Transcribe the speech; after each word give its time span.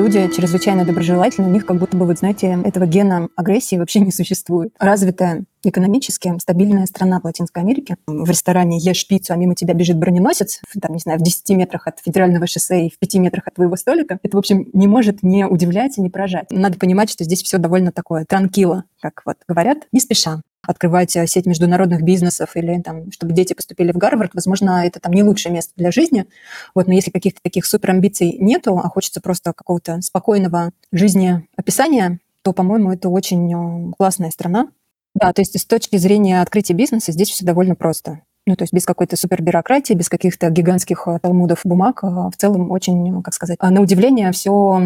люди 0.00 0.30
чрезвычайно 0.34 0.86
доброжелательны, 0.86 1.48
у 1.48 1.50
них 1.52 1.66
как 1.66 1.76
будто 1.76 1.94
бы, 1.94 2.06
вот 2.06 2.18
знаете, 2.18 2.58
этого 2.64 2.86
гена 2.86 3.28
агрессии 3.36 3.76
вообще 3.76 4.00
не 4.00 4.10
существует. 4.10 4.72
Развитая 4.78 5.44
экономически 5.62 6.32
стабильная 6.38 6.86
страна 6.86 7.20
в 7.20 7.24
Латинской 7.24 7.62
Америке. 7.62 7.96
В 8.06 8.30
ресторане 8.30 8.78
ешь 8.78 9.06
пиццу, 9.06 9.34
а 9.34 9.36
мимо 9.36 9.54
тебя 9.54 9.74
бежит 9.74 9.98
броненосец, 9.98 10.62
там, 10.80 10.94
не 10.94 11.00
знаю, 11.00 11.18
в 11.18 11.22
10 11.22 11.50
метрах 11.50 11.86
от 11.86 12.00
федерального 12.00 12.46
шоссе 12.46 12.86
и 12.86 12.90
в 12.90 12.98
5 12.98 13.14
метрах 13.16 13.46
от 13.46 13.56
твоего 13.56 13.76
столика. 13.76 14.18
Это, 14.22 14.38
в 14.38 14.38
общем, 14.38 14.70
не 14.72 14.88
может 14.88 15.22
не 15.22 15.44
удивлять 15.46 15.98
и 15.98 16.00
не 16.00 16.08
поражать. 16.08 16.46
Надо 16.50 16.78
понимать, 16.78 17.10
что 17.10 17.24
здесь 17.24 17.42
все 17.42 17.58
довольно 17.58 17.92
такое 17.92 18.24
транкило, 18.24 18.84
как 19.02 19.20
вот 19.26 19.36
говорят, 19.46 19.86
не 19.92 20.00
спеша 20.00 20.40
открывать 20.66 21.16
э, 21.16 21.26
сеть 21.26 21.46
международных 21.46 22.02
бизнесов 22.02 22.50
или 22.54 22.80
там, 22.80 23.10
чтобы 23.12 23.32
дети 23.32 23.54
поступили 23.54 23.92
в 23.92 23.96
Гарвард, 23.96 24.34
возможно, 24.34 24.84
это 24.84 25.00
там 25.00 25.12
не 25.12 25.22
лучшее 25.22 25.52
место 25.52 25.72
для 25.76 25.90
жизни. 25.90 26.26
Вот, 26.74 26.86
но 26.86 26.94
если 26.94 27.10
каких-то 27.10 27.40
таких 27.42 27.66
супер 27.66 27.90
амбиций 27.90 28.36
нету, 28.38 28.78
а 28.78 28.88
хочется 28.88 29.20
просто 29.20 29.52
какого-то 29.52 30.00
спокойного 30.02 30.70
жизнеописания, 30.92 32.20
то, 32.42 32.52
по-моему, 32.52 32.92
это 32.92 33.08
очень 33.08 33.52
э, 33.52 33.92
классная 33.96 34.30
страна. 34.30 34.68
Да, 35.14 35.32
то 35.32 35.42
есть 35.42 35.58
с 35.58 35.64
точки 35.64 35.96
зрения 35.96 36.40
открытия 36.40 36.74
бизнеса 36.74 37.12
здесь 37.12 37.30
все 37.30 37.44
довольно 37.44 37.74
просто. 37.74 38.20
Ну, 38.46 38.56
то 38.56 38.62
есть 38.62 38.72
без 38.72 38.86
какой-то 38.86 39.16
супербюрократии, 39.16 39.92
без 39.92 40.08
каких-то 40.08 40.48
гигантских 40.50 41.06
э, 41.06 41.18
талмудов 41.20 41.60
бумаг. 41.64 42.02
В 42.02 42.32
целом 42.36 42.70
очень, 42.70 43.22
как 43.22 43.34
сказать, 43.34 43.58
на 43.60 43.80
удивление 43.80 44.32
все 44.32 44.78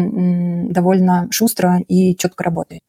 довольно 0.69 1.27
шустро 1.31 1.79
и 1.87 2.15
четко 2.15 2.43
работает. 2.43 2.81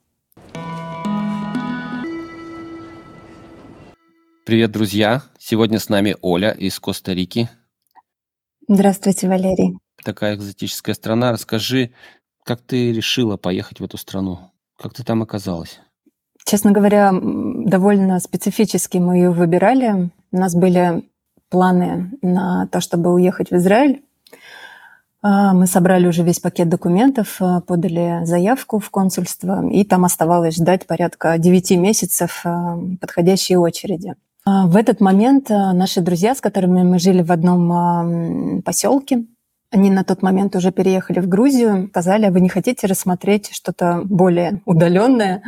Привет, 4.46 4.70
друзья! 4.70 5.22
Сегодня 5.40 5.80
с 5.80 5.88
нами 5.88 6.14
Оля 6.22 6.52
из 6.52 6.78
Коста-Рики. 6.78 7.50
Здравствуйте, 8.68 9.26
Валерий. 9.26 9.76
Такая 10.04 10.36
экзотическая 10.36 10.94
страна. 10.94 11.32
Расскажи, 11.32 11.90
как 12.44 12.60
ты 12.60 12.92
решила 12.92 13.36
поехать 13.36 13.80
в 13.80 13.84
эту 13.84 13.96
страну? 13.96 14.52
Как 14.78 14.94
ты 14.94 15.02
там 15.02 15.20
оказалась? 15.20 15.80
Честно 16.44 16.70
говоря, 16.70 17.10
довольно 17.12 18.20
специфически 18.20 18.98
мы 18.98 19.16
ее 19.16 19.30
выбирали. 19.32 20.12
У 20.30 20.36
нас 20.36 20.54
были 20.54 21.02
планы 21.50 22.12
на 22.22 22.68
то, 22.68 22.80
чтобы 22.80 23.12
уехать 23.12 23.50
в 23.50 23.56
Израиль. 23.56 24.04
А, 25.22 25.54
мы 25.54 25.66
собрали 25.66 26.06
уже 26.06 26.22
весь 26.22 26.38
пакет 26.38 26.68
документов, 26.68 27.38
а, 27.40 27.62
подали 27.62 28.24
заявку 28.24 28.78
в 28.78 28.90
консульство, 28.90 29.68
и 29.68 29.82
там 29.82 30.04
оставалось 30.04 30.54
ждать 30.54 30.86
порядка 30.86 31.36
9 31.36 31.72
месяцев 31.72 32.42
а, 32.44 32.78
подходящей 33.00 33.56
очереди. 33.56 34.14
А, 34.48 34.66
в 34.66 34.76
этот 34.76 35.00
момент 35.00 35.50
а, 35.50 35.72
наши 35.72 36.00
друзья, 36.00 36.34
с 36.34 36.40
которыми 36.40 36.84
мы 36.84 37.00
жили 37.00 37.22
в 37.22 37.32
одном 37.32 38.62
поселке, 38.62 39.24
они 39.72 39.90
на 39.90 40.04
тот 40.04 40.22
момент 40.22 40.54
уже 40.54 40.70
переехали 40.70 41.18
в 41.18 41.28
Грузию, 41.28 41.88
сказали, 41.88 42.26
а 42.26 42.30
вы 42.30 42.40
не 42.40 42.48
хотите 42.48 42.86
рассмотреть 42.86 43.50
что-то 43.52 44.02
более 44.04 44.62
удаленное? 44.64 45.42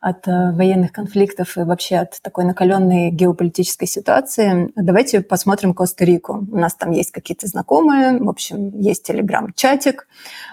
От 0.00 0.28
э, 0.28 0.52
военных 0.52 0.92
конфликтов 0.92 1.56
и 1.56 1.60
вообще 1.60 1.96
от 1.96 2.20
такой 2.22 2.44
накаленной 2.44 3.10
геополитической 3.10 3.86
ситуации, 3.86 4.70
давайте 4.76 5.20
посмотрим 5.20 5.74
Коста-Рику. 5.74 6.46
У 6.50 6.56
нас 6.56 6.74
там 6.74 6.90
есть 6.92 7.10
какие-то 7.10 7.46
знакомые, 7.46 8.18
в 8.18 8.28
общем, 8.28 8.78
есть 8.78 9.04
телеграм-чатик, 9.04 10.06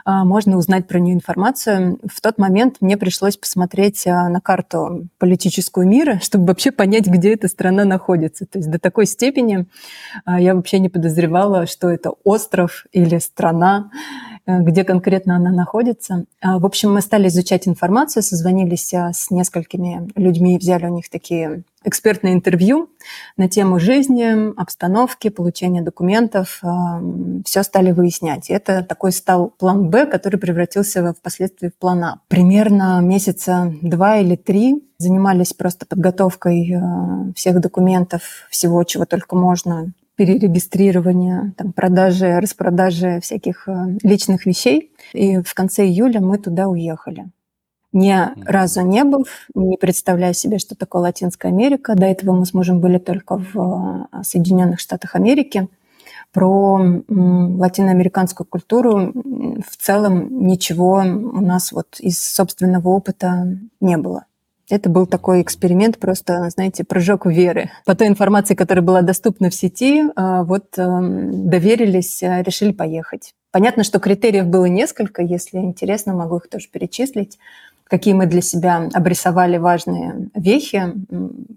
а, 0.04 0.26
можно 0.26 0.58
узнать 0.58 0.88
про 0.88 1.00
нее 1.00 1.16
информацию. 1.16 2.00
В 2.12 2.22
тот 2.22 2.38
момент 2.38 2.78
мне 2.80 2.98
пришлось 2.98 3.38
посмотреть 3.38 4.06
а, 4.08 4.30
на 4.30 4.42
карту 4.42 5.08
политическую 5.18 5.88
мира, 5.88 6.20
чтобы 6.22 6.48
вообще 6.48 6.72
понять, 6.72 7.08
где 7.08 7.34
эта 7.34 7.48
страна 7.48 7.86
находится. 7.86 8.46
То 8.46 8.60
есть 8.60 8.70
до 8.70 8.80
такой 8.80 9.06
степени 9.06 9.68
а, 10.26 10.40
я 10.40 10.56
вообще 10.56 10.80
не 10.80 10.90
подозревала, 10.90 11.68
что 11.68 11.90
это 11.90 12.12
остров 12.24 12.86
или 12.92 13.20
страна. 13.20 13.92
Э, 14.48 14.60
где 14.60 14.84
конкретно 14.84 15.36
она 15.38 15.52
находится. 15.52 16.26
А, 16.40 16.60
в 16.60 16.66
общем, 16.66 16.94
мы 16.94 17.02
стали 17.02 17.28
изучать 17.30 17.68
информацию, 17.68 18.22
созвонились 18.22 18.94
а, 18.94 19.12
с 19.12 19.32
несколькими 19.32 20.08
людьми, 20.16 20.58
взяли 20.60 20.86
у 20.86 20.94
них 20.94 21.10
такие 21.10 21.64
экспертные 21.84 22.36
интервью 22.36 22.90
на 23.38 23.50
тему 23.50 23.80
жизни, 23.80 24.54
обстановки, 24.56 25.30
получения 25.30 25.82
документов. 25.82 26.60
А, 26.62 27.02
Все 27.44 27.64
стали 27.64 27.92
выяснять. 27.92 28.52
И 28.52 28.54
это 28.54 28.84
такой 28.84 29.12
стал 29.14 29.50
план 29.50 29.90
«Б», 29.90 30.06
который 30.06 30.40
превратился 30.40 31.14
впоследствии 31.14 31.70
в 31.70 31.76
план 31.76 32.04
«А». 32.04 32.20
Примерно 32.28 33.00
месяца 33.02 33.74
два 33.82 34.18
или 34.18 34.36
три 34.36 34.84
занимались 35.00 35.54
просто 35.54 35.86
подготовкой 35.88 36.74
всех 37.36 37.60
документов, 37.60 38.22
всего, 38.50 38.84
чего 38.84 39.06
только 39.06 39.36
можно 39.36 39.92
перерегистрирования, 40.16 41.54
там, 41.58 41.74
продажи, 41.74 42.40
распродажи 42.40 43.20
всяких 43.22 43.68
э, 43.68 43.98
личных 44.04 44.46
вещей. 44.46 44.92
И 45.14 45.42
в 45.42 45.54
конце 45.54 45.86
июля 45.86 46.22
мы 46.22 46.38
туда 46.38 46.68
уехали. 46.68 47.28
Ни 47.92 48.14
разу 48.46 48.82
не 48.82 49.04
был, 49.04 49.26
не 49.54 49.78
представляя 49.78 50.34
себе, 50.34 50.60
что 50.60 50.76
такое 50.76 51.04
Латинская 51.04 51.50
Америка. 51.50 51.96
До 51.96 52.06
этого 52.06 52.36
мы 52.36 52.46
с 52.46 52.54
мужем 52.54 52.82
были 52.82 52.98
только 52.98 53.38
в 53.38 54.08
э, 54.12 54.24
Соединенных 54.24 54.80
Штатах 54.80 55.16
Америки. 55.16 55.68
Про 56.32 57.02
латиноамериканскую 57.08 58.46
культуру 58.46 59.14
в 59.14 59.78
целом 59.78 60.46
ничего 60.46 60.96
у 60.96 61.40
нас 61.40 61.72
вот 61.72 61.98
из 62.00 62.22
собственного 62.22 62.90
опыта 62.90 63.58
не 63.80 63.96
было. 63.96 64.26
Это 64.70 64.90
был 64.90 65.06
такой 65.06 65.42
эксперимент, 65.42 66.00
просто, 66.00 66.50
знаете, 66.50 66.84
прыжок 66.84 67.26
веры. 67.26 67.70
По 67.86 67.96
той 67.96 68.08
информации, 68.08 68.56
которая 68.56 68.84
была 68.84 69.02
доступна 69.02 69.50
в 69.50 69.56
сети, 69.56 70.04
а, 70.16 70.44
вот 70.44 70.78
эм, 70.78 71.50
доверились, 71.50 72.24
а, 72.24 72.42
решили 72.42 72.72
поехать. 72.72 73.34
Понятно, 73.52 73.84
что 73.84 74.00
критериев 74.00 74.48
было 74.48 74.66
несколько, 74.66 75.22
если 75.22 75.60
интересно, 75.60 76.14
могу 76.14 76.38
их 76.38 76.50
тоже 76.50 76.68
перечислить 76.70 77.38
какие 77.88 78.14
мы 78.14 78.26
для 78.26 78.42
себя 78.42 78.90
обрисовали 78.94 79.58
важные 79.58 80.30
вехи 80.34 80.94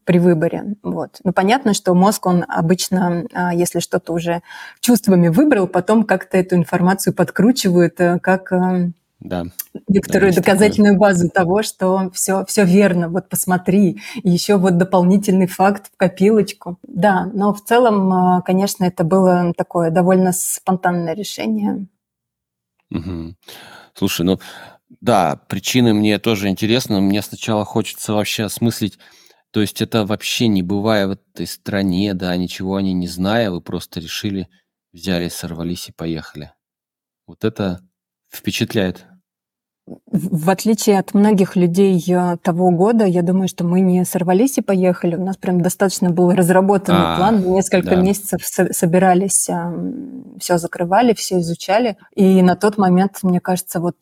при 0.04 0.18
выборе. 0.18 0.74
Вот. 0.82 1.20
Но 1.24 1.32
понятно, 1.32 1.74
что 1.74 1.94
мозг, 1.94 2.26
он 2.26 2.44
обычно, 2.48 3.24
а, 3.32 3.54
если 3.54 3.80
что-то 3.80 4.12
уже 4.12 4.42
чувствами 4.80 5.28
выбрал, 5.28 5.66
потом 5.66 6.04
как-то 6.04 6.36
эту 6.36 6.56
информацию 6.56 7.14
подкручивает, 7.14 8.00
э, 8.00 8.18
как 8.18 8.52
э, 8.52 8.90
да. 9.20 9.46
некоторую 9.88 10.32
да, 10.32 10.40
доказательную 10.40 10.94
такое. 10.94 11.10
базу 11.10 11.30
того, 11.30 11.62
что 11.62 12.10
все, 12.12 12.44
все 12.46 12.64
верно, 12.64 13.08
вот 13.08 13.28
посмотри, 13.28 14.00
и 14.22 14.30
еще 14.30 14.56
вот 14.56 14.78
дополнительный 14.78 15.46
факт 15.46 15.90
в 15.92 15.96
копилочку. 15.96 16.78
Да, 16.82 17.26
но 17.34 17.52
в 17.52 17.62
целом, 17.62 18.12
а, 18.12 18.42
конечно, 18.42 18.84
это 18.84 19.04
было 19.04 19.52
такое 19.56 19.90
довольно 19.90 20.32
спонтанное 20.32 21.14
решение. 21.14 21.86
Угу. 22.90 23.34
Слушай, 23.94 24.24
ну 24.24 24.38
да, 25.00 25.40
причины 25.48 25.92
мне 25.94 26.18
тоже 26.18 26.48
интересны. 26.48 27.00
Мне 27.00 27.22
сначала 27.22 27.64
хочется 27.64 28.12
вообще 28.12 28.44
осмыслить, 28.44 28.98
то 29.50 29.60
есть 29.60 29.80
это 29.82 30.04
вообще 30.04 30.48
не 30.48 30.62
бывая 30.62 31.06
в 31.06 31.10
этой 31.12 31.46
стране, 31.46 32.14
да, 32.14 32.36
ничего 32.36 32.76
они 32.76 32.92
не 32.92 33.08
зная, 33.08 33.50
вы 33.50 33.60
просто 33.60 34.00
решили, 34.00 34.48
взяли, 34.92 35.28
сорвались 35.28 35.88
и 35.88 35.92
поехали. 35.92 36.52
Вот 37.26 37.44
это 37.44 37.80
впечатляет. 38.30 39.06
В 40.10 40.50
отличие 40.50 40.98
от 40.98 41.14
многих 41.14 41.56
людей 41.56 42.02
э, 42.08 42.36
того 42.42 42.70
года, 42.70 43.04
я 43.04 43.22
думаю, 43.22 43.48
что 43.48 43.64
мы 43.64 43.80
не 43.80 44.04
сорвались 44.04 44.58
и 44.58 44.62
поехали. 44.62 45.16
У 45.16 45.24
нас 45.24 45.36
прям 45.36 45.60
достаточно 45.60 46.10
был 46.10 46.32
разработанный 46.32 47.14
а, 47.14 47.16
план. 47.16 47.42
Мы 47.42 47.56
несколько 47.56 47.96
да. 47.96 48.00
месяцев 48.02 48.40
собирались, 48.44 49.48
все 50.40 50.58
закрывали, 50.58 51.14
все 51.14 51.40
изучали. 51.40 51.96
И 52.14 52.42
на 52.42 52.56
тот 52.56 52.78
момент, 52.78 53.18
мне 53.22 53.40
кажется, 53.40 53.80
вот 53.80 53.96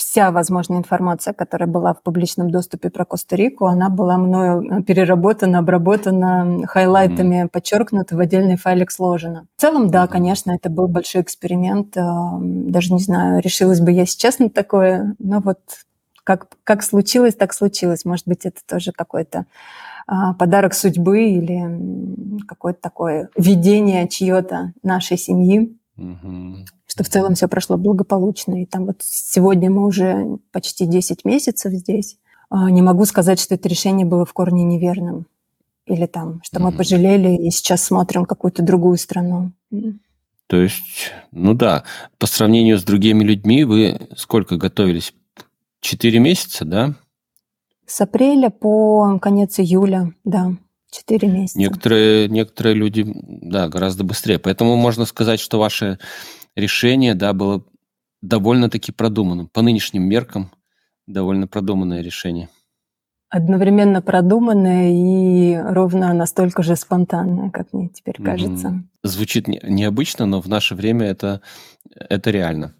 вся 0.00 0.30
возможная 0.30 0.78
информация, 0.78 1.34
которая 1.34 1.68
была 1.68 1.92
в 1.92 2.02
публичном 2.02 2.50
доступе 2.50 2.88
про 2.88 3.04
Коста-Рику, 3.04 3.66
она 3.66 3.90
была 3.90 4.16
мною 4.16 4.62
э, 4.62 4.82
переработана, 4.82 5.58
обработана, 5.58 6.66
хайлайтами 6.66 7.44
mm-hmm. 7.44 7.48
подчеркнута, 7.48 8.16
в 8.16 8.20
отдельный 8.20 8.56
файлик 8.56 8.90
сложена. 8.90 9.46
В 9.56 9.60
целом, 9.60 9.90
да, 9.90 10.06
конечно, 10.06 10.52
это 10.52 10.70
был 10.70 10.88
большой 10.88 11.20
эксперимент. 11.20 11.96
Э, 11.98 12.02
даже 12.40 12.94
не 12.94 13.00
знаю, 13.00 13.42
решилась 13.42 13.80
бы 13.80 13.92
я 13.92 14.06
сейчас 14.06 14.38
на 14.38 14.48
такое, 14.48 15.14
но 15.18 15.40
вот 15.40 15.58
как, 16.24 16.46
как 16.64 16.82
случилось, 16.82 17.34
так 17.34 17.52
случилось. 17.52 18.06
Может 18.06 18.26
быть, 18.26 18.46
это 18.46 18.60
тоже 18.66 18.92
какой-то 18.92 19.44
а, 20.06 20.32
подарок 20.34 20.74
судьбы 20.74 21.24
или 21.24 22.40
какое-то 22.46 22.80
такое 22.80 23.28
видение 23.36 24.08
чье-то 24.08 24.72
нашей 24.82 25.18
семьи. 25.18 25.76
Угу 26.00 26.64
что 26.90 27.04
в 27.04 27.08
целом 27.08 27.34
все 27.34 27.46
прошло 27.46 27.76
благополучно. 27.76 28.62
И 28.62 28.66
там 28.66 28.86
вот 28.86 28.96
сегодня 29.00 29.70
мы 29.70 29.86
уже 29.86 30.38
почти 30.50 30.86
10 30.86 31.24
месяцев 31.24 31.72
здесь. 31.72 32.18
А, 32.48 32.68
не 32.68 32.82
могу 32.82 33.04
сказать, 33.04 33.38
что 33.38 33.54
это 33.54 33.68
решение 33.68 34.04
было 34.04 34.24
в 34.24 34.32
корне 34.32 34.64
неверным. 34.64 35.26
Или 35.86 36.06
там, 36.06 36.40
что 36.42 36.60
мы 36.60 36.72
пожалели 36.72 37.36
и 37.36 37.50
сейчас 37.50 37.84
смотрим 37.84 38.24
какую-то 38.24 38.62
другую 38.62 38.96
страну. 38.96 39.52
То 40.46 40.56
есть, 40.56 41.12
ну 41.30 41.54
да, 41.54 41.84
по 42.18 42.26
сравнению 42.26 42.76
с 42.76 42.82
другими 42.82 43.22
людьми 43.22 43.64
вы 43.64 44.08
сколько 44.16 44.56
готовились? 44.56 45.14
Четыре 45.80 46.18
месяца, 46.18 46.64
да? 46.64 46.94
С 47.86 48.00
апреля 48.00 48.50
по 48.50 49.18
конец 49.20 49.58
июля, 49.60 50.12
да. 50.24 50.52
Четыре 50.90 51.28
месяца. 51.28 51.58
Некоторые, 51.58 52.28
некоторые 52.28 52.74
люди, 52.74 53.04
да, 53.06 53.68
гораздо 53.68 54.04
быстрее. 54.04 54.38
Поэтому 54.38 54.76
можно 54.76 55.04
сказать, 55.04 55.40
что 55.40 55.58
ваше 55.58 55.98
решение, 56.56 57.14
да, 57.14 57.32
было 57.32 57.64
довольно-таки 58.22 58.92
продуманным. 58.92 59.46
По 59.48 59.62
нынешним 59.62 60.02
меркам 60.02 60.50
довольно 61.06 61.46
продуманное 61.46 62.02
решение. 62.02 62.48
Одновременно 63.28 64.02
продуманное 64.02 64.90
и 64.90 65.56
ровно 65.56 66.12
настолько 66.12 66.64
же 66.64 66.74
спонтанное, 66.74 67.50
как 67.50 67.72
мне 67.72 67.88
теперь 67.88 68.20
кажется. 68.20 68.68
Mm-hmm. 68.68 68.82
Звучит 69.04 69.46
не, 69.46 69.60
необычно, 69.62 70.26
но 70.26 70.40
в 70.40 70.48
наше 70.48 70.74
время 70.74 71.06
это, 71.06 71.40
это 71.94 72.30
реально. 72.30 72.74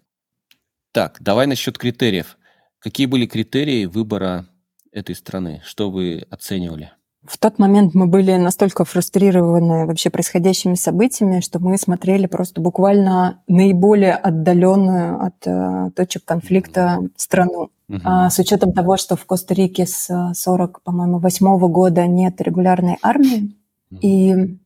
Так, 0.91 1.19
давай 1.21 1.47
насчет 1.47 1.77
критериев. 1.77 2.37
Какие 2.79 3.07
были 3.07 3.27
критерии 3.27 3.85
выбора 3.85 4.45
этой 4.91 5.15
страны? 5.15 5.61
Что 5.63 5.89
вы 5.89 6.27
оценивали? 6.29 6.91
В 7.23 7.37
тот 7.37 7.59
момент 7.59 7.93
мы 7.93 8.07
были 8.07 8.35
настолько 8.37 8.83
фрустрированы 8.83 9.85
вообще 9.85 10.09
происходящими 10.09 10.73
событиями, 10.73 11.41
что 11.41 11.59
мы 11.59 11.77
смотрели 11.77 12.25
просто 12.25 12.61
буквально 12.61 13.43
наиболее 13.47 14.15
отдаленную 14.15 15.21
от 15.21 15.35
э, 15.45 15.91
точек 15.95 16.25
конфликта 16.25 16.99
страну. 17.15 17.69
Угу. 17.89 17.99
А, 18.03 18.29
с 18.31 18.39
учетом 18.39 18.73
того, 18.73 18.97
что 18.97 19.15
в 19.15 19.25
Коста-Рике 19.25 19.85
с 19.85 20.33
40, 20.33 20.81
по-моему, 20.81 21.19
восьмого 21.19 21.67
года 21.67 22.07
нет 22.07 22.41
регулярной 22.41 22.97
армии, 23.03 23.55
угу. 23.91 23.99
и 24.01 24.57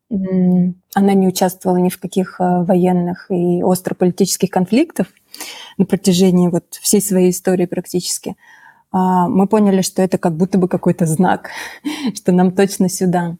она 0.94 1.14
не 1.14 1.28
участвовала 1.28 1.78
ни 1.78 1.90
в 1.90 2.00
каких 2.00 2.40
а, 2.40 2.64
военных 2.64 3.30
и 3.32 3.62
острополитических 3.64 4.50
конфликтов 4.50 5.08
на 5.78 5.86
протяжении 5.86 6.48
вот 6.48 6.66
всей 6.82 7.02
своей 7.02 7.32
истории 7.32 7.66
практически. 7.66 8.30
А, 8.30 8.36
мы 8.98 9.48
поняли, 9.48 9.82
что 9.82 10.02
это 10.02 10.18
как 10.18 10.38
будто 10.38 10.58
бы 10.58 10.68
какой-то 10.68 11.06
знак, 11.06 11.50
что 12.16 12.32
нам 12.32 12.52
точно 12.52 12.88
сюда. 12.90 13.36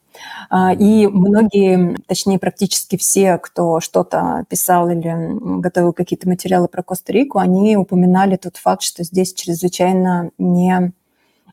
А, 0.50 0.74
и 0.74 1.08
многие, 1.08 1.96
точнее 2.08 2.40
практически 2.40 2.98
все, 2.98 3.38
кто 3.38 3.80
что-то 3.80 4.46
писал 4.50 4.90
или 4.90 5.60
готовил 5.62 5.94
какие-то 5.94 6.28
материалы 6.28 6.68
про 6.68 6.84
Коста-Рику, 6.84 7.40
они 7.40 7.78
упоминали 7.78 8.36
тот 8.36 8.58
факт, 8.58 8.82
что 8.82 9.04
здесь 9.04 9.34
чрезвычайно 9.34 10.32
не 10.38 10.92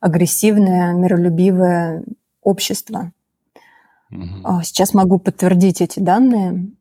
агрессивное, 0.01 0.93
миролюбивое 0.95 2.05
общество. 2.43 3.13
Угу. 4.11 4.63
Сейчас 4.65 4.95
могу 4.95 5.19
подтвердить 5.19 5.81
эти 5.81 6.01
данные 6.01 6.73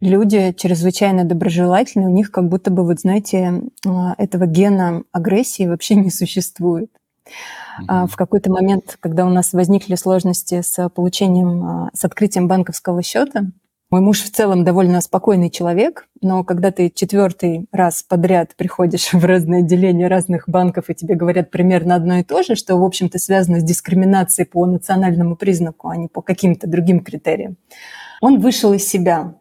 люди 0.00 0.52
чрезвычайно 0.52 1.24
доброжелательны, 1.24 2.06
у 2.06 2.12
них 2.12 2.30
как 2.30 2.48
будто 2.48 2.70
бы, 2.70 2.84
вот 2.84 3.00
знаете, 3.00 3.62
а, 3.86 4.14
этого 4.18 4.46
гена 4.46 5.02
агрессии 5.12 5.66
вообще 5.66 5.94
не 5.96 6.10
существует. 6.10 6.90
Mm-hmm. 7.80 8.06
В 8.08 8.16
какой-то 8.16 8.50
момент, 8.50 8.96
когда 9.00 9.26
у 9.26 9.30
нас 9.30 9.52
возникли 9.52 9.94
сложности 9.94 10.62
с 10.62 10.88
получением, 10.90 11.64
а, 11.64 11.90
с 11.94 12.04
открытием 12.04 12.48
банковского 12.48 13.02
счета, 13.02 13.46
мой 13.90 14.02
муж 14.02 14.22
в 14.22 14.30
целом 14.30 14.62
довольно 14.64 15.00
спокойный 15.00 15.50
человек, 15.50 16.06
но 16.22 16.44
когда 16.44 16.70
ты 16.70 16.90
четвертый 16.94 17.66
раз 17.72 18.04
подряд 18.04 18.54
приходишь 18.56 19.12
в 19.12 19.24
разные 19.24 19.64
отделения 19.64 20.06
разных 20.06 20.48
банков 20.48 20.88
и 20.88 20.94
тебе 20.94 21.16
говорят 21.16 21.50
примерно 21.50 21.96
одно 21.96 22.18
и 22.18 22.22
то 22.22 22.44
же, 22.44 22.54
что, 22.54 22.76
в 22.76 22.84
общем-то, 22.84 23.18
связано 23.18 23.58
с 23.58 23.64
дискриминацией 23.64 24.46
по 24.46 24.64
национальному 24.64 25.34
признаку, 25.34 25.88
а 25.88 25.96
не 25.96 26.06
по 26.06 26.22
каким-то 26.22 26.68
другим 26.68 27.00
критериям, 27.00 27.56
он 28.20 28.38
вышел 28.38 28.72
из 28.72 28.86
себя. 28.86 29.34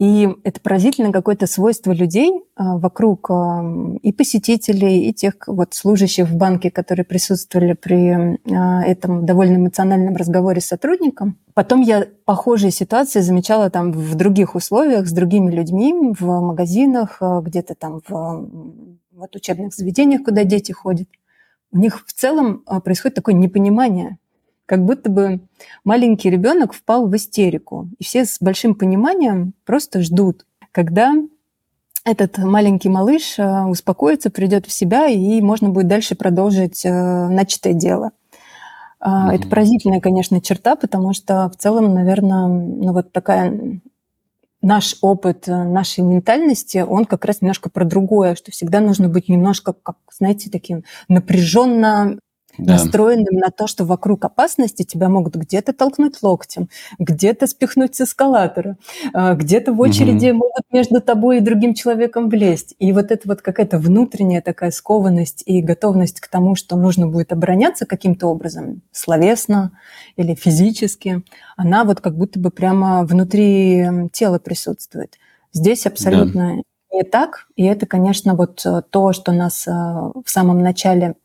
И 0.00 0.26
это 0.44 0.62
поразительно 0.62 1.12
какое-то 1.12 1.46
свойство 1.46 1.92
людей 1.92 2.32
а, 2.56 2.78
вокруг 2.78 3.30
а, 3.30 3.62
и 4.00 4.12
посетителей, 4.12 5.10
и 5.10 5.12
тех 5.12 5.34
вот 5.46 5.74
служащих 5.74 6.26
в 6.26 6.34
банке, 6.36 6.70
которые 6.70 7.04
присутствовали 7.04 7.74
при 7.74 8.38
а, 8.50 8.82
этом 8.82 9.26
довольно 9.26 9.56
эмоциональном 9.56 10.16
разговоре 10.16 10.62
с 10.62 10.68
сотрудником. 10.68 11.36
Потом 11.52 11.82
я 11.82 12.06
похожие 12.24 12.70
ситуации 12.70 13.20
замечала 13.20 13.68
там 13.68 13.92
в 13.92 14.14
других 14.14 14.54
условиях, 14.54 15.06
с 15.06 15.12
другими 15.12 15.50
людьми, 15.50 16.14
в 16.18 16.40
магазинах, 16.40 17.20
где-то 17.20 17.74
там 17.74 18.00
в 18.08 18.48
вот 19.12 19.36
учебных 19.36 19.74
заведениях, 19.74 20.24
куда 20.24 20.44
дети 20.44 20.72
ходят. 20.72 21.08
У 21.72 21.78
них 21.78 22.06
в 22.06 22.12
целом 22.14 22.64
происходит 22.82 23.16
такое 23.16 23.34
непонимание 23.34 24.16
как 24.70 24.84
будто 24.84 25.10
бы 25.10 25.40
маленький 25.82 26.30
ребенок 26.30 26.74
впал 26.74 27.08
в 27.08 27.16
истерику. 27.16 27.88
И 27.98 28.04
все 28.04 28.24
с 28.24 28.36
большим 28.40 28.76
пониманием 28.76 29.52
просто 29.66 30.00
ждут, 30.00 30.46
когда 30.70 31.12
этот 32.04 32.38
маленький 32.38 32.88
малыш 32.88 33.36
э, 33.36 33.64
успокоится, 33.64 34.30
придет 34.30 34.66
в 34.66 34.72
себя, 34.72 35.08
и 35.08 35.40
можно 35.40 35.70
будет 35.70 35.88
дальше 35.88 36.14
продолжить 36.14 36.86
э, 36.86 36.92
начатое 36.92 37.72
дело. 37.72 38.12
Mm-hmm. 39.00 39.32
Это 39.32 39.48
поразительная, 39.48 40.00
конечно, 40.00 40.40
черта, 40.40 40.76
потому 40.76 41.14
что 41.14 41.50
в 41.50 41.56
целом, 41.56 41.92
наверное, 41.92 42.46
ну 42.46 42.92
вот 42.92 43.10
такая 43.10 43.80
наш 44.62 44.98
опыт 45.00 45.48
э, 45.48 45.64
нашей 45.64 46.04
ментальности, 46.04 46.78
он 46.78 47.06
как 47.06 47.24
раз 47.24 47.40
немножко 47.40 47.70
про 47.70 47.84
другое, 47.84 48.36
что 48.36 48.52
всегда 48.52 48.78
нужно 48.78 49.08
быть 49.08 49.28
немножко, 49.28 49.72
как, 49.72 49.96
знаете, 50.12 50.48
таким 50.48 50.84
напряженно 51.08 52.20
да. 52.58 52.74
настроенным 52.74 53.34
на 53.34 53.50
то, 53.50 53.66
что 53.66 53.84
вокруг 53.84 54.24
опасности 54.24 54.82
тебя 54.82 55.08
могут 55.08 55.36
где-то 55.36 55.72
толкнуть 55.72 56.22
локтем, 56.22 56.68
где-то 56.98 57.46
спихнуть 57.46 57.94
с 57.96 58.02
эскалатора, 58.02 58.76
а, 59.12 59.34
где-то 59.34 59.72
в 59.72 59.80
очереди 59.80 60.30
угу. 60.30 60.38
могут 60.38 60.72
между 60.72 61.00
тобой 61.00 61.38
и 61.38 61.40
другим 61.40 61.74
человеком 61.74 62.28
влезть. 62.28 62.74
И 62.78 62.92
вот 62.92 63.10
это 63.10 63.28
вот 63.28 63.42
какая-то 63.42 63.78
внутренняя 63.78 64.42
такая 64.42 64.70
скованность 64.70 65.42
и 65.46 65.62
готовность 65.62 66.20
к 66.20 66.28
тому, 66.28 66.54
что 66.54 66.76
нужно 66.76 67.06
будет 67.06 67.32
обороняться 67.32 67.86
каким-то 67.86 68.28
образом, 68.28 68.82
словесно 68.92 69.72
или 70.16 70.34
физически, 70.34 71.22
она 71.56 71.84
вот 71.84 72.00
как 72.00 72.16
будто 72.16 72.38
бы 72.38 72.50
прямо 72.50 73.04
внутри 73.04 73.86
тела 74.12 74.38
присутствует. 74.38 75.16
Здесь 75.52 75.86
абсолютно 75.86 76.56
да. 76.56 76.96
не 76.96 77.02
так, 77.02 77.48
и 77.56 77.64
это, 77.64 77.86
конечно, 77.86 78.34
вот 78.34 78.64
э, 78.64 78.82
то, 78.88 79.12
что 79.12 79.32
нас 79.32 79.66
э, 79.66 79.70
в 79.70 80.24
самом 80.26 80.60
начале 80.60 81.16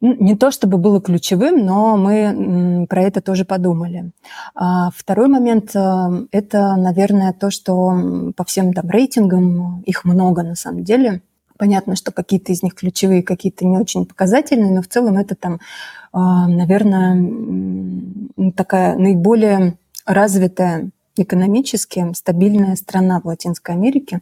не 0.00 0.36
то 0.36 0.50
чтобы 0.50 0.78
было 0.78 1.00
ключевым, 1.00 1.64
но 1.64 1.96
мы 1.96 2.86
про 2.88 3.02
это 3.02 3.20
тоже 3.20 3.44
подумали. 3.44 4.12
А 4.54 4.90
второй 4.94 5.28
момент 5.28 5.74
э,– 5.74 6.26
это, 6.32 6.76
наверное, 6.76 7.32
то, 7.32 7.50
что 7.50 8.32
по 8.36 8.44
всем 8.44 8.74
там 8.74 8.90
рейтингам, 8.90 9.80
их 9.82 10.04
много 10.04 10.42
на 10.42 10.54
самом 10.54 10.84
деле, 10.84 11.22
Понятно, 11.58 11.96
что 11.96 12.12
какие-то 12.12 12.52
из 12.52 12.62
них 12.62 12.74
ключевые, 12.74 13.22
какие-то 13.22 13.66
не 13.66 13.78
очень 13.78 14.04
показательные, 14.04 14.72
но 14.72 14.82
в 14.82 14.88
целом 14.88 15.16
это 15.16 15.34
там, 15.34 15.58
а, 16.12 16.46
наверное, 16.48 18.52
такая 18.54 18.94
наиболее 18.96 19.78
развитая 20.04 20.90
экономически 21.16 22.12
стабильная 22.12 22.76
страна 22.76 23.20
в 23.20 23.26
Латинской 23.26 23.74
Америке, 23.74 24.20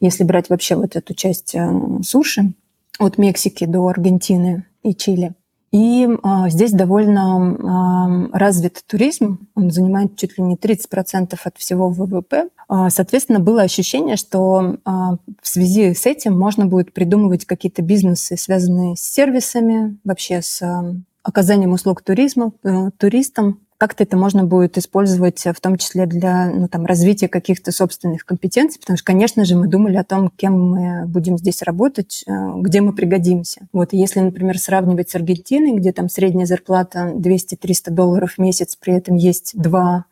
если 0.00 0.24
брать 0.24 0.50
вообще 0.50 0.74
вот 0.74 0.96
эту 0.96 1.14
часть 1.14 1.54
э, 1.54 1.70
суши 2.02 2.54
от 2.98 3.18
Мексики 3.18 3.66
до 3.66 3.86
Аргентины 3.86 4.64
и 4.84 4.94
Чили. 4.94 5.34
И 5.72 6.08
а, 6.22 6.48
здесь 6.50 6.70
довольно 6.70 8.28
а, 8.32 8.38
развит 8.38 8.84
туризм, 8.86 9.48
он 9.56 9.72
занимает 9.72 10.16
чуть 10.16 10.38
ли 10.38 10.44
не 10.44 10.54
30% 10.54 11.36
от 11.42 11.58
всего 11.58 11.88
ВВП. 11.88 12.48
А, 12.68 12.90
соответственно, 12.90 13.40
было 13.40 13.62
ощущение, 13.62 14.14
что 14.14 14.76
а, 14.84 15.16
в 15.42 15.48
связи 15.48 15.92
с 15.92 16.06
этим 16.06 16.38
можно 16.38 16.66
будет 16.66 16.92
придумывать 16.92 17.44
какие-то 17.44 17.82
бизнесы, 17.82 18.36
связанные 18.36 18.94
с 18.94 19.00
сервисами, 19.00 19.98
вообще 20.04 20.42
с 20.42 20.62
а, 20.62 20.94
оказанием 21.24 21.72
услуг 21.72 22.02
туризма, 22.02 22.52
э, 22.62 22.90
туристам, 22.98 23.63
как-то 23.78 24.04
это 24.04 24.16
можно 24.16 24.44
будет 24.44 24.78
использовать 24.78 25.40
в 25.44 25.60
том 25.60 25.76
числе 25.76 26.06
для 26.06 26.50
ну, 26.50 26.68
там, 26.68 26.86
развития 26.86 27.28
каких-то 27.28 27.72
собственных 27.72 28.24
компетенций, 28.24 28.80
потому 28.80 28.96
что, 28.96 29.04
конечно 29.04 29.44
же, 29.44 29.56
мы 29.56 29.66
думали 29.66 29.96
о 29.96 30.04
том, 30.04 30.30
кем 30.34 30.70
мы 30.70 31.06
будем 31.06 31.38
здесь 31.38 31.62
работать, 31.62 32.24
э, 32.26 32.32
где 32.56 32.80
мы 32.80 32.92
пригодимся. 32.92 33.66
Вот, 33.72 33.88
если, 33.92 34.20
например, 34.20 34.58
сравнивать 34.58 35.10
с 35.10 35.14
Аргентиной, 35.14 35.76
где 35.76 35.92
там 35.92 36.08
средняя 36.08 36.46
зарплата 36.46 37.12
200-300 37.14 37.90
долларов 37.90 38.34
в 38.34 38.38
месяц, 38.38 38.76
при 38.76 38.94
этом 38.94 39.16
есть 39.16 39.52
два 39.54 40.06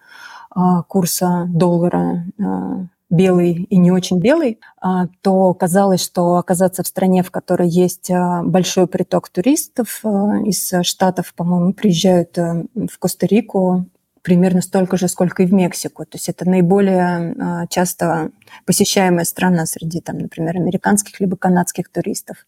а, 0.54 0.82
курса 0.82 1.46
доллара 1.48 2.24
а, 2.38 2.86
белый 3.12 3.66
и 3.68 3.76
не 3.76 3.92
очень 3.92 4.18
белый, 4.18 4.58
а, 4.80 5.06
то 5.20 5.52
казалось, 5.54 6.02
что 6.02 6.36
оказаться 6.36 6.82
в 6.82 6.86
стране, 6.86 7.22
в 7.22 7.30
которой 7.30 7.68
есть 7.68 8.10
а, 8.10 8.42
большой 8.42 8.86
приток 8.86 9.28
туристов 9.28 10.00
а, 10.02 10.38
из 10.44 10.72
Штатов, 10.82 11.34
по-моему, 11.34 11.74
приезжают 11.74 12.36
в 12.36 12.98
Коста-Рику 12.98 13.86
примерно 14.22 14.62
столько 14.62 14.96
же, 14.96 15.08
сколько 15.08 15.42
и 15.42 15.46
в 15.46 15.52
Мексику. 15.52 16.04
То 16.04 16.14
есть 16.14 16.28
это 16.28 16.48
наиболее 16.48 17.66
часто 17.68 18.30
посещаемая 18.64 19.24
страна 19.24 19.66
среди, 19.66 20.00
там, 20.00 20.18
например, 20.18 20.56
американских 20.56 21.18
либо 21.18 21.36
канадских 21.36 21.90
туристов. 21.90 22.46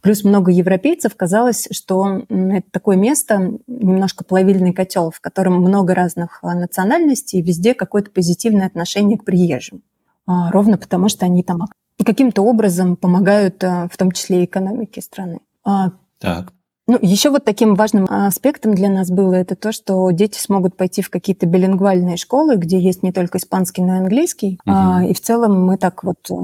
Плюс 0.00 0.24
много 0.24 0.50
европейцев 0.50 1.14
казалось, 1.14 1.68
что 1.72 2.22
это 2.30 2.66
такое 2.70 2.96
место, 2.96 3.52
немножко 3.66 4.24
плавильный 4.24 4.72
котел, 4.72 5.10
в 5.10 5.20
котором 5.20 5.60
много 5.60 5.94
разных 5.94 6.42
национальностей, 6.42 7.40
и 7.40 7.42
везде 7.42 7.74
какое-то 7.74 8.10
позитивное 8.10 8.66
отношение 8.66 9.18
к 9.18 9.24
приезжим. 9.24 9.82
А, 10.30 10.50
ровно 10.52 10.78
потому, 10.78 11.08
что 11.08 11.26
они 11.26 11.42
там 11.42 11.66
каким-то 12.04 12.42
образом 12.42 12.96
помогают, 12.96 13.62
а, 13.64 13.88
в 13.92 13.96
том 13.96 14.12
числе 14.12 14.42
и 14.42 14.44
экономике 14.44 15.02
страны. 15.02 15.40
А, 15.64 15.90
так. 16.20 16.52
Ну, 16.86 16.98
еще 17.02 17.30
вот 17.30 17.44
таким 17.44 17.74
важным 17.74 18.06
аспектом 18.08 18.74
для 18.74 18.88
нас 18.88 19.10
было 19.10 19.34
это 19.34 19.54
то, 19.54 19.72
что 19.72 20.10
дети 20.10 20.38
смогут 20.38 20.76
пойти 20.76 21.02
в 21.02 21.10
какие-то 21.10 21.46
билингвальные 21.46 22.16
школы, 22.16 22.56
где 22.56 22.78
есть 22.78 23.02
не 23.02 23.12
только 23.12 23.38
испанский, 23.38 23.82
но 23.82 23.96
и 23.96 23.98
английский. 23.98 24.58
Угу. 24.64 24.74
А, 24.74 25.04
и 25.04 25.14
в 25.14 25.20
целом 25.20 25.64
мы 25.64 25.76
так 25.76 26.04
вот 26.04 26.18
э, 26.30 26.34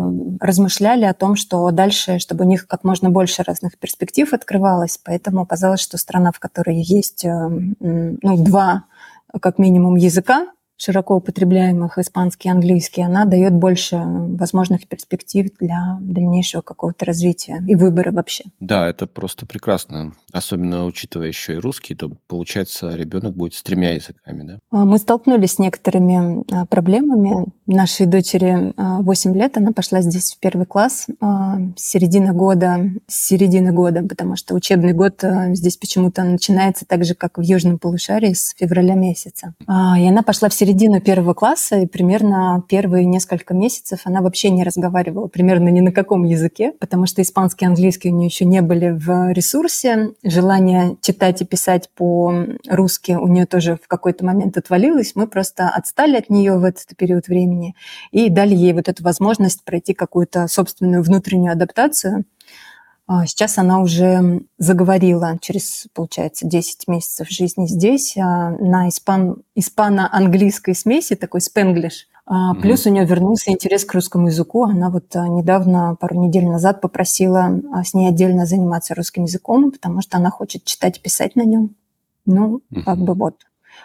размышляли 0.40 1.04
о 1.04 1.14
том, 1.14 1.36
что 1.36 1.70
дальше, 1.70 2.18
чтобы 2.18 2.44
у 2.44 2.48
них 2.48 2.66
как 2.66 2.82
можно 2.82 3.10
больше 3.10 3.44
разных 3.44 3.78
перспектив 3.78 4.32
открывалось. 4.32 4.98
Поэтому 5.04 5.42
оказалось, 5.42 5.80
что 5.80 5.96
страна, 5.96 6.32
в 6.32 6.40
которой 6.40 6.80
есть 6.80 7.24
э, 7.24 7.48
ну, 7.80 8.44
два 8.44 8.84
как 9.40 9.58
минимум 9.58 9.96
языка, 9.96 10.46
широко 10.76 11.16
употребляемых 11.16 11.98
испанский 11.98 12.48
и 12.48 12.52
английский, 12.52 13.02
она 13.02 13.24
дает 13.24 13.52
больше 13.54 13.96
возможных 13.96 14.86
перспектив 14.86 15.50
для 15.58 15.98
дальнейшего 16.00 16.62
какого-то 16.62 17.04
развития 17.04 17.62
и 17.66 17.74
выбора 17.74 18.12
вообще. 18.12 18.44
Да, 18.60 18.88
это 18.88 19.06
просто 19.06 19.46
прекрасно. 19.46 20.12
Особенно 20.32 20.84
учитывая 20.84 21.28
еще 21.28 21.54
и 21.54 21.58
русский, 21.58 21.94
то 21.94 22.10
получается 22.28 22.94
ребенок 22.94 23.34
будет 23.34 23.54
с 23.54 23.62
тремя 23.62 23.94
языками, 23.94 24.42
да? 24.42 24.58
А, 24.70 24.84
мы 24.84 24.98
столкнулись 24.98 25.52
с 25.52 25.58
некоторыми 25.58 26.44
а, 26.52 26.66
проблемами. 26.66 27.46
Нашей 27.66 28.06
дочери 28.06 28.74
8 28.76 29.30
а, 29.30 29.34
лет, 29.34 29.56
она 29.56 29.72
пошла 29.72 30.02
здесь 30.02 30.34
в 30.34 30.38
первый 30.38 30.66
класс 30.66 31.06
с 31.20 31.82
середины 31.82 32.32
года, 32.32 32.90
с 33.06 33.26
середины 33.28 33.72
года, 33.72 34.02
потому 34.02 34.36
что 34.36 34.54
учебный 34.54 34.92
год 34.92 35.24
здесь 35.52 35.76
почему-то 35.76 36.22
начинается 36.22 36.84
так 36.86 37.04
же, 37.04 37.14
как 37.14 37.38
в 37.38 37.40
Южном 37.40 37.78
полушарии, 37.78 38.34
с 38.34 38.54
февраля 38.56 38.94
месяца. 38.94 39.54
И 39.68 40.08
она 40.08 40.22
пошла 40.22 40.48
в 40.48 40.54
середину 40.54 40.65
первого 41.00 41.34
класса, 41.34 41.78
и 41.78 41.86
примерно 41.86 42.62
первые 42.68 43.04
несколько 43.04 43.54
месяцев 43.54 44.00
она 44.04 44.22
вообще 44.22 44.50
не 44.50 44.64
разговаривала 44.64 45.26
примерно 45.28 45.68
ни 45.68 45.80
на 45.80 45.92
каком 45.92 46.24
языке, 46.24 46.72
потому 46.78 47.06
что 47.06 47.22
испанский 47.22 47.64
и 47.64 47.68
английский 47.68 48.10
у 48.10 48.14
нее 48.14 48.26
еще 48.26 48.44
не 48.44 48.62
были 48.62 48.90
в 48.90 49.32
ресурсе. 49.32 50.12
Желание 50.22 50.96
читать 51.00 51.42
и 51.42 51.44
писать 51.44 51.90
по-русски 51.94 53.12
у 53.12 53.28
нее 53.28 53.46
тоже 53.46 53.78
в 53.82 53.88
какой-то 53.88 54.24
момент 54.24 54.56
отвалилось. 54.56 55.12
Мы 55.14 55.26
просто 55.26 55.68
отстали 55.68 56.16
от 56.16 56.30
нее 56.30 56.58
в 56.58 56.64
этот 56.64 56.96
период 56.96 57.28
времени 57.28 57.74
и 58.10 58.28
дали 58.30 58.54
ей 58.54 58.72
вот 58.72 58.88
эту 58.88 59.02
возможность 59.02 59.64
пройти 59.64 59.94
какую-то 59.94 60.48
собственную 60.48 61.02
внутреннюю 61.02 61.52
адаптацию– 61.52 62.24
сейчас 63.26 63.58
она 63.58 63.80
уже 63.80 64.42
заговорила 64.58 65.38
через, 65.40 65.86
получается, 65.94 66.46
10 66.46 66.88
месяцев 66.88 67.28
жизни 67.30 67.66
здесь 67.66 68.16
а, 68.16 68.50
на 68.50 68.88
испан, 68.88 69.42
испано-английской 69.54 70.74
смеси, 70.74 71.14
такой 71.14 71.40
спенглиш. 71.40 72.08
Mm-hmm. 72.28 72.60
Плюс 72.60 72.86
у 72.86 72.90
нее 72.90 73.04
вернулся 73.04 73.52
интерес 73.52 73.84
к 73.84 73.94
русскому 73.94 74.26
языку. 74.26 74.64
Она 74.64 74.90
вот 74.90 75.14
недавно, 75.14 75.96
пару 76.00 76.20
недель 76.20 76.46
назад, 76.46 76.80
попросила 76.80 77.60
с 77.84 77.94
ней 77.94 78.08
отдельно 78.08 78.46
заниматься 78.46 78.96
русским 78.96 79.24
языком, 79.24 79.70
потому 79.70 80.02
что 80.02 80.16
она 80.16 80.30
хочет 80.30 80.64
читать 80.64 80.98
и 80.98 81.00
писать 81.00 81.36
на 81.36 81.42
нем. 81.42 81.76
Ну, 82.24 82.62
mm-hmm. 82.72 82.82
как 82.82 82.98
бы 82.98 83.14
вот 83.14 83.36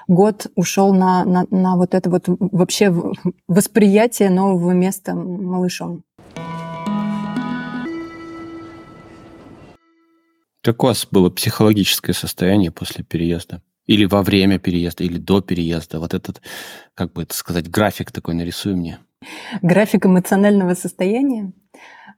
год 0.08 0.48
ушел 0.56 0.94
на, 0.94 1.24
на, 1.26 1.46
на 1.50 1.76
вот 1.76 1.94
это 1.94 2.10
вот 2.10 2.24
вообще 2.28 2.94
восприятие 3.48 4.30
нового 4.30 4.72
места 4.72 5.14
малышом. 5.16 6.04
Как 10.64 10.84
у 10.84 10.88
вас 10.88 11.08
было 11.10 11.30
психологическое 11.30 12.14
состояние 12.14 12.72
после 12.72 13.04
переезда? 13.04 13.62
Или 13.88 14.06
во 14.06 14.22
время 14.22 14.60
переезда, 14.60 15.04
или 15.04 15.18
до 15.18 15.42
переезда? 15.42 16.00
Вот 16.00 16.14
этот, 16.14 16.42
как 16.94 17.14
бы 17.14 17.24
это 17.24 17.34
сказать, 17.34 17.70
график 17.70 18.12
такой 18.12 18.36
нарисуй 18.36 18.76
мне. 18.76 19.00
График 19.62 20.06
эмоционального 20.06 20.76
состояния? 20.76 21.52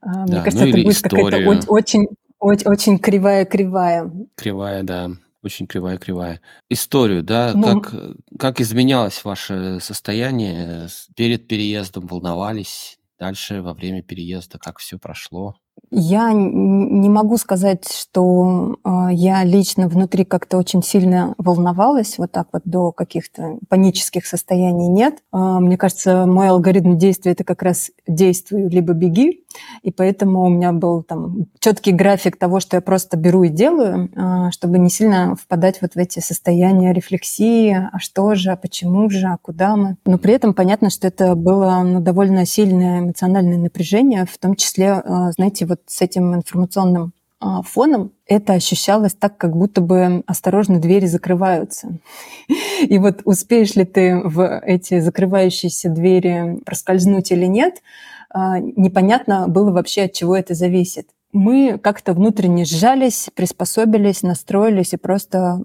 А, 0.01 0.25
да, 0.25 0.33
мне 0.33 0.43
кажется, 0.43 0.65
ну, 0.65 0.71
это 0.71 0.83
будет 0.83 1.01
какая-то 1.01 1.71
очень, 1.71 2.07
очень, 2.39 2.67
очень 2.67 2.99
кривая-кривая. 2.99 4.11
Кривая, 4.35 4.83
да. 4.83 5.11
Очень 5.41 5.67
кривая-кривая. 5.67 6.41
Историю, 6.69 7.23
да, 7.23 7.51
ну, 7.53 7.81
как, 7.81 7.95
как 8.39 8.61
изменялось 8.61 9.23
ваше 9.23 9.79
состояние 9.81 10.87
перед 11.17 11.47
переездом, 11.47 12.07
волновались, 12.07 12.97
дальше 13.19 13.61
во 13.61 13.73
время 13.73 14.03
переезда, 14.03 14.57
как 14.57 14.79
все 14.79 14.97
прошло? 14.97 15.55
Я 15.95 16.31
не 16.33 17.07
могу 17.07 17.37
сказать, 17.37 17.85
что 17.87 18.77
э, 18.83 18.89
я 19.11 19.43
лично 19.43 19.87
внутри 19.87 20.25
как-то 20.25 20.57
очень 20.57 20.81
сильно 20.81 21.35
волновалась, 21.37 22.17
вот 22.17 22.31
так 22.31 22.47
вот 22.51 22.63
до 22.65 22.91
каких-то 22.91 23.59
панических 23.69 24.25
состояний 24.25 24.87
нет. 24.87 25.19
Э, 25.31 25.59
мне 25.59 25.77
кажется, 25.77 26.25
мой 26.25 26.49
алгоритм 26.49 26.97
действия 26.97 27.33
это 27.33 27.43
как 27.43 27.61
раз 27.61 27.91
действуй 28.07 28.69
либо 28.69 28.93
беги, 28.93 29.43
и 29.83 29.91
поэтому 29.91 30.41
у 30.45 30.49
меня 30.49 30.71
был 30.71 31.03
там 31.03 31.45
четкий 31.59 31.91
график 31.91 32.37
того, 32.37 32.59
что 32.59 32.77
я 32.77 32.81
просто 32.81 33.15
беру 33.15 33.43
и 33.43 33.49
делаю, 33.49 34.09
э, 34.15 34.49
чтобы 34.49 34.79
не 34.79 34.89
сильно 34.89 35.35
впадать 35.35 35.79
вот 35.79 35.93
в 35.93 35.97
эти 35.97 36.21
состояния 36.21 36.91
рефлексии, 36.91 37.69
а 37.71 37.99
что 37.99 38.33
же, 38.33 38.49
а 38.49 38.55
почему 38.55 39.11
же, 39.11 39.27
а 39.27 39.37
куда 39.39 39.75
мы. 39.75 39.97
Но 40.07 40.17
при 40.17 40.33
этом 40.33 40.55
понятно, 40.55 40.89
что 40.89 41.07
это 41.07 41.35
было 41.35 41.83
ну, 41.83 41.99
довольно 41.99 42.47
сильное 42.47 43.01
эмоциональное 43.01 43.59
напряжение, 43.59 44.25
в 44.25 44.39
том 44.39 44.55
числе, 44.55 45.03
знаете, 45.35 45.62
вот 45.65 45.81
с 45.87 46.01
этим 46.01 46.35
информационным 46.35 47.13
а, 47.39 47.61
фоном 47.61 48.13
это 48.25 48.53
ощущалось 48.53 49.13
так, 49.13 49.37
как 49.37 49.55
будто 49.55 49.81
бы 49.81 50.23
осторожно 50.27 50.79
двери 50.79 51.07
закрываются. 51.07 51.97
И 52.87 52.97
вот 52.97 53.21
успеешь 53.25 53.75
ли 53.75 53.83
ты 53.83 54.21
в 54.23 54.59
эти 54.59 54.99
закрывающиеся 55.01 55.89
двери 55.89 56.59
проскользнуть 56.65 57.31
или 57.31 57.45
нет, 57.45 57.81
а, 58.29 58.59
непонятно 58.59 59.47
было 59.49 59.71
вообще, 59.71 60.03
от 60.03 60.13
чего 60.13 60.37
это 60.37 60.53
зависит. 60.53 61.09
Мы 61.33 61.77
как-то 61.79 62.13
внутренне 62.13 62.63
сжались, 62.63 63.29
приспособились, 63.35 64.23
настроились 64.23 64.93
и 64.93 64.97
просто 64.97 65.61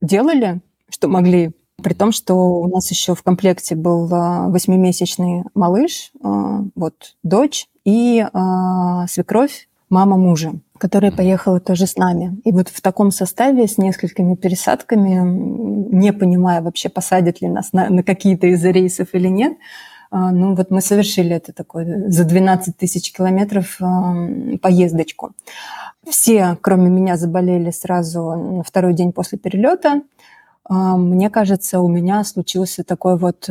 делали, 0.00 0.60
что 0.88 1.08
могли. 1.08 1.52
При 1.86 1.94
том, 1.94 2.10
что 2.10 2.34
у 2.34 2.66
нас 2.66 2.90
еще 2.90 3.14
в 3.14 3.22
комплекте 3.22 3.76
был 3.76 4.12
а, 4.12 4.48
восьмимесячный 4.48 5.44
малыш, 5.54 6.10
вот 6.20 7.14
дочь, 7.22 7.68
и 7.84 8.26
э, 8.26 9.06
свекровь, 9.08 9.68
мама 9.88 10.16
мужа, 10.16 10.54
которая 10.78 11.12
поехала 11.12 11.60
тоже 11.60 11.86
с 11.86 11.94
нами. 11.94 12.40
И 12.42 12.50
вот 12.50 12.70
в 12.70 12.80
таком 12.80 13.12
составе 13.12 13.68
с 13.68 13.78
несколькими 13.78 14.34
пересадками, 14.34 15.20
не 15.94 16.12
понимая 16.12 16.60
вообще, 16.60 16.88
посадят 16.88 17.40
ли 17.40 17.46
нас 17.46 17.72
на, 17.72 17.88
на 17.88 18.02
какие-то 18.02 18.48
из 18.48 18.64
рейсов 18.64 19.10
или 19.12 19.28
нет, 19.28 19.52
э, 19.52 20.16
ну 20.16 20.56
вот 20.56 20.72
мы 20.72 20.80
совершили 20.80 21.36
это 21.36 21.52
такое 21.52 22.10
за 22.10 22.24
12 22.24 22.76
тысяч 22.76 23.12
километров 23.12 23.80
э, 23.80 24.58
поездочку. 24.60 25.34
Все, 26.04 26.58
кроме 26.60 26.90
меня, 26.90 27.16
заболели 27.16 27.70
сразу 27.70 28.32
на 28.32 28.62
второй 28.64 28.92
день 28.92 29.12
после 29.12 29.38
перелета. 29.38 30.02
Мне 30.68 31.30
кажется, 31.30 31.80
у 31.80 31.88
меня 31.88 32.24
случился 32.24 32.82
такой 32.82 33.16
вот 33.18 33.48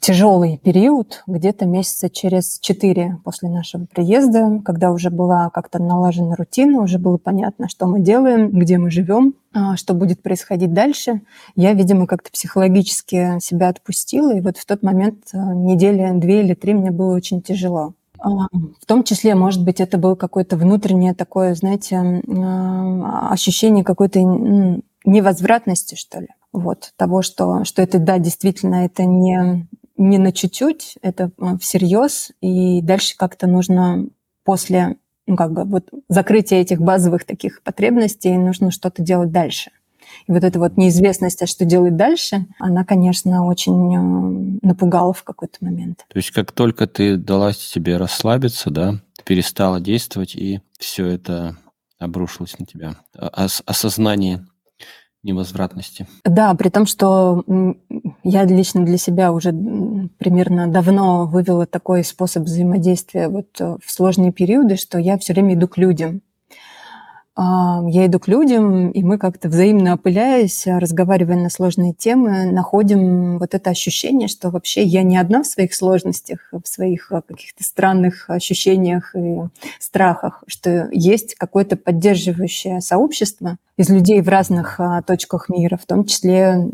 тяжелый 0.00 0.58
период, 0.58 1.24
где-то 1.26 1.66
месяца 1.66 2.08
через 2.08 2.58
четыре 2.60 3.18
после 3.24 3.48
нашего 3.48 3.86
приезда, 3.86 4.60
когда 4.64 4.92
уже 4.92 5.10
была 5.10 5.50
как-то 5.50 5.82
налажена 5.82 6.36
рутина, 6.36 6.80
уже 6.80 6.98
было 6.98 7.16
понятно, 7.16 7.68
что 7.68 7.86
мы 7.86 8.00
делаем, 8.00 8.50
где 8.50 8.78
мы 8.78 8.90
живем, 8.90 9.34
а, 9.52 9.76
что 9.76 9.94
будет 9.94 10.22
происходить 10.22 10.72
дальше. 10.72 11.22
Я, 11.56 11.72
видимо, 11.72 12.06
как-то 12.06 12.30
психологически 12.30 13.40
себя 13.40 13.68
отпустила, 13.68 14.36
и 14.36 14.40
вот 14.40 14.58
в 14.58 14.66
тот 14.66 14.82
момент 14.82 15.24
а, 15.32 15.54
недели 15.54 16.08
две 16.20 16.42
или 16.42 16.54
три 16.54 16.74
мне 16.74 16.90
было 16.90 17.14
очень 17.14 17.42
тяжело. 17.42 17.94
А, 18.18 18.28
в 18.80 18.86
том 18.86 19.02
числе, 19.02 19.34
может 19.34 19.64
быть, 19.64 19.80
это 19.80 19.98
было 19.98 20.14
какое-то 20.14 20.56
внутреннее 20.56 21.14
такое, 21.14 21.54
знаете, 21.54 22.22
ощущение 23.30 23.84
какой-то 23.84 24.20
невозвратности, 25.04 25.94
что 25.94 26.20
ли 26.20 26.28
вот, 26.58 26.92
того, 26.96 27.22
что, 27.22 27.64
что 27.64 27.82
это, 27.82 27.98
да, 27.98 28.18
действительно, 28.18 28.84
это 28.84 29.04
не, 29.04 29.66
не 29.96 30.18
на 30.18 30.32
чуть-чуть, 30.32 30.98
это 31.02 31.30
а, 31.38 31.58
всерьез, 31.58 32.32
и 32.40 32.80
дальше 32.82 33.16
как-то 33.16 33.46
нужно 33.46 34.06
после 34.44 34.96
ну, 35.26 35.36
как 35.36 35.52
бы 35.52 35.64
вот 35.64 35.88
закрытия 36.08 36.60
этих 36.60 36.80
базовых 36.80 37.24
таких 37.24 37.62
потребностей 37.62 38.36
нужно 38.36 38.70
что-то 38.70 39.02
делать 39.02 39.32
дальше. 39.32 39.70
И 40.28 40.32
вот 40.32 40.44
эта 40.44 40.58
вот 40.58 40.76
неизвестность, 40.76 41.42
а 41.42 41.46
что 41.46 41.64
делать 41.64 41.96
дальше, 41.96 42.46
она, 42.58 42.84
конечно, 42.84 43.44
очень 43.46 43.96
а, 43.96 44.66
напугала 44.66 45.12
в 45.12 45.22
какой-то 45.24 45.58
момент. 45.60 46.04
То 46.08 46.16
есть 46.16 46.30
как 46.30 46.52
только 46.52 46.86
ты 46.86 47.16
дала 47.16 47.52
себе 47.52 47.96
расслабиться, 47.96 48.70
да, 48.70 49.00
перестала 49.24 49.80
действовать, 49.80 50.34
и 50.36 50.60
все 50.78 51.06
это 51.06 51.56
обрушилось 51.98 52.58
на 52.58 52.66
тебя. 52.66 52.96
Ос- 53.14 53.62
осознание 53.66 54.46
невозвратности. 55.26 56.06
Да, 56.24 56.54
при 56.54 56.68
том, 56.70 56.86
что 56.86 57.44
я 58.24 58.44
лично 58.44 58.84
для 58.84 58.96
себя 58.96 59.32
уже 59.32 59.52
примерно 60.18 60.68
давно 60.68 61.26
вывела 61.26 61.66
такой 61.66 62.04
способ 62.04 62.44
взаимодействия 62.44 63.28
вот 63.28 63.48
э, 63.60 63.76
в 63.84 63.90
сложные 63.90 64.32
периоды, 64.32 64.76
что 64.76 64.98
я 64.98 65.18
все 65.18 65.32
время 65.32 65.54
иду 65.54 65.68
к 65.68 65.76
людям. 65.76 66.22
А, 67.38 67.82
я 67.86 68.06
иду 68.06 68.18
к 68.18 68.28
людям, 68.28 68.90
и 68.90 69.02
мы 69.02 69.18
как-то 69.18 69.50
взаимно 69.50 69.94
опыляясь, 69.94 70.66
разговаривая 70.66 71.36
на 71.36 71.50
сложные 71.50 71.92
темы, 71.92 72.50
находим 72.50 73.38
вот 73.38 73.54
это 73.54 73.68
ощущение, 73.68 74.26
что 74.26 74.48
вообще 74.48 74.82
я 74.82 75.02
не 75.02 75.18
одна 75.18 75.42
в 75.42 75.46
своих 75.46 75.74
сложностях, 75.74 76.40
в 76.50 76.66
своих 76.66 77.12
а, 77.12 77.20
каких-то 77.20 77.62
странных 77.62 78.30
ощущениях 78.30 79.14
и 79.14 79.40
страхах, 79.78 80.44
что 80.46 80.88
есть 80.90 81.34
какое-то 81.34 81.76
поддерживающее 81.76 82.80
сообщество 82.80 83.58
из 83.76 83.90
людей 83.90 84.22
в 84.22 84.28
разных 84.30 84.80
а, 84.80 85.02
точках 85.02 85.50
мира, 85.50 85.76
в 85.76 85.84
том 85.84 86.06
числе 86.06 86.70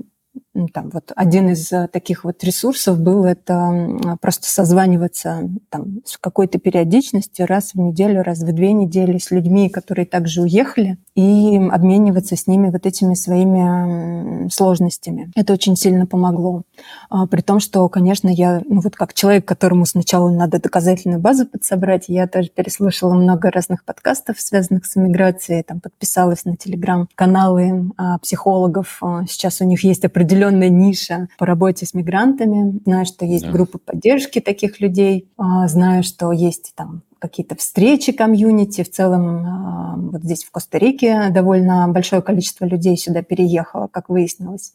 там 0.73 0.91
вот 0.91 1.13
один 1.17 1.49
из 1.51 1.73
э, 1.73 1.89
таких 1.89 2.25
вот 2.25 2.45
ресурсов 2.45 3.01
был 3.01 3.25
это 3.25 4.19
просто 4.21 4.49
созваниваться 4.49 5.49
там 5.71 6.01
с 6.05 6.19
какой-то 6.19 6.59
периодичностью 6.59 7.47
раз 7.47 7.73
в 7.75 7.81
неделю, 7.81 8.23
раз 8.23 8.41
в 8.41 8.53
две 8.53 8.73
недели 8.73 9.19
с 9.19 9.31
людьми, 9.31 9.71
которые 9.71 10.05
также 10.05 10.43
уехали, 10.43 10.99
и 11.15 11.57
обмениваться 11.57 12.37
с 12.37 12.47
ними 12.47 12.71
вот 12.71 12.87
этими 12.87 13.15
своими 13.15 14.49
сложностями. 14.51 15.31
Это 15.35 15.53
очень 15.53 15.77
сильно 15.77 16.07
помогло. 16.07 16.63
А, 17.11 17.27
при 17.27 17.41
том, 17.41 17.61
что, 17.61 17.89
конечно, 17.89 18.29
я, 18.29 18.63
ну 18.67 18.81
вот 18.81 18.97
как 18.97 19.15
человек, 19.15 19.47
которому 19.47 19.87
сначала 19.87 20.31
надо 20.31 20.61
доказательную 20.61 21.21
базу 21.21 21.47
подсобрать, 21.47 22.05
я 22.09 22.27
тоже 22.27 22.49
переслушала 22.49 23.15
много 23.15 23.51
разных 23.51 23.85
подкастов, 23.85 24.41
связанных 24.41 24.87
с 24.87 24.97
иммиграцией, 24.97 25.63
там 25.63 25.81
подписалась 25.81 26.45
на 26.45 26.57
телеграм-каналы 26.57 27.91
а, 27.97 28.19
психологов. 28.19 28.99
А, 29.03 29.25
сейчас 29.27 29.61
у 29.61 29.65
них 29.65 29.85
есть 29.85 30.03
определенная 30.43 30.69
ниша 30.69 31.29
по 31.39 31.47
работе 31.47 31.87
с 31.87 31.95
мигрантами. 31.95 32.81
Знаю, 32.85 33.07
что 33.07 33.25
есть 33.25 33.45
да. 33.45 33.53
группы 33.53 33.79
поддержки 33.79 34.41
таких 34.41 34.81
людей. 34.81 35.29
Знаю, 35.67 36.03
что 36.03 36.33
есть 36.33 36.73
там 36.75 37.03
какие-то 37.19 37.55
встречи 37.57 38.13
комьюнити. 38.13 38.83
В 38.83 38.91
целом 38.91 39.47
а, 39.47 39.95
вот 39.97 40.23
здесь 40.25 40.43
в 40.43 40.51
Коста-Рике 40.51 41.29
довольно 41.31 41.87
большое 41.89 42.21
количество 42.21 42.65
людей 42.65 42.97
сюда 42.97 43.23
переехало, 43.23 43.87
как 43.87 44.09
выяснилось, 44.09 44.73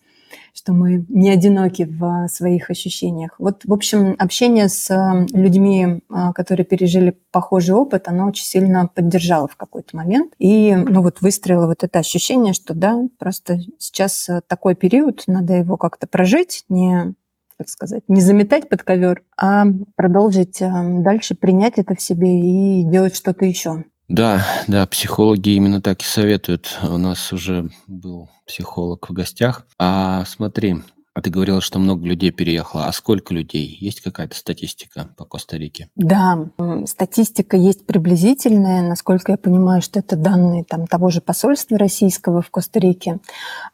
что 0.53 0.73
мы 0.73 1.05
не 1.09 1.29
одиноки 1.29 1.83
в 1.83 2.27
своих 2.29 2.69
ощущениях. 2.69 3.35
Вот, 3.39 3.63
в 3.65 3.73
общем, 3.73 4.15
общение 4.17 4.69
с 4.69 4.89
а, 4.89 5.25
людьми, 5.33 6.01
а, 6.09 6.33
которые 6.33 6.65
пережили 6.65 7.17
похожий 7.31 7.75
опыт, 7.75 8.07
оно 8.07 8.27
очень 8.27 8.45
сильно 8.45 8.87
поддержало 8.87 9.47
в 9.47 9.55
какой-то 9.55 9.95
момент. 9.95 10.33
И 10.39 10.75
ну, 10.75 11.01
вот 11.01 11.21
выстроило 11.21 11.67
вот 11.67 11.83
это 11.83 11.99
ощущение, 11.99 12.53
что 12.53 12.73
да, 12.73 13.01
просто 13.19 13.59
сейчас 13.77 14.29
такой 14.47 14.75
период, 14.75 15.23
надо 15.27 15.53
его 15.53 15.77
как-то 15.77 16.07
прожить, 16.07 16.65
не 16.69 17.13
так 17.57 17.69
сказать, 17.69 18.03
не 18.07 18.21
заметать 18.21 18.69
под 18.69 18.83
ковер, 18.83 19.23
а 19.35 19.65
продолжить 19.95 20.59
дальше 20.59 21.33
принять 21.33 21.79
это 21.79 21.95
в 21.95 22.01
себе 22.01 22.39
и 22.39 22.83
делать 22.83 23.15
что-то 23.15 23.45
еще. 23.45 23.83
Да, 24.07 24.45
да, 24.67 24.85
психологи 24.87 25.49
именно 25.49 25.81
так 25.81 26.01
и 26.01 26.05
советуют. 26.05 26.79
У 26.81 26.97
нас 26.97 27.33
уже 27.33 27.69
был 27.87 28.29
психолог 28.45 29.09
в 29.09 29.13
гостях. 29.13 29.67
А 29.77 30.23
смотри, 30.25 30.77
а 31.17 31.21
ты 31.21 31.31
говорила, 31.31 31.61
что 31.61 31.79
много 31.79 32.05
людей 32.05 32.29
переехало. 32.29 32.85
А 32.85 32.91
сколько 32.93 33.33
людей? 33.33 33.75
Есть 33.81 34.01
какая-то 34.01 34.35
статистика 34.35 35.09
по 35.17 35.25
Коста-Рике? 35.25 35.89
Да, 35.95 36.47
статистика 36.85 37.57
есть 37.57 37.87
приблизительная. 37.87 38.87
Насколько 38.87 39.31
я 39.31 39.37
понимаю, 39.39 39.81
что 39.81 39.97
это 39.97 40.15
данные 40.15 40.63
там, 40.63 40.85
того 40.85 41.09
же 41.09 41.19
посольства 41.19 41.79
российского 41.79 42.43
в 42.43 42.51
Коста-Рике. 42.51 43.17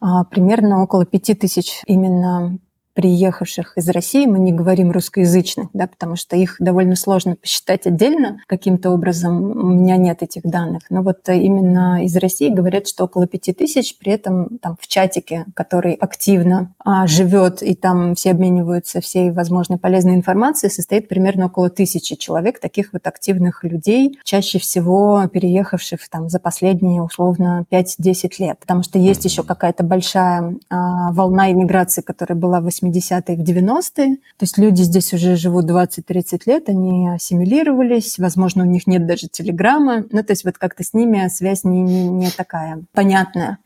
А, 0.00 0.24
примерно 0.24 0.82
около 0.82 1.04
пяти 1.04 1.34
тысяч 1.34 1.82
именно 1.86 2.58
приехавших 2.94 3.76
из 3.76 3.88
России, 3.88 4.26
мы 4.26 4.38
не 4.38 4.52
говорим 4.52 4.90
русскоязычных, 4.90 5.68
да, 5.72 5.86
потому 5.86 6.16
что 6.16 6.36
их 6.36 6.56
довольно 6.58 6.96
сложно 6.96 7.36
посчитать 7.36 7.86
отдельно. 7.86 8.38
Каким-то 8.46 8.90
образом, 8.90 9.50
у 9.50 9.66
меня 9.74 9.96
нет 9.96 10.22
этих 10.22 10.42
данных. 10.42 10.82
Но 10.90 11.02
вот 11.02 11.28
именно 11.28 12.04
из 12.04 12.16
России 12.16 12.48
говорят, 12.48 12.88
что 12.88 13.04
около 13.04 13.26
пяти 13.26 13.52
тысяч, 13.52 13.98
при 13.98 14.12
этом 14.12 14.58
там 14.58 14.76
в 14.80 14.86
чатике, 14.86 15.44
который 15.54 15.94
активно 15.94 16.72
а, 16.78 17.06
живет 17.06 17.62
и 17.62 17.74
там 17.74 18.14
все 18.14 18.30
обмениваются 18.30 19.00
всей 19.00 19.30
возможной 19.30 19.78
полезной 19.78 20.14
информацией, 20.14 20.70
состоит 20.70 21.08
примерно 21.08 21.46
около 21.46 21.70
тысячи 21.70 22.14
человек, 22.14 22.60
таких 22.60 22.92
вот 22.92 23.06
активных 23.06 23.64
людей, 23.64 24.18
чаще 24.24 24.58
всего 24.58 25.26
переехавших 25.26 26.08
там 26.08 26.28
за 26.28 26.38
последние 26.38 27.02
условно 27.02 27.64
5-10 27.70 28.30
лет, 28.38 28.58
потому 28.58 28.82
что 28.82 28.98
есть 28.98 29.24
еще 29.24 29.42
какая-то 29.42 29.82
большая 29.82 30.56
а, 30.70 31.12
волна 31.12 31.50
иммиграции, 31.50 32.02
которая 32.02 32.38
была 32.38 32.60
в 32.60 32.68
80-е, 32.84 33.36
в 33.36 33.40
90-е. 33.40 34.16
То 34.16 34.42
есть 34.42 34.58
люди 34.58 34.82
здесь 34.82 35.12
уже 35.12 35.36
живут 35.36 35.70
20-30 35.70 36.42
лет, 36.46 36.68
они 36.68 37.10
ассимилировались, 37.10 38.18
возможно, 38.18 38.64
у 38.64 38.66
них 38.66 38.86
нет 38.86 39.06
даже 39.06 39.28
телеграммы. 39.28 40.06
Ну, 40.10 40.22
то 40.22 40.32
есть 40.32 40.44
вот 40.44 40.58
как-то 40.58 40.84
с 40.84 40.94
ними 40.94 41.28
связь 41.28 41.64
не, 41.64 41.82
не, 41.82 42.08
не 42.08 42.30
такая 42.30 42.82
понятная. 42.92 43.58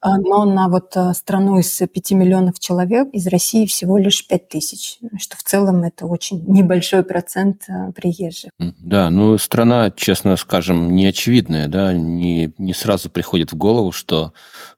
А, 0.00 0.16
но 0.18 0.44
на 0.44 0.68
вот 0.68 0.96
а, 0.96 1.12
страну 1.12 1.58
из 1.58 1.76
5 1.76 2.12
миллионов 2.12 2.60
человек 2.60 3.08
из 3.12 3.26
России 3.26 3.66
всего 3.66 3.98
лишь 3.98 4.26
5 4.26 4.48
тысяч, 4.48 4.98
что 5.18 5.36
в 5.36 5.42
целом 5.42 5.82
это 5.82 6.06
очень 6.06 6.44
небольшой 6.46 7.02
процент 7.02 7.64
а, 7.68 7.90
приезжих. 7.92 8.50
Да, 8.58 9.10
ну 9.10 9.36
страна, 9.38 9.90
честно 9.90 10.36
скажем, 10.36 10.94
неочевидная, 10.94 11.66
да, 11.66 11.92
не, 11.92 12.52
не 12.58 12.74
сразу 12.74 13.10
приходит 13.10 13.52
в 13.52 13.56
голову, 13.56 13.90
что 13.90 14.32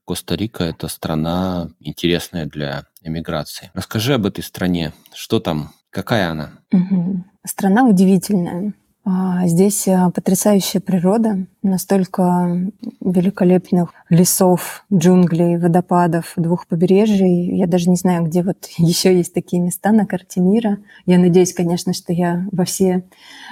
Коста-Рика– 0.07 0.65
это 0.65 0.89
страна 0.89 1.69
интересная 1.81 2.47
для 2.47 2.85
эмиграции. 3.03 3.71
Расскажи 3.75 4.15
об 4.15 4.27
этой 4.27 4.43
стране. 4.43 4.93
Что 5.15 5.41
там? 5.41 5.73
Какая 5.91 6.31
она? 6.31 6.51
Угу. 6.73 7.25
Страна 7.45 7.85
удивительная. 7.85 8.75
А, 9.03 9.47
здесь 9.47 9.89
а, 9.89 10.11
потрясающая 10.11 10.81
природа, 10.81 11.47
настолько 11.63 12.71
великолепных 13.01 13.93
лесов, 14.11 14.85
джунглей, 14.93 15.57
водопадов, 15.57 16.35
двух 16.37 16.67
побережий. 16.67 17.57
Я 17.57 17.67
даже 17.67 17.89
не 17.89 17.97
знаю, 17.97 18.25
где 18.25 18.43
вот 18.43 18.67
еще 18.77 19.17
есть 19.17 19.33
такие 19.33 19.63
места 19.63 19.91
на 19.93 20.07
карте 20.07 20.41
мира. 20.41 20.79
Я 21.07 21.19
надеюсь, 21.19 21.55
конечно, 21.55 21.95
что 21.95 22.13
я 22.13 22.47
во 22.53 22.65
все 22.65 23.05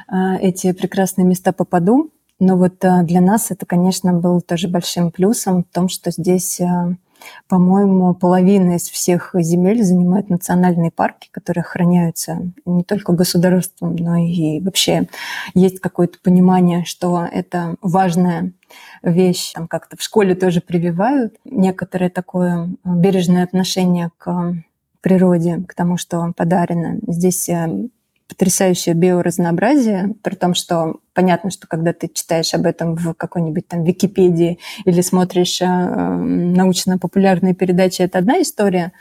а, 0.07 0.37
эти 0.37 0.73
прекрасные 0.73 1.25
места 1.27 1.53
попаду. 1.53 2.11
Но 2.41 2.57
вот 2.57 2.85
для 3.03 3.21
нас 3.21 3.51
это, 3.51 3.67
конечно, 3.67 4.13
был 4.13 4.41
тоже 4.41 4.69
большим 4.69 5.11
плюсом 5.11 5.65
в 5.65 5.75
том, 5.75 5.89
что 5.89 6.13
здесь 6.13 6.61
по-моему, 7.49 8.15
половина 8.15 8.77
из 8.77 8.89
всех 8.89 9.31
земель 9.35 9.83
занимают 9.83 10.29
национальные 10.29 10.91
парки, 10.91 11.29
которые 11.31 11.63
охраняются 11.63 12.53
не 12.65 12.85
только 12.85 13.13
государством, 13.13 13.97
но 13.97 14.17
и 14.17 14.61
вообще 14.61 15.09
есть 15.55 15.81
какое-то 15.81 16.19
понимание, 16.23 16.85
что 16.85 17.27
это 17.31 17.77
важная 17.83 18.53
вещь. 19.03 19.53
Там 19.53 19.69
как-то 19.69 19.97
в 19.97 20.03
школе 20.03 20.35
тоже 20.35 20.61
прививают 20.61 21.35
некоторое 21.45 22.11
такое 22.11 22.69
бережное 22.85 23.45
отношение 23.45 24.11
к 24.19 24.55
природе, 25.01 25.63
к 25.67 25.75
тому, 25.75 25.97
что 25.97 26.33
подарено. 26.37 26.99
Здесь 27.07 27.49
э, 27.49 27.89
потрясающее 28.29 28.95
биоразнообразие, 28.95 30.15
при 30.23 30.35
том, 30.35 30.55
что 30.55 31.01
понятно, 31.15 31.51
что 31.51 31.67
когда 31.67 31.93
ты 31.93 32.09
читаешь 32.13 32.55
об 32.55 32.67
этом 32.67 32.95
в 32.95 33.15
какой-нибудь 33.15 33.67
там 33.67 33.85
Википедии 33.85 34.59
или 34.85 35.01
смотришь 35.01 35.61
э, 35.63 35.67
научно-популярные 35.67 37.55
передачи, 37.55 38.03
это 38.03 38.19
одна 38.19 38.41
история, 38.43 38.93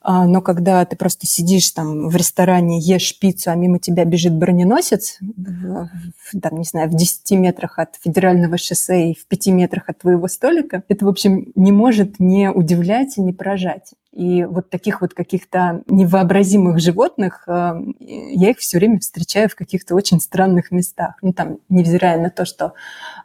а, 0.00 0.26
но 0.26 0.40
когда 0.40 0.84
ты 0.84 0.96
просто 0.96 1.26
сидишь 1.26 1.70
там 1.70 2.08
в 2.08 2.16
ресторане, 2.16 2.78
ешь 2.78 3.18
пиццу, 3.18 3.50
а 3.50 3.56
мимо 3.56 3.78
тебя 3.78 4.04
бежит 4.04 4.32
броненосец, 4.32 5.18
в, 5.20 6.40
там, 6.40 6.58
не 6.58 6.64
знаю, 6.64 6.88
в 6.88 6.94
10 6.94 7.30
метрах 7.32 7.78
от 7.78 7.96
федерального 8.02 8.56
шоссе 8.56 9.10
и 9.10 9.14
в 9.14 9.26
5 9.26 9.48
метрах 9.48 9.88
от 9.88 9.98
твоего 9.98 10.28
столика, 10.28 10.82
это, 10.88 11.04
в 11.04 11.08
общем, 11.08 11.52
не 11.56 11.72
может 11.72 12.20
не 12.20 12.50
удивлять 12.50 13.18
и 13.18 13.20
не 13.20 13.32
поражать. 13.32 13.92
И 14.18 14.44
вот 14.44 14.68
таких 14.68 15.00
вот 15.00 15.14
каких-то 15.14 15.84
невообразимых 15.86 16.80
животных, 16.80 17.44
э, 17.46 17.74
я 18.00 18.50
их 18.50 18.58
все 18.58 18.78
время 18.78 18.98
встречаю 18.98 19.48
в 19.48 19.54
каких-то 19.54 19.94
очень 19.94 20.18
странных 20.18 20.72
местах. 20.72 21.14
Ну, 21.22 21.32
там, 21.32 21.58
невзирая 21.68 22.18
на 22.18 22.28
то, 22.28 22.44
что 22.44 22.74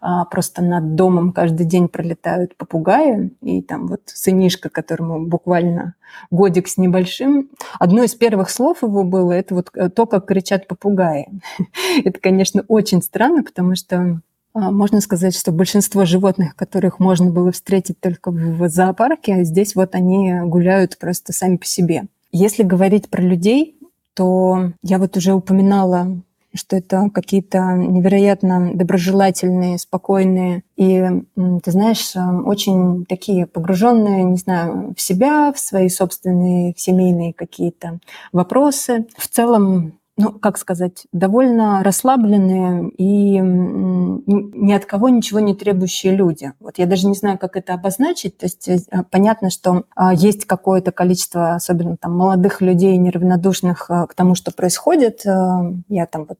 а, 0.01 0.25
просто 0.25 0.61
над 0.61 0.93
домом 0.93 1.33
каждый 1.33 1.65
день 1.65 1.87
пролетают 1.87 2.55
попугаи, 2.57 3.31
и 3.41 3.63
там 3.63 3.87
вот 3.87 4.01
сынишка, 4.05 4.69
которому 4.69 5.25
буквально 5.25 5.95
годик 6.29 6.67
с 6.67 6.77
небольшим, 6.77 7.49
одно 7.79 8.03
из 8.03 8.13
первых 8.13 8.51
слов 8.51 8.83
его 8.83 9.03
было, 9.03 9.31
это 9.31 9.55
вот 9.55 9.71
э, 9.73 9.89
то, 9.89 10.05
как 10.05 10.27
кричат 10.27 10.67
попугаи. 10.67 11.25
Это, 12.05 12.19
конечно, 12.19 12.65
очень 12.67 13.01
странно, 13.01 13.43
потому 13.43 13.75
что 13.75 14.21
можно 14.53 15.01
сказать, 15.01 15.35
что 15.35 15.51
большинство 15.51 16.05
животных, 16.05 16.55
которых 16.55 16.99
можно 16.99 17.31
было 17.31 17.51
встретить 17.51 17.99
только 17.99 18.31
в 18.31 18.69
зоопарке, 18.69 19.43
здесь 19.43 19.75
вот 19.75 19.95
они 19.95 20.33
гуляют 20.45 20.97
просто 20.97 21.33
сами 21.33 21.57
по 21.57 21.65
себе. 21.65 22.03
Если 22.31 22.63
говорить 22.63 23.09
про 23.09 23.21
людей, 23.21 23.77
то 24.15 24.71
я 24.83 24.99
вот 24.99 25.17
уже 25.17 25.33
упоминала, 25.33 26.21
что 26.55 26.75
это 26.75 27.09
какие-то 27.11 27.73
невероятно 27.73 28.75
доброжелательные, 28.75 29.79
спокойные 29.79 30.63
и, 30.75 31.03
ты 31.35 31.71
знаешь, 31.71 32.13
очень 32.15 33.05
такие 33.05 33.47
погруженные, 33.47 34.23
не 34.23 34.37
знаю, 34.37 34.93
в 34.95 35.01
себя, 35.01 35.51
в 35.51 35.59
свои 35.59 35.89
собственные 35.89 36.75
семейные 36.77 37.33
какие-то 37.33 37.99
вопросы. 38.31 39.07
В 39.17 39.27
целом 39.27 39.93
ну, 40.15 40.31
как 40.31 40.59
сказать, 40.59 41.07
довольно 41.11 41.83
расслабленные 41.83 42.89
и 42.97 43.39
ни 43.41 44.71
от 44.71 44.85
кого 44.85 45.09
ничего 45.09 45.39
не 45.39 45.55
требующие 45.55 46.15
люди. 46.15 46.53
Вот 46.59 46.77
я 46.77 46.85
даже 46.85 47.07
не 47.07 47.15
знаю, 47.15 47.39
как 47.39 47.57
это 47.57 47.73
обозначить. 47.73 48.37
То 48.37 48.45
есть 48.45 48.67
э, 48.67 48.77
понятно, 49.09 49.49
что 49.49 49.85
а, 49.95 50.13
есть 50.13 50.45
какое-то 50.45 50.91
количество, 50.91 51.55
особенно 51.55 51.97
там 51.97 52.15
молодых 52.15 52.61
людей, 52.61 52.95
неравнодушных 52.97 53.89
э, 53.89 54.05
к 54.07 54.13
тому, 54.13 54.35
что 54.35 54.51
происходит. 54.53 55.25
Э, 55.25 55.73
я 55.89 56.05
там 56.05 56.27
вот 56.27 56.37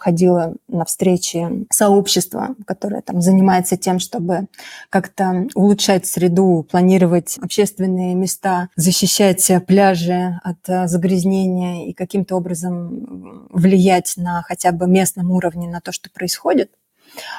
ходила 0.00 0.54
на 0.66 0.84
встречи 0.84 1.66
сообщества, 1.70 2.56
которое 2.66 3.02
там 3.02 3.20
занимается 3.20 3.76
тем, 3.76 4.00
чтобы 4.00 4.48
как-то 4.90 5.46
улучшать 5.54 6.06
среду, 6.06 6.66
планировать 6.68 7.38
общественные 7.40 8.16
места, 8.16 8.68
защищать 8.74 9.48
пляжи 9.66 10.40
от 10.42 10.88
загрязнения 10.88 11.86
и 11.86 11.92
каким-то 11.92 12.34
образом 12.34 13.11
влиять 13.50 14.14
на 14.16 14.42
хотя 14.42 14.72
бы 14.72 14.86
местном 14.86 15.30
уровне 15.30 15.68
на 15.68 15.80
то, 15.80 15.92
что 15.92 16.10
происходит. 16.10 16.72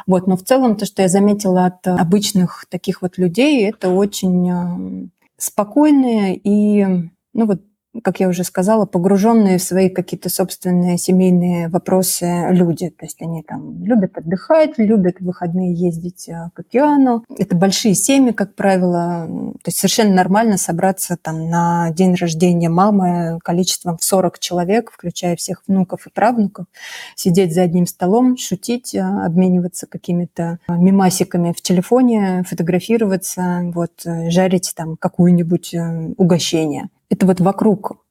Вот, 0.06 0.28
но 0.28 0.38
в 0.38 0.44
целом 0.44 0.76
то, 0.76 0.86
что 0.86 1.02
я 1.02 1.08
заметила 1.08 1.66
от 1.66 1.88
обычных 1.88 2.66
таких 2.70 3.02
вот 3.02 3.18
людей, 3.18 3.68
это 3.68 3.90
очень 3.90 4.50
э, 4.50 5.08
спокойные 5.38 6.40
и, 6.42 6.86
ну 7.34 7.46
вот 7.48 7.62
как 8.02 8.20
я 8.20 8.28
уже 8.28 8.44
сказала, 8.44 8.86
погруженные 8.86 9.60
в 9.60 9.64
свои 9.64 9.90
какие-то 9.90 10.30
собственные 10.30 10.98
семейные 10.98 11.68
вопросы 11.70 12.48
люди. 12.50 12.90
То 12.90 13.06
есть 13.06 13.22
они 13.22 13.44
там 13.44 13.84
любят 13.84 14.18
отдыхать, 14.18 14.78
любят 14.78 15.18
в 15.20 15.26
выходные 15.26 15.74
ездить 15.74 16.28
э, 16.28 16.50
к 16.54 16.60
океану. 16.60 17.24
Это 17.38 17.56
большие 17.56 17.94
семьи, 17.94 18.32
как 18.32 18.56
правило. 18.56 19.28
То 19.64 19.68
есть 19.68 19.78
совершенно 19.78 20.16
нормально 20.16 20.58
собраться 20.58 21.18
там 21.22 21.50
на 21.50 21.92
день 21.92 22.16
рождения 22.16 22.70
мамы 22.70 23.40
количеством 23.44 23.98
в 23.98 24.04
40 24.04 24.40
человек, 24.40 24.92
включая 24.92 25.36
всех 25.36 25.64
внуков 25.68 26.08
и 26.08 26.10
правнуков, 26.10 26.66
сидеть 27.16 27.54
за 27.54 27.62
одним 27.62 27.86
столом, 27.86 28.38
шутить, 28.38 28.96
э, 28.96 29.02
обмениваться 29.02 29.86
какими-то 29.86 30.58
мимасиками 30.68 31.54
в 31.56 31.62
телефоне, 31.62 32.44
фотографироваться, 32.48 33.72
вот, 33.74 33.92
э, 34.06 34.32
жарить 34.32 34.74
там 34.76 34.98
какое-нибудь 34.98 35.76
угощение 36.18 36.90
это 37.10 37.26
вот 37.26 37.40
вокруг 37.40 38.04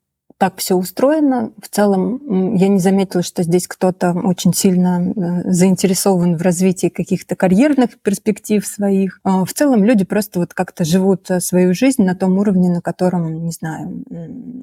так 0.42 0.58
все 0.58 0.74
устроено. 0.74 1.52
В 1.62 1.68
целом 1.68 2.56
я 2.56 2.66
не 2.66 2.80
заметила, 2.80 3.22
что 3.22 3.44
здесь 3.44 3.68
кто-то 3.68 4.12
очень 4.12 4.52
сильно 4.52 5.00
э, 5.00 5.52
заинтересован 5.52 6.36
в 6.36 6.42
развитии 6.42 6.88
каких-то 6.88 7.36
карьерных 7.36 8.00
перспектив 8.00 8.66
своих. 8.66 9.20
А 9.22 9.44
в 9.44 9.52
целом 9.52 9.84
люди 9.84 10.04
просто 10.04 10.40
вот 10.40 10.52
как-то 10.52 10.84
живут 10.84 11.30
э, 11.30 11.38
свою 11.38 11.74
жизнь 11.74 12.02
на 12.02 12.16
том 12.16 12.38
уровне, 12.38 12.70
на 12.70 12.80
котором, 12.80 13.44
не 13.44 13.52
знаю, 13.52 14.04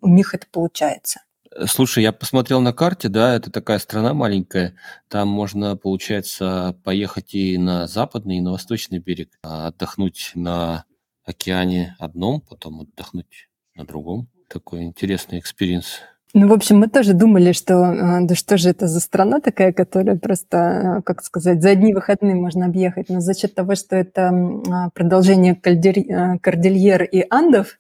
у 0.02 0.10
них 0.10 0.34
это 0.34 0.48
получается. 0.52 1.22
Слушай, 1.66 2.04
я 2.04 2.12
посмотрел 2.12 2.60
на 2.60 2.74
карте, 2.74 3.08
да, 3.08 3.34
это 3.34 3.50
такая 3.50 3.80
страна 3.80 4.14
маленькая, 4.14 4.76
там 5.08 5.30
можно, 5.30 5.78
получается, 5.78 6.78
поехать 6.84 7.34
и 7.34 7.58
на 7.58 7.88
западный, 7.88 8.38
и 8.38 8.42
на 8.42 8.52
восточный 8.52 9.00
берег, 9.00 9.40
а 9.44 9.68
отдохнуть 9.68 10.32
на 10.36 10.84
океане 11.24 11.96
одном, 12.00 12.42
потом 12.42 12.82
отдохнуть 12.82 13.49
на 13.80 13.86
другом. 13.86 14.28
Такой 14.48 14.84
интересный 14.84 15.40
experience. 15.40 16.02
Ну, 16.36 16.48
в 16.48 16.54
общем, 16.54 16.78
мы 16.78 16.88
тоже 16.88 17.14
думали, 17.14 17.54
что 17.54 17.74
а, 17.86 18.20
да 18.22 18.36
что 18.36 18.58
же 18.58 18.70
это 18.70 18.88
за 18.88 19.00
страна 19.00 19.40
такая, 19.40 19.74
которая 19.74 20.16
просто, 20.16 20.98
а, 20.98 21.02
как 21.02 21.24
сказать, 21.24 21.62
за 21.62 21.72
одни 21.72 21.94
выходные 21.94 22.36
можно 22.36 22.68
объехать. 22.68 23.10
Но 23.10 23.20
за 23.20 23.34
счет 23.34 23.56
того, 23.56 23.74
что 23.74 23.96
это 23.96 24.30
а, 24.30 24.90
продолжение 24.92 25.56
Кордильер 25.56 27.04
и 27.04 27.26
Андов, 27.30 27.80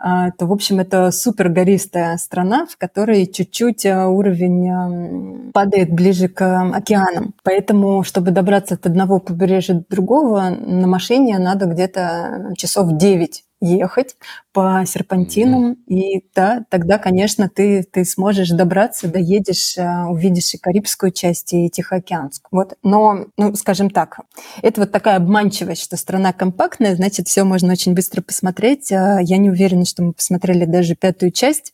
то, 0.00 0.46
в 0.46 0.52
общем, 0.52 0.80
это 0.80 1.12
супер 1.12 1.48
гористая 1.48 2.16
страна, 2.16 2.66
в 2.66 2.76
которой 2.76 3.24
чуть-чуть 3.24 3.86
уровень 3.86 5.52
падает 5.52 5.92
ближе 5.92 6.26
к 6.26 6.72
океанам. 6.74 7.34
Поэтому, 7.44 8.02
чтобы 8.02 8.32
добраться 8.32 8.74
от 8.74 8.84
одного 8.84 9.20
побережья 9.20 9.74
до 9.74 9.84
другого, 9.88 10.50
на 10.50 10.88
машине 10.88 11.38
надо 11.38 11.66
где-то 11.66 12.52
часов 12.56 12.96
9 12.96 13.44
ехать 13.60 14.16
по 14.52 14.84
серпантинам, 14.86 15.72
mm-hmm. 15.72 15.94
и 15.94 16.24
да, 16.34 16.64
тогда, 16.68 16.98
конечно, 16.98 17.48
ты, 17.48 17.82
ты 17.82 18.04
сможешь 18.04 18.50
добраться, 18.50 19.08
доедешь, 19.08 19.76
э, 19.76 20.04
увидишь 20.04 20.54
и 20.54 20.58
Карибскую 20.58 21.10
часть, 21.10 21.52
и 21.52 21.68
Тихоокеанскую. 21.68 22.48
Вот. 22.52 22.78
Но, 22.84 23.26
ну, 23.36 23.56
скажем 23.56 23.90
так, 23.90 24.20
это 24.62 24.82
вот 24.82 24.92
такая 24.92 25.16
обманчивость, 25.16 25.82
что 25.82 25.96
страна 25.96 26.32
компактная, 26.32 26.94
значит, 26.94 27.26
все 27.26 27.42
можно 27.42 27.72
очень 27.72 27.94
быстро 27.94 28.22
посмотреть. 28.22 28.92
Э, 28.92 29.18
я 29.22 29.38
не 29.38 29.50
уверена, 29.50 29.84
что 29.84 30.04
мы 30.04 30.12
посмотрели 30.12 30.66
даже 30.66 30.94
пятую 30.94 31.32
часть 31.32 31.72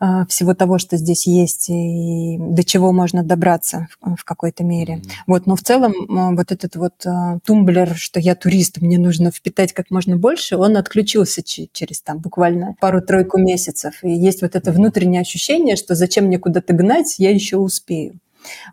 э, 0.00 0.26
всего 0.28 0.54
того, 0.54 0.78
что 0.78 0.98
здесь 0.98 1.26
есть, 1.26 1.70
и 1.70 2.36
до 2.38 2.64
чего 2.64 2.92
можно 2.92 3.22
добраться 3.22 3.88
в 4.02 4.24
какой-то 4.24 4.62
мере. 4.62 4.96
Mm-hmm. 4.96 5.10
Вот. 5.26 5.46
Но 5.46 5.56
в 5.56 5.62
целом 5.62 5.94
вот 6.36 6.52
этот 6.52 6.76
вот 6.76 7.04
тумблер, 7.46 7.94
что 7.96 8.20
я 8.20 8.34
турист, 8.34 8.82
мне 8.82 8.98
нужно 8.98 9.30
впитать 9.30 9.72
как 9.72 9.90
можно 9.90 10.16
больше, 10.16 10.56
он 10.56 10.76
отключился 11.10 11.42
через 11.42 12.02
там 12.02 12.18
буквально 12.18 12.76
пару-тройку 12.80 13.38
месяцев. 13.38 14.02
И 14.02 14.10
есть 14.10 14.42
вот 14.42 14.54
это 14.54 14.72
внутреннее 14.72 15.22
ощущение, 15.22 15.76
что 15.76 15.94
зачем 15.94 16.26
мне 16.26 16.38
куда-то 16.38 16.72
гнать, 16.72 17.16
я 17.18 17.30
еще 17.30 17.56
успею. 17.56 18.14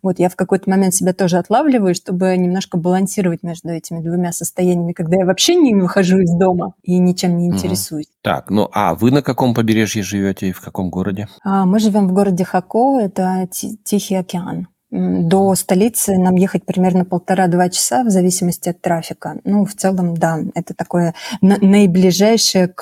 Вот 0.02 0.17
я 0.17 0.30
в 0.30 0.38
какой-то 0.38 0.69
момент 0.69 0.93
себя 0.93 1.13
тоже 1.13 1.38
отлавливаю, 1.38 1.93
чтобы 1.93 2.38
немножко 2.38 2.78
балансировать 2.78 3.43
между 3.43 3.69
этими 3.69 4.00
двумя 4.00 4.32
состояниями, 4.32 4.93
когда 4.93 5.17
я 5.17 5.26
вообще 5.26 5.56
не 5.56 5.76
выхожу 5.76 6.19
из 6.19 6.32
дома 6.32 6.73
и 6.84 6.97
ничем 7.00 7.38
не 7.38 7.47
интересуюсь. 7.47 8.06
Угу. 8.06 8.13
Так, 8.21 8.50
ну 8.50 8.69
а 8.71 8.95
вы 8.95 9.12
на 9.12 9.21
каком 9.21 9.54
побережье 9.54 10.04
живете 10.04 10.47
и 10.47 10.52
в 10.54 10.62
каком 10.62 10.89
городе? 10.89 11.28
А, 11.43 11.65
мы 11.65 11.80
живем 11.80 12.08
в 12.08 12.13
городе 12.13 12.45
Хако, 12.45 13.00
это 13.02 13.50
Тихий 13.52 14.15
океан. 14.15 14.67
До 14.89 15.54
столицы 15.56 16.17
нам 16.17 16.36
ехать 16.36 16.65
примерно 16.65 17.04
полтора-два 17.04 17.67
часа 17.67 18.06
в 18.06 18.10
зависимости 18.10 18.69
от 18.69 18.80
трафика. 18.80 19.36
Ну, 19.43 19.65
в 19.65 19.73
целом, 19.73 20.15
да, 20.15 20.39
это 20.56 20.73
такое 20.73 21.13
наиближайшее 21.41 22.69
к, 22.69 22.82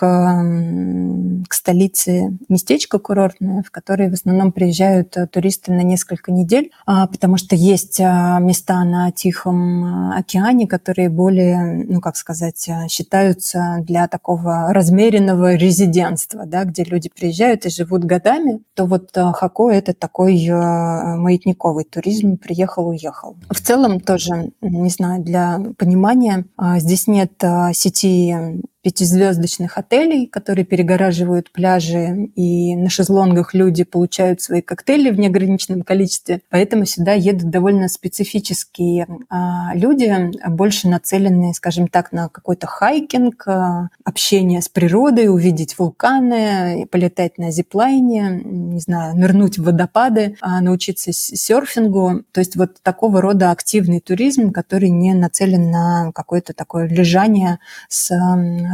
к 1.49 1.53
столице 1.53 2.37
местечко 2.47 2.99
курортное, 2.99 3.63
в 3.63 3.71
которое 3.71 4.11
в 4.11 4.13
основном 4.13 4.51
приезжают 4.51 5.17
э, 5.17 5.25
туристы 5.25 5.71
на 5.71 5.81
несколько 5.81 6.31
недель, 6.31 6.69
а, 6.85 7.07
потому 7.07 7.37
что 7.37 7.55
есть 7.55 7.99
а, 7.99 8.37
места 8.37 8.83
на 8.83 9.11
Тихом 9.11 9.83
а, 9.83 10.17
океане, 10.19 10.67
которые 10.67 11.09
более, 11.09 11.85
ну, 11.87 12.01
как 12.01 12.17
сказать, 12.17 12.69
считаются 12.87 13.77
для 13.81 14.07
такого 14.07 14.71
размеренного 14.71 15.55
резидентства, 15.55 16.45
да, 16.45 16.65
где 16.65 16.83
люди 16.83 17.09
приезжают 17.09 17.65
и 17.65 17.71
живут 17.71 18.03
годами, 18.03 18.61
то 18.75 18.85
вот 18.85 19.09
Хако– 19.15 19.71
это 19.71 19.93
такой 19.95 20.35
маятниковый 20.49 21.85
туризм 21.95 22.37
приехал-уехал. 22.37 23.37
В 23.49 23.61
целом 23.61 24.01
тоже, 24.01 24.51
не 24.61 24.89
знаю, 24.89 25.23
для 25.23 25.61
понимания, 25.77 26.45
а, 26.57 26.79
здесь 26.79 27.07
нет 27.07 27.31
а, 27.41 27.71
сети 27.71 28.35
пятизвездочных 28.85 29.79
отелей, 29.79 30.27
которые 30.27 30.63
перегораживают 30.63 31.51
пляжи, 31.51 32.29
и 32.35 32.75
на 32.75 32.91
шезлонгах 32.91 33.55
люди 33.55 33.83
получают 33.83 34.41
свои 34.41 34.61
коктейли 34.61 35.09
в 35.09 35.17
неограниченном 35.17 35.81
количестве. 35.81 36.41
Поэтому 36.51 36.85
сюда 36.85 37.13
едут 37.13 37.49
довольно 37.49 37.87
специфические 37.87 39.07
а, 39.27 39.71
люди, 39.73 40.13
больше 40.49 40.87
нацеленные, 40.87 41.55
скажем 41.55 41.87
так, 41.87 42.11
на 42.11 42.29
какой-то 42.29 42.67
хайкинг, 42.67 43.47
а, 43.47 43.89
общение 44.03 44.61
с 44.61 44.69
природой, 44.69 45.29
увидеть 45.29 45.79
вулканы, 45.79 46.85
полетать 46.91 47.39
на 47.39 47.49
зиплайне, 47.49 48.39
не 48.43 48.79
знаю, 48.81 49.15
нырнуть 49.15 49.57
в 49.57 49.63
водопады, 49.63 50.37
а, 50.41 50.61
научиться 50.61 51.11
серфингу. 51.11 52.21
То 52.31 52.39
есть 52.39 52.55
вот 52.55 52.83
такого 52.83 53.19
рода 53.19 53.49
активный 53.49 53.99
туризм, 53.99 54.51
который 54.51 54.89
не 54.89 55.15
нацелен 55.15 55.71
на 55.71 56.11
какое-то 56.13 56.53
такое 56.53 56.87
лежание 56.87 57.57
с 57.89 58.11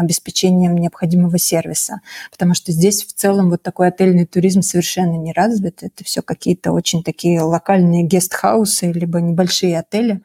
обеспечением 0.01 0.75
необходимого 0.75 1.37
сервиса. 1.37 2.01
Потому 2.31 2.53
что 2.53 2.71
здесь 2.71 3.03
в 3.03 3.13
целом 3.13 3.49
вот 3.49 3.61
такой 3.61 3.87
отельный 3.87 4.25
туризм 4.25 4.61
совершенно 4.61 5.17
не 5.17 5.31
развит. 5.33 5.83
Это 5.83 6.03
все 6.03 6.21
какие-то 6.21 6.71
очень 6.71 7.03
такие 7.03 7.41
локальные 7.41 8.03
гестхаусы, 8.03 8.91
либо 8.91 9.21
небольшие 9.21 9.79
отели 9.79 10.21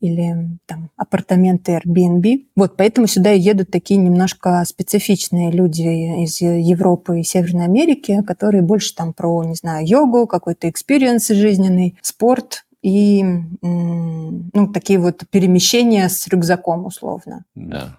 или 0.00 0.58
там 0.66 0.90
апартаменты 0.96 1.72
Airbnb. 1.72 2.46
Вот 2.56 2.76
поэтому 2.76 3.06
сюда 3.06 3.30
едут 3.30 3.70
такие 3.70 3.98
немножко 4.00 4.62
специфичные 4.66 5.50
люди 5.50 6.24
из 6.24 6.40
Европы 6.40 7.20
и 7.20 7.24
Северной 7.24 7.64
Америки, 7.64 8.22
которые 8.26 8.62
больше 8.62 8.94
там 8.94 9.12
про, 9.12 9.44
не 9.44 9.54
знаю, 9.54 9.86
йогу, 9.86 10.26
какой-то 10.26 10.68
experience 10.68 11.28
жизненный, 11.28 11.98
спорт, 12.02 12.64
и 12.82 13.22
ну, 13.62 14.72
такие 14.72 14.98
вот 14.98 15.24
перемещения 15.30 16.08
с 16.08 16.26
рюкзаком 16.28 16.86
условно. 16.86 17.44
Да. 17.54 17.98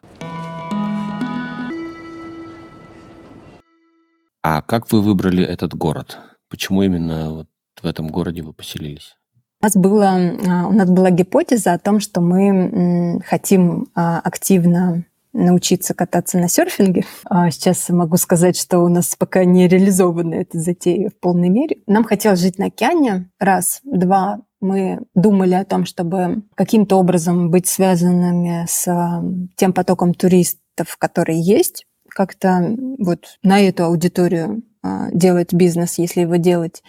А 4.43 4.61
как 4.61 4.91
вы 4.91 5.01
выбрали 5.01 5.43
этот 5.43 5.75
город? 5.75 6.19
Почему 6.49 6.83
именно 6.83 7.31
вот 7.31 7.47
в 7.81 7.85
этом 7.85 8.07
городе 8.09 8.41
вы 8.41 8.53
поселились? 8.53 9.15
У 9.61 9.65
нас, 9.65 9.75
было, 9.75 10.07
а, 10.07 10.67
у 10.67 10.71
нас 10.71 10.89
была 10.89 11.11
гипотеза 11.11 11.73
о 11.73 11.79
том, 11.79 11.99
что 11.99 12.19
мы 12.19 13.21
хотим 13.25 13.89
а, 13.93 14.19
активно 14.19 15.05
научиться 15.33 15.93
кататься 15.93 16.39
на 16.39 16.49
серфинге. 16.49 17.05
А 17.25 17.51
сейчас 17.51 17.87
могу 17.89 18.17
сказать, 18.17 18.57
что 18.57 18.79
у 18.79 18.89
нас 18.89 19.15
пока 19.15 19.45
не 19.45 19.67
реализована 19.67 20.35
эта 20.35 20.59
затея 20.59 21.09
в 21.09 21.19
полной 21.19 21.49
мере. 21.49 21.77
Нам 21.87 22.03
хотелось 22.03 22.41
жить 22.41 22.57
на 22.57 22.65
океане. 22.65 23.29
Раз. 23.39 23.81
Два 23.83 24.41
мы 24.59 24.99
думали 25.15 25.53
о 25.53 25.65
том, 25.65 25.85
чтобы 25.85 26.43
каким-то 26.55 26.97
образом 26.97 27.49
быть 27.49 27.67
связанными 27.67 28.65
с 28.67 28.85
тем 29.55 29.73
потоком 29.73 30.13
туристов, 30.13 30.97
который 30.97 31.39
есть, 31.39 31.85
как-то 32.13 32.75
вот 32.97 33.37
на 33.43 33.61
эту 33.61 33.85
аудиторию 33.85 34.63
а, 34.83 35.09
делать 35.11 35.53
бизнес, 35.53 35.99
если 35.99 36.21
его 36.21 36.37
делать. 36.37 36.81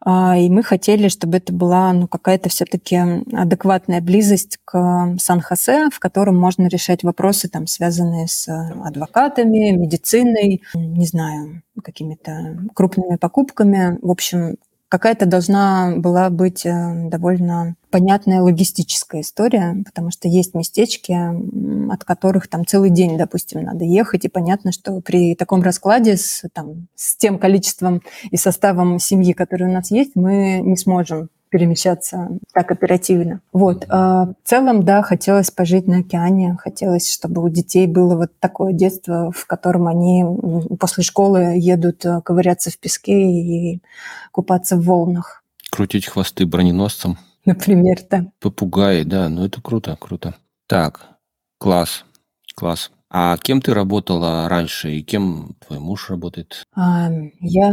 А, 0.00 0.36
и 0.36 0.50
мы 0.50 0.64
хотели, 0.64 1.06
чтобы 1.06 1.36
это 1.36 1.52
была 1.52 1.92
ну, 1.92 2.08
какая-то 2.08 2.48
все-таки 2.48 2.96
адекватная 3.32 4.00
близость 4.00 4.58
к 4.64 5.16
Сан-Хосе, 5.20 5.88
в 5.90 6.00
котором 6.00 6.36
можно 6.36 6.66
решать 6.66 7.04
вопросы, 7.04 7.48
там, 7.48 7.68
связанные 7.68 8.26
с 8.26 8.48
адвокатами, 8.84 9.70
медициной, 9.70 10.62
не 10.74 11.06
знаю, 11.06 11.62
какими-то 11.82 12.58
крупными 12.74 13.14
покупками. 13.16 13.98
В 14.02 14.10
общем, 14.10 14.56
какая-то 14.88 15.26
должна 15.26 15.94
была 15.96 16.30
быть 16.30 16.64
э, 16.64 17.08
довольно 17.08 17.76
понятная 17.90 18.42
логистическая 18.42 19.22
история, 19.22 19.82
потому 19.84 20.10
что 20.10 20.28
есть 20.28 20.54
местечки, 20.54 21.16
от 21.92 22.04
которых 22.04 22.48
там 22.48 22.66
целый 22.66 22.90
день, 22.90 23.16
допустим, 23.16 23.62
надо 23.62 23.84
ехать, 23.84 24.24
и 24.24 24.28
понятно, 24.28 24.72
что 24.72 25.00
при 25.00 25.34
таком 25.34 25.62
раскладе 25.62 26.16
с, 26.16 26.44
там, 26.52 26.88
с 26.94 27.16
тем 27.16 27.38
количеством 27.38 28.02
и 28.30 28.36
составом 28.36 28.98
семьи, 28.98 29.32
который 29.32 29.68
у 29.68 29.72
нас 29.72 29.90
есть, 29.90 30.12
мы 30.14 30.60
не 30.62 30.76
сможем 30.76 31.30
перемещаться 31.48 32.28
так 32.52 32.70
оперативно. 32.70 33.40
Вот. 33.52 33.84
А 33.88 34.26
в 34.26 34.34
целом, 34.44 34.84
да, 34.84 35.02
хотелось 35.02 35.50
пожить 35.50 35.86
на 35.86 35.98
океане, 35.98 36.56
хотелось, 36.58 37.12
чтобы 37.12 37.42
у 37.42 37.48
детей 37.48 37.86
было 37.86 38.16
вот 38.16 38.32
такое 38.40 38.72
детство, 38.72 39.32
в 39.32 39.46
котором 39.46 39.88
они 39.88 40.24
после 40.78 41.02
школы 41.02 41.54
едут 41.56 42.04
э, 42.04 42.20
ковыряться 42.22 42.70
в 42.70 42.78
песке 42.78 43.30
и 43.30 43.82
купаться 44.32 44.76
в 44.76 44.84
волнах. 44.84 45.42
Крутить 45.70 46.06
хвосты 46.06 46.46
броненосцам. 46.46 47.18
Например, 47.44 47.98
да. 48.10 48.26
Попугаи, 48.40 49.04
да, 49.04 49.28
ну 49.28 49.44
это 49.44 49.62
круто, 49.62 49.96
круто. 50.00 50.34
Так, 50.66 51.18
класс, 51.58 52.04
класс. 52.54 52.90
А 53.10 53.36
кем 53.38 53.62
ты 53.62 53.72
работала 53.72 54.48
раньше 54.48 54.90
и 54.90 55.02
кем 55.02 55.56
твой 55.66 55.78
муж 55.78 56.10
работает? 56.10 56.64
Я 56.76 57.72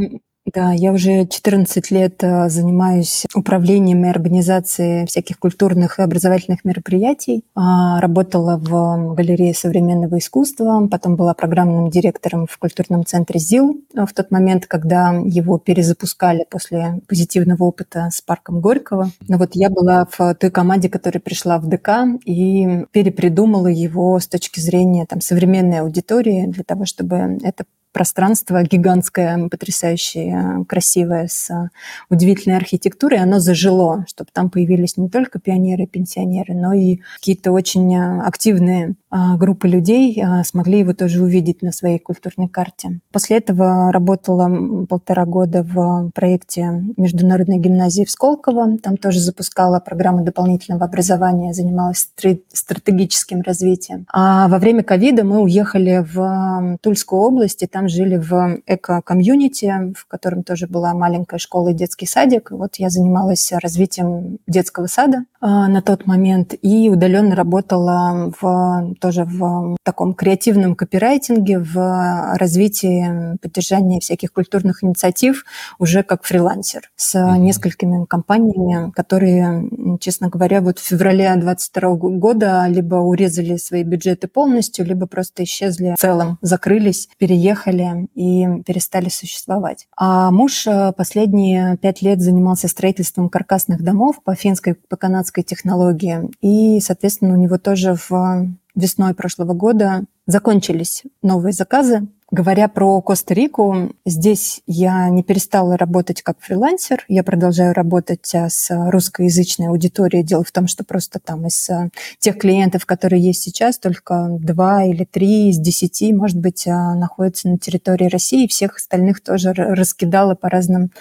да, 0.53 0.73
я 0.73 0.91
уже 0.91 1.25
14 1.25 1.91
лет 1.91 2.23
э, 2.23 2.49
занимаюсь 2.49 3.25
управлением 3.33 4.05
и 4.05 4.09
организацией 4.09 5.07
всяких 5.07 5.39
культурных 5.39 5.97
и 5.97 6.03
образовательных 6.03 6.63
мероприятий. 6.63 7.43
А, 7.55 7.99
работала 7.99 8.57
в 8.57 9.15
галерее 9.15 9.55
современного 9.55 10.19
искусства, 10.19 10.87
потом 10.89 11.15
была 11.15 11.33
программным 11.33 11.89
директором 11.89 12.45
в 12.47 12.57
культурном 12.59 13.05
центре 13.05 13.39
ЗИЛ 13.39 13.81
в 13.95 14.13
тот 14.13 14.29
момент, 14.29 14.67
когда 14.67 15.13
его 15.25 15.57
перезапускали 15.57 16.45
после 16.49 17.01
позитивного 17.07 17.63
опыта 17.63 18.09
с 18.11 18.21
парком 18.21 18.61
Горького. 18.61 19.09
Но 19.27 19.37
вот 19.37 19.51
я 19.53 19.69
была 19.69 20.07
в 20.11 20.35
той 20.35 20.51
команде, 20.51 20.89
которая 20.89 21.21
пришла 21.21 21.57
в 21.57 21.67
ДК 21.67 21.89
и 22.23 22.85
перепридумала 22.91 23.67
его 23.67 24.19
с 24.19 24.27
точки 24.27 24.59
зрения 24.59 25.05
там, 25.05 25.21
современной 25.21 25.79
аудитории 25.79 26.45
для 26.45 26.63
того, 26.63 26.85
чтобы 26.85 27.39
это 27.43 27.65
пространство 27.95 28.61
гигантское, 28.61 29.47
потрясающее, 29.47 30.65
красивое, 30.67 31.27
с 31.27 31.69
удивительной 32.09 32.57
архитектурой, 32.57 33.19
оно 33.19 33.39
зажило, 33.39 34.03
чтобы 34.09 34.31
там 34.33 34.49
появились 34.49 34.97
не 34.97 35.07
только 35.07 35.39
пионеры 35.39 35.87
пенсионеры, 35.87 36.55
но 36.55 36.73
и 36.73 36.99
какие-то 37.15 37.53
очень 37.53 37.95
активные 37.95 38.95
а, 39.17 39.37
группы 39.37 39.69
людей 39.69 40.21
а, 40.21 40.43
смогли 40.43 40.79
его 40.79 40.93
тоже 40.93 41.23
увидеть 41.23 41.61
на 41.61 41.71
своей 41.71 41.99
культурной 41.99 42.49
карте. 42.49 42.99
После 43.13 43.37
этого 43.37 43.89
работала 43.93 44.85
полтора 44.87 45.25
года 45.25 45.63
в 45.63 46.11
проекте 46.13 46.83
Международной 46.97 47.59
гимназии 47.59 48.03
в 48.03 48.11
Сколково. 48.11 48.77
Там 48.79 48.97
тоже 48.97 49.21
запускала 49.21 49.79
программу 49.79 50.25
дополнительного 50.25 50.83
образования, 50.83 51.53
занималась 51.53 52.09
стратегическим 52.51 53.39
развитием. 53.39 54.05
А 54.11 54.49
во 54.49 54.57
время 54.57 54.83
ковида 54.83 55.23
мы 55.23 55.39
уехали 55.39 56.05
в 56.13 56.77
Тульскую 56.81 57.21
область, 57.21 57.63
и 57.63 57.67
там 57.67 57.84
жили 57.87 58.17
в 58.17 58.61
эко-комьюнити, 58.65 59.93
в 59.97 60.07
котором 60.07 60.43
тоже 60.43 60.67
была 60.67 60.93
маленькая 60.93 61.37
школа 61.37 61.69
и 61.69 61.73
детский 61.73 62.05
садик. 62.05 62.51
Вот 62.51 62.75
я 62.75 62.89
занималась 62.89 63.51
развитием 63.51 64.39
детского 64.47 64.87
сада 64.87 65.25
на 65.45 65.81
тот 65.81 66.05
момент 66.07 66.53
и 66.61 66.89
удаленно 66.89 67.35
работала 67.35 68.33
в 68.39 68.95
тоже 68.99 69.25
в 69.25 69.77
таком 69.83 70.13
креативном 70.13 70.75
копирайтинге, 70.75 71.59
в 71.59 72.35
развитии, 72.37 73.37
поддержании 73.41 73.99
всяких 73.99 74.33
культурных 74.33 74.83
инициатив 74.83 75.45
уже 75.79 76.03
как 76.03 76.23
фрилансер 76.23 76.91
с 76.95 77.15
mm-hmm. 77.15 77.37
несколькими 77.37 78.05
компаниями, 78.05 78.91
которые, 78.91 79.69
честно 79.99 80.29
говоря, 80.29 80.61
вот 80.61 80.79
в 80.79 80.83
феврале 80.83 81.33
2022 81.35 81.95
года 82.17 82.65
либо 82.67 82.95
урезали 82.95 83.57
свои 83.57 83.83
бюджеты 83.83 84.27
полностью, 84.27 84.85
либо 84.85 85.05
просто 85.05 85.43
исчезли 85.43 85.93
в 85.97 86.01
целом, 86.01 86.37
закрылись, 86.41 87.09
переехали 87.17 88.07
и 88.15 88.47
перестали 88.65 89.09
существовать. 89.09 89.87
А 89.95 90.31
муж 90.31 90.67
э, 90.67 90.91
последние 90.93 91.77
пять 91.77 92.01
лет 92.01 92.21
занимался 92.21 92.67
строительством 92.67 93.29
каркасных 93.29 93.83
домов 93.83 94.21
по 94.23 94.35
финской, 94.35 94.75
по 94.75 94.95
канадской 94.95 95.34
технологии. 95.43 96.29
И, 96.41 96.79
соответственно, 96.79 97.33
у 97.33 97.37
него 97.37 97.57
тоже 97.57 97.95
в 98.09 98.47
весной 98.75 99.13
прошлого 99.13 99.53
года 99.53 100.03
закончились 100.27 101.03
новые 101.21 101.53
заказы. 101.53 102.07
Говоря 102.31 102.67
про 102.67 103.01
Коста-Рику, 103.01 103.93
здесь 104.03 104.61
я 104.65 105.07
не 105.09 105.21
перестала 105.21 105.77
работать 105.77 106.23
как 106.23 106.39
фрилансер. 106.39 107.05
Я 107.07 107.23
продолжаю 107.23 107.73
работать 107.73 108.33
а, 108.33 108.49
с 108.49 108.69
русскоязычной 108.71 109.67
аудиторией. 109.67 110.23
Дело 110.23 110.43
в 110.43 110.51
том, 110.51 110.67
что 110.67 110.83
просто 110.83 111.19
там 111.19 111.45
из 111.45 111.69
а, 111.69 111.89
тех 112.17 112.39
клиентов, 112.39 112.87
которые 112.87 113.21
есть 113.21 113.43
сейчас, 113.43 113.77
только 113.77 114.27
два 114.39 114.83
или 114.83 115.05
три 115.05 115.49
из 115.49 115.59
десяти, 115.59 116.11
может 116.13 116.39
быть, 116.39 116.65
находятся 116.65 117.47
на 117.47 117.59
территории 117.59 118.07
России. 118.07 118.47
Всех 118.47 118.77
остальных 118.77 119.23
тоже 119.23 119.53
раскидала 119.53 120.33
по 120.33 120.49
разным 120.49 120.91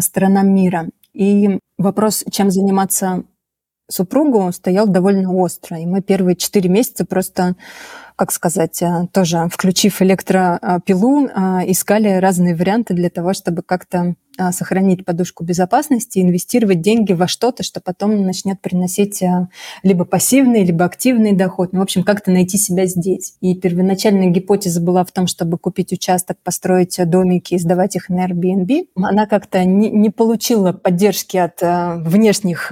сторонам 0.00 0.52
мира. 0.52 0.88
И 1.14 1.60
вопрос, 1.78 2.24
чем 2.30 2.50
заниматься 2.50 3.22
супругу 3.88 4.50
стоял 4.52 4.86
довольно 4.86 5.32
остро. 5.34 5.78
И 5.78 5.86
мы 5.86 6.02
первые 6.02 6.36
четыре 6.36 6.68
месяца 6.68 7.04
просто 7.04 7.56
как 8.16 8.32
сказать, 8.32 8.82
э, 8.82 9.06
тоже 9.12 9.48
включив 9.48 10.02
электропилу, 10.02 11.26
э, 11.26 11.70
искали 11.70 12.08
разные 12.14 12.56
варианты 12.56 12.92
для 12.92 13.10
того, 13.10 13.32
чтобы 13.32 13.62
как-то 13.62 14.16
сохранить 14.52 15.04
подушку 15.04 15.44
безопасности, 15.44 16.18
инвестировать 16.20 16.80
деньги 16.80 17.12
во 17.12 17.26
что-то, 17.28 17.62
что 17.62 17.80
потом 17.80 18.24
начнет 18.24 18.60
приносить 18.60 19.22
либо 19.82 20.04
пассивный, 20.04 20.64
либо 20.64 20.84
активный 20.84 21.32
доход. 21.32 21.72
Ну, 21.72 21.80
в 21.80 21.82
общем, 21.82 22.02
как-то 22.04 22.30
найти 22.30 22.58
себя 22.58 22.86
здесь. 22.86 23.34
И 23.40 23.54
первоначальная 23.54 24.28
гипотеза 24.28 24.80
была 24.80 25.04
в 25.04 25.12
том, 25.12 25.26
чтобы 25.26 25.58
купить 25.58 25.92
участок, 25.92 26.38
построить 26.42 26.98
домики 27.08 27.54
и 27.54 27.58
сдавать 27.58 27.96
их 27.96 28.08
на 28.08 28.26
Airbnb. 28.26 28.88
Она 28.96 29.26
как-то 29.26 29.64
не, 29.64 29.90
не 29.90 30.10
получила 30.10 30.72
поддержки 30.72 31.36
от 31.36 31.60
внешних 32.06 32.70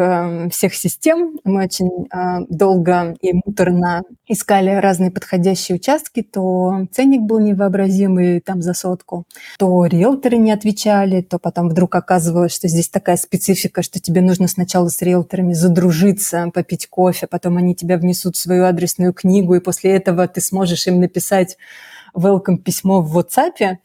всех 0.50 0.74
систем. 0.74 1.38
Мы 1.44 1.64
очень 1.64 2.06
долго 2.48 3.16
и 3.20 3.32
муторно 3.44 4.02
искали 4.28 4.70
разные 4.70 5.10
подходящие 5.10 5.76
участки, 5.76 6.22
то 6.22 6.86
ценник 6.92 7.22
был 7.22 7.38
невообразимый 7.38 8.40
там 8.40 8.62
за 8.62 8.74
сотку, 8.74 9.24
то 9.58 9.86
риэлторы 9.86 10.36
не 10.36 10.52
отвечали, 10.52 11.22
то 11.22 11.38
потом 11.38 11.55
вдруг 11.62 11.94
оказывалось, 11.94 12.54
что 12.54 12.68
здесь 12.68 12.88
такая 12.88 13.16
специфика, 13.16 13.82
что 13.82 14.00
тебе 14.00 14.20
нужно 14.20 14.48
сначала 14.48 14.88
с 14.88 15.00
риэлторами 15.02 15.52
задружиться, 15.52 16.50
попить 16.52 16.86
кофе, 16.88 17.26
потом 17.26 17.56
они 17.56 17.74
тебя 17.74 17.98
внесут 17.98 18.36
в 18.36 18.40
свою 18.40 18.64
адресную 18.64 19.12
книгу, 19.12 19.54
и 19.54 19.60
после 19.60 19.92
этого 19.92 20.28
ты 20.28 20.40
сможешь 20.40 20.86
им 20.86 21.00
написать 21.00 21.56
welcome 22.16 22.56
письмо 22.58 23.02
в 23.02 23.16
WhatsApp. 23.16 23.76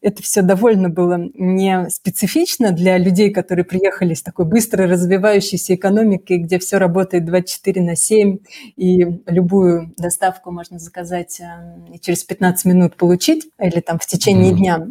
Это 0.00 0.22
все 0.22 0.42
довольно 0.42 0.88
было 0.88 1.18
не 1.34 1.88
специфично 1.90 2.72
для 2.72 2.96
людей, 2.96 3.30
которые 3.30 3.64
приехали 3.64 4.14
с 4.14 4.22
такой 4.22 4.46
быстро 4.46 4.86
развивающейся 4.86 5.74
экономикой, 5.74 6.38
где 6.38 6.58
все 6.58 6.78
работает 6.78 7.24
24 7.24 7.82
на 7.82 7.96
7, 7.96 8.38
и 8.76 9.20
любую 9.26 9.92
доставку 9.96 10.50
можно 10.50 10.78
заказать 10.78 11.40
э, 11.40 11.94
и 11.94 11.98
через 11.98 12.24
15 12.24 12.64
минут 12.66 12.96
получить, 12.96 13.48
или 13.58 13.80
там 13.80 13.98
в 13.98 14.06
течение 14.06 14.52
mm-hmm. 14.52 14.56
дня 14.56 14.86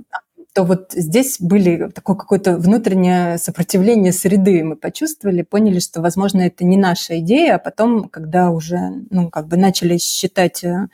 то 0.53 0.63
вот 0.63 0.93
здесь 0.93 1.37
были 1.39 1.89
такое 1.89 2.15
какое-то 2.15 2.57
внутреннее 2.57 3.37
сопротивление 3.37 4.11
среды. 4.11 4.63
Мы 4.63 4.75
почувствовали, 4.75 5.43
поняли, 5.43 5.79
что, 5.79 6.01
возможно, 6.01 6.41
это 6.41 6.65
не 6.65 6.77
наша 6.77 7.19
идея, 7.19 7.55
а 7.55 7.59
потом, 7.59 8.09
когда 8.09 8.49
уже, 8.49 9.05
ну, 9.11 9.29
как 9.29 9.47
бы 9.47 9.57
начали 9.57 9.97
считать 9.97 10.63
э, 10.63 10.87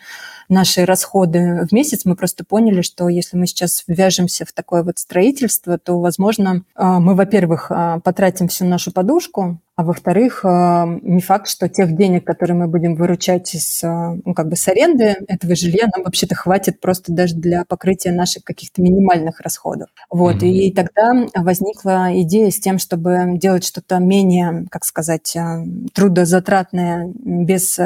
наши 0.49 0.85
расходы 0.85 1.65
в 1.69 1.71
месяц, 1.71 2.03
мы 2.05 2.15
просто 2.15 2.43
поняли, 2.43 2.81
что 2.81 3.07
если 3.07 3.37
мы 3.37 3.47
сейчас 3.47 3.83
вяжемся 3.87 4.45
в 4.45 4.51
такое 4.51 4.83
вот 4.83 4.99
строительство, 4.99 5.77
то, 5.77 5.99
возможно, 5.99 6.63
э, 6.75 6.83
мы, 6.83 7.15
во-первых, 7.15 7.71
э, 7.71 8.01
потратим 8.03 8.49
всю 8.49 8.65
нашу 8.65 8.91
подушку, 8.91 9.59
А 9.77 9.83
во-вторых, 9.83 10.45
э, 10.45 10.85
не 11.01 11.21
факт, 11.21 11.49
что 11.49 11.67
тех 11.67 11.97
денег, 11.97 12.23
которые 12.25 12.55
мы 12.55 12.67
будем 12.67 12.95
выручать 12.95 13.53
из, 13.55 13.83
э, 13.83 14.21
ну, 14.23 14.33
как 14.33 14.47
бы 14.47 14.55
с 14.55 14.65
аренды 14.69 15.17
этого 15.27 15.53
жилья, 15.53 15.87
нам 15.93 16.05
вообще-то 16.05 16.33
хватит 16.33 16.79
просто 16.79 17.11
даже 17.11 17.35
для 17.35 17.65
покрытия 17.65 18.13
наших 18.13 18.45
каких-то 18.45 18.81
минимальных 18.81 19.41
расходов. 19.41 19.89
Вот. 20.09 20.37
Mm-hmm. 20.37 20.47
И 20.47 20.73
тогда 20.73 21.27
возникла 21.35 22.07
идея 22.21 22.51
с 22.51 22.59
тем, 22.59 22.79
чтобы 22.79 23.37
делать 23.37 23.65
что-то 23.65 23.99
менее, 23.99 24.65
как 24.71 24.85
сказать, 24.85 25.35
трудозатратное, 25.93 27.11
без 27.13 27.77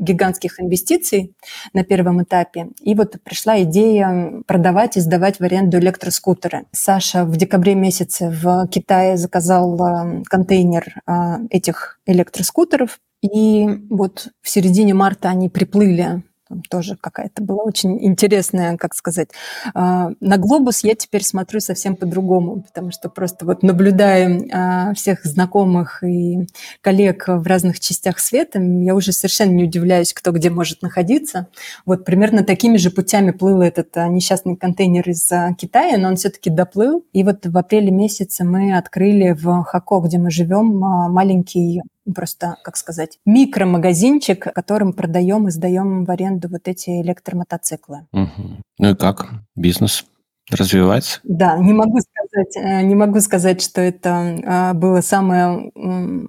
гигантских 0.00 0.58
инвестиций 0.58 1.34
на 1.72 1.84
первом 1.84 2.22
этапе. 2.22 2.68
И 2.80 2.94
вот 2.94 3.16
пришла 3.22 3.62
идея 3.62 4.42
продавать 4.46 4.96
и 4.96 5.00
сдавать 5.00 5.38
в 5.38 5.42
аренду 5.42 5.78
электроскутеры. 5.78 6.64
Саша 6.72 7.24
в 7.24 7.36
декабре 7.36 7.74
месяце 7.74 8.30
в 8.30 8.66
Китае 8.68 9.16
заказал 9.16 9.78
э, 9.78 10.22
контейнер 10.24 10.94
э, 11.06 11.12
этих 11.50 12.00
электроскутеров. 12.06 12.98
И 13.22 13.68
вот 13.90 14.28
в 14.40 14.48
середине 14.48 14.94
марта 14.94 15.28
они 15.28 15.50
приплыли 15.50 16.22
там 16.50 16.62
тоже 16.68 16.96
какая-то 17.00 17.42
была 17.42 17.62
очень 17.62 18.04
интересная, 18.04 18.76
как 18.76 18.94
сказать. 18.94 19.28
А, 19.72 20.10
на 20.20 20.36
глобус 20.36 20.82
я 20.82 20.96
теперь 20.96 21.22
смотрю 21.22 21.60
совсем 21.60 21.94
по-другому, 21.94 22.62
потому 22.62 22.90
что 22.90 23.08
просто 23.08 23.46
вот 23.46 23.62
наблюдая 23.62 24.42
а, 24.52 24.94
всех 24.94 25.24
знакомых 25.24 26.02
и 26.02 26.48
коллег 26.80 27.28
в 27.28 27.46
разных 27.46 27.78
частях 27.78 28.18
света, 28.18 28.60
я 28.60 28.96
уже 28.96 29.12
совершенно 29.12 29.52
не 29.52 29.64
удивляюсь, 29.64 30.12
кто 30.12 30.32
где 30.32 30.50
может 30.50 30.82
находиться. 30.82 31.46
Вот 31.86 32.04
примерно 32.04 32.42
такими 32.42 32.76
же 32.76 32.90
путями 32.90 33.30
плыл 33.30 33.62
этот 33.62 33.96
а, 33.96 34.08
несчастный 34.08 34.56
контейнер 34.56 35.08
из 35.08 35.30
Китая, 35.56 35.98
но 35.98 36.08
он 36.08 36.16
все-таки 36.16 36.50
доплыл. 36.50 37.04
И 37.12 37.22
вот 37.22 37.46
в 37.46 37.56
апреле 37.56 37.92
месяце 37.92 38.42
мы 38.42 38.76
открыли 38.76 39.36
в 39.40 39.62
Хако, 39.62 40.00
где 40.00 40.18
мы 40.18 40.32
живем, 40.32 40.66
маленький 40.78 41.80
просто, 42.12 42.56
как 42.62 42.76
сказать, 42.76 43.18
микромагазинчик, 43.26 44.52
которым 44.54 44.92
продаем 44.92 45.48
и 45.48 45.50
сдаем 45.50 46.04
в 46.04 46.10
аренду 46.10 46.48
вот 46.48 46.68
эти 46.68 47.02
электромотоциклы. 47.02 48.06
Угу. 48.12 48.62
Ну 48.78 48.90
и 48.90 48.94
как? 48.94 49.30
Бизнес? 49.54 50.04
развивается? 50.50 51.20
Да, 51.24 51.56
не 51.58 51.72
могу 51.72 51.98
сказать, 52.00 52.56
э, 52.56 52.82
не 52.82 52.94
могу 52.94 53.20
сказать, 53.20 53.62
что 53.62 53.80
это 53.80 54.38
а, 54.44 54.74
было 54.74 55.00
самое 55.00 55.70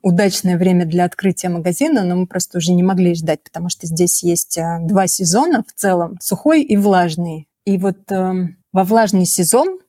удачное 0.02 0.58
время 0.58 0.86
для 0.86 1.06
открытия 1.06 1.50
магазина, 1.50 2.04
но 2.04 2.15
мы 2.15 2.28
просто 2.28 2.60
уже 2.60 2.74
не 2.74 2.84
могли 2.84 3.15
ждать, 3.15 3.44
потому 3.44 3.70
что 3.70 3.88
здесь 3.88 4.24
есть 4.24 4.58
а, 4.58 4.80
два 4.82 5.08
сезона 5.08 5.63
в 5.67 5.74
целом, 5.74 6.17
сухой 6.22 6.62
и 6.62 6.78
влажный. 6.78 7.48
И 7.65 7.78
вот 7.78 8.00
эм, 8.10 8.58
во 8.74 8.84
влажный 8.84 9.26
сезон 9.26 9.81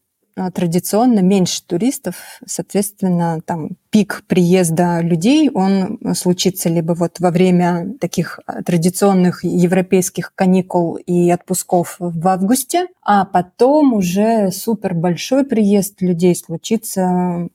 традиционно 0.54 1.20
меньше 1.20 1.62
туристов, 1.66 2.40
соответственно, 2.46 3.40
там 3.44 3.70
пик 3.90 4.24
приезда 4.26 5.00
людей, 5.00 5.50
он 5.50 5.98
случится 6.14 6.68
либо 6.68 6.94
вот 6.94 7.20
во 7.20 7.30
время 7.30 7.94
таких 8.00 8.40
а, 8.46 8.62
традиционных 8.62 9.44
европейских 9.44 10.32
каникул 10.34 10.96
и 10.96 11.30
отпусков 11.30 11.96
в 11.98 12.28
августе, 12.28 12.86
а 13.02 13.24
потом 13.24 13.92
уже 13.92 14.50
супер 14.50 14.94
большой 14.94 15.44
приезд 15.44 16.00
людей 16.00 16.34
случится 16.34 17.48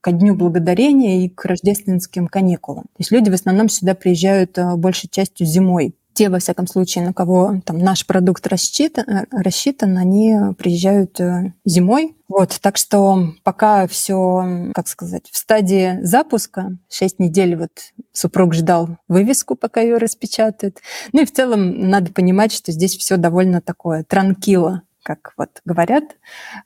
ко 0.00 0.12
Дню 0.12 0.34
Благодарения 0.34 1.24
и 1.24 1.28
к 1.28 1.44
рождественским 1.44 2.26
каникулам. 2.26 2.84
То 2.84 2.98
есть 2.98 3.12
люди 3.12 3.30
в 3.30 3.34
основном 3.34 3.68
сюда 3.68 3.94
приезжают 3.94 4.58
а, 4.58 4.76
большей 4.76 5.08
частью 5.10 5.46
зимой 5.46 5.94
те, 6.14 6.28
во 6.28 6.38
всяком 6.38 6.66
случае, 6.66 7.04
на 7.04 7.12
кого 7.12 7.60
там 7.64 7.78
наш 7.78 8.06
продукт 8.06 8.46
рассчитан, 8.46 9.04
э, 9.08 9.26
рассчитан 9.30 9.96
они 9.98 10.36
приезжают 10.58 11.18
э, 11.20 11.52
зимой. 11.64 12.16
Вот, 12.28 12.58
так 12.60 12.76
что 12.76 13.34
пока 13.42 13.86
все, 13.86 14.70
как 14.74 14.88
сказать, 14.88 15.28
в 15.30 15.36
стадии 15.36 15.98
запуска, 16.02 16.76
6 16.90 17.18
недель 17.18 17.56
вот 17.56 17.70
супруг 18.12 18.54
ждал 18.54 18.96
вывеску, 19.08 19.54
пока 19.54 19.80
ее 19.80 19.98
распечатают. 19.98 20.78
Ну 21.12 21.22
и 21.22 21.26
в 21.26 21.32
целом 21.32 21.90
надо 21.90 22.12
понимать, 22.12 22.52
что 22.52 22.72
здесь 22.72 22.96
все 22.96 23.16
довольно 23.16 23.60
такое 23.60 24.04
транкило, 24.04 24.82
как 25.02 25.34
вот 25.36 25.60
говорят, 25.64 26.04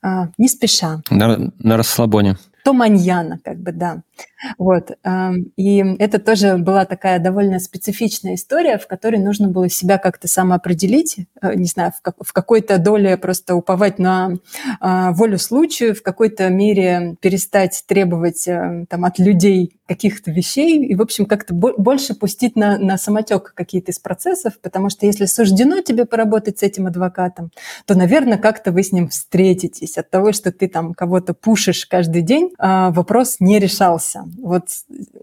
а, 0.03 0.29
не 0.39 0.49
спеша. 0.49 1.03
На, 1.11 1.53
на 1.59 1.77
расслабоне 1.77 2.37
то 2.67 2.73
маньяна, 2.73 3.39
как 3.45 3.59
бы, 3.59 3.71
да. 3.71 4.03
Вот. 4.59 4.91
И 5.57 5.79
это 5.99 6.19
тоже 6.19 6.57
была 6.57 6.85
такая 6.85 7.19
довольно 7.19 7.59
специфичная 7.59 8.35
история, 8.35 8.79
в 8.79 8.87
которой 8.87 9.17
нужно 9.17 9.49
было 9.49 9.69
себя 9.69 9.99
как-то 9.99 10.29
самоопределить, 10.29 11.17
э, 11.41 11.55
не 11.55 11.67
знаю, 11.67 11.93
в, 11.97 12.03
как, 12.03 12.17
в 12.21 12.33
какой-то 12.33 12.79
доле 12.79 13.17
просто 13.17 13.55
уповать 13.55 13.99
на 13.99 14.35
а, 14.81 15.13
волю 15.13 15.39
случая, 15.39 15.95
в 15.95 16.03
какой-то 16.03 16.49
мере 16.49 17.17
перестать 17.21 17.85
требовать 17.87 18.47
э, 18.47 18.87
там, 18.89 19.05
от 19.05 19.19
людей 19.19 19.77
каких-то 19.87 20.31
вещей 20.31 20.85
и, 20.85 20.95
в 20.95 21.03
общем, 21.03 21.27
как-то 21.27 21.55
больше 21.55 22.15
пустить 22.15 22.57
на, 22.57 22.77
на 22.79 22.99
самотек 22.99 23.53
какие-то 23.55 23.93
из 23.93 23.99
процессов, 23.99 24.55
потому 24.61 24.91
что 24.91 25.07
если 25.07 25.27
суждено 25.27 25.81
тебе 25.81 26.05
поработать 26.07 26.59
с 26.59 26.63
этим 26.63 26.87
адвокатом, 26.87 27.51
то, 27.87 27.95
наверное, 27.95 28.39
как-то 28.39 28.73
вы 28.73 28.83
с 28.83 28.93
ним 28.93 29.09
встретитесь. 29.09 29.97
От 29.97 30.11
того, 30.11 30.33
что 30.33 30.51
ты 30.51 30.69
там 30.69 30.93
кого-то 30.93 31.35
пушишь 31.35 31.87
каждый 31.87 32.23
день, 32.23 32.53
а, 32.59 32.91
вопрос 32.91 33.37
не 33.39 33.59
решался. 33.59 34.06
Вот 34.39 34.69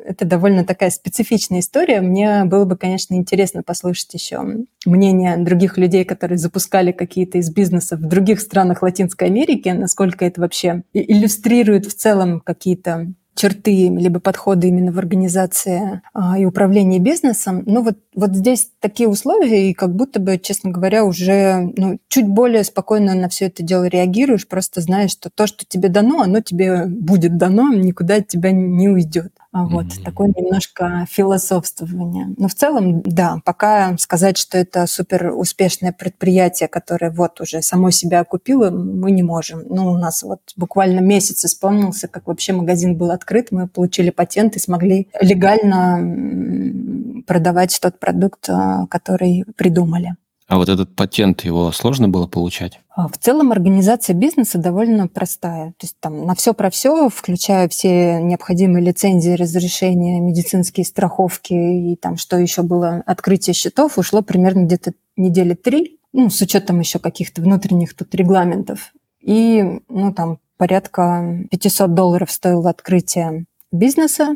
это 0.06 0.26
довольно 0.26 0.66
такая 0.66 0.90
специфичная 0.90 1.60
история. 1.60 2.02
Мне 2.02 2.46
было 2.46 2.66
бы, 2.66 2.78
конечно, 2.78 3.14
интересно 3.14 3.64
послушать 3.64 4.14
еще 4.14 4.42
мнение 4.86 5.38
других 5.38 5.78
людей, 5.78 6.04
которые 6.06 6.38
запускали 6.38 6.92
какие-то 6.92 7.38
из 7.38 7.52
бизнесов 7.52 8.00
в 8.00 8.08
других 8.08 8.40
странах 8.42 8.82
Латинской 8.82 9.28
Америки, 9.28 9.70
насколько 9.70 10.26
это 10.26 10.42
вообще 10.42 10.84
иллюстрирует 10.94 11.86
в 11.86 11.94
целом 11.94 12.42
какие-то 12.42 13.14
черты 13.36 13.90
либо 13.90 14.20
подходы 14.20 14.68
именно 14.68 14.92
в 14.92 15.00
организации 15.00 16.02
а, 16.14 16.38
и 16.38 16.46
управлении 16.46 17.00
бизнесом. 17.00 17.64
Ну 17.66 17.84
вот, 17.84 17.98
вот 18.16 18.36
здесь 18.36 18.70
такие 18.80 19.10
условия, 19.10 19.70
и 19.70 19.74
как 19.74 19.96
будто 19.96 20.20
бы, 20.20 20.38
честно 20.38 20.72
говоря, 20.72 21.04
уже 21.04 21.72
ну, 21.76 22.00
чуть 22.08 22.28
более 22.28 22.64
спокойно 22.64 23.16
на 23.16 23.30
все 23.30 23.46
это 23.46 23.64
дело 23.64 23.86
реагируешь, 23.86 24.48
просто 24.48 24.82
знаешь, 24.82 25.12
что 25.12 25.30
то, 25.30 25.48
что 25.48 25.66
тебе 25.68 25.90
дано, 25.90 26.22
оно 26.22 26.42
тебе 26.42 26.86
будет 26.86 27.38
дано, 27.38 27.74
никуда 27.74 28.16
от 28.16 28.28
тебя 28.28 28.52
не 28.52 28.90
уйдет. 28.90 29.34
Вот, 29.54 29.86
mm-hmm. 29.86 30.04
такое 30.04 30.34
немножко 30.36 31.06
философствование. 31.10 32.34
Но 32.38 32.48
в 32.48 32.56
целом, 32.56 33.04
да, 33.04 33.40
пока 33.46 33.96
сказать, 34.00 34.40
что 34.40 34.58
это 34.58 34.88
супер 34.88 35.32
успешное 35.32 35.92
предприятие, 35.92 36.68
которое 36.68 37.12
вот 37.12 37.40
уже 37.40 37.62
само 37.62 37.92
себя 37.92 38.22
окупило, 38.22 38.72
мы 38.72 39.12
не 39.12 39.22
можем. 39.22 39.62
Ну, 39.70 39.92
у 39.92 39.98
нас 39.98 40.24
вот 40.24 40.40
буквально 40.56 41.02
месяц 41.02 41.46
исполнился, 41.46 42.08
как 42.08 42.26
вообще 42.26 42.54
магазин 42.54 42.98
был 42.98 43.12
открыт, 43.12 43.52
мы 43.52 43.68
получили 43.68 44.10
патент 44.10 44.56
и 44.56 44.60
смогли 44.60 45.10
легально 45.22 47.24
продавать 47.28 47.78
тот 47.80 48.00
продукт, 48.00 48.50
а, 48.50 48.88
который 48.88 49.46
придумали. 49.56 50.16
А 50.54 50.58
вот 50.58 50.70
этот 50.70 50.96
патент, 50.96 51.46
его 51.46 51.72
сложно 51.72 52.10
было 52.10 52.28
получать? 52.28 52.80
А, 52.96 53.08
в 53.08 53.18
целом 53.18 53.52
организация 53.52 54.14
бизнеса 54.14 54.60
довольно 54.60 55.08
простая. 55.08 55.70
То 55.80 55.86
есть 55.86 55.96
там 56.00 56.28
на 56.28 56.36
все 56.36 56.54
про 56.54 56.70
все, 56.70 57.10
включая 57.10 57.68
все 57.70 58.22
необходимые 58.22 58.86
лицензии, 58.86 59.32
разрешения, 59.32 60.20
медицинские 60.20 60.86
страховки 60.86 61.54
и 61.54 61.96
там 61.96 62.18
что 62.18 62.38
еще 62.38 62.62
было, 62.62 63.02
открытие 63.08 63.56
счетов, 63.56 63.98
ушло 63.98 64.22
примерно 64.22 64.66
где-то 64.66 64.94
недели 65.18 65.56
три, 65.56 65.98
ну, 66.12 66.30
с 66.30 66.40
учетом 66.40 66.80
еще 66.82 67.00
каких-то 67.00 67.42
внутренних 67.42 67.96
тут 67.96 68.14
регламентов. 68.14 68.94
И, 69.22 69.82
ну, 69.90 70.14
там 70.14 70.38
порядка 70.58 71.48
500 71.50 71.96
долларов 71.96 72.30
стоило 72.32 72.70
открытие 72.70 73.46
бизнеса, 73.72 74.36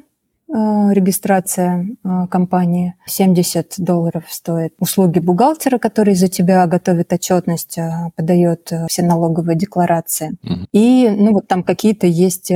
регистрация 0.49 1.87
э, 2.03 2.27
компании. 2.29 2.95
70 3.05 3.75
долларов 3.77 4.23
стоит 4.29 4.73
услуги 4.79 5.19
бухгалтера, 5.19 5.77
который 5.77 6.15
за 6.15 6.27
тебя 6.27 6.65
готовит 6.67 7.11
отчетность, 7.11 7.77
э, 7.77 8.11
подает 8.15 8.71
все 8.87 9.03
налоговые 9.03 9.57
декларации. 9.57 10.37
Mm-hmm. 10.43 10.67
И 10.71 11.09
ну, 11.09 11.33
вот 11.33 11.47
там 11.47 11.63
какие-то 11.63 12.07
есть 12.07 12.51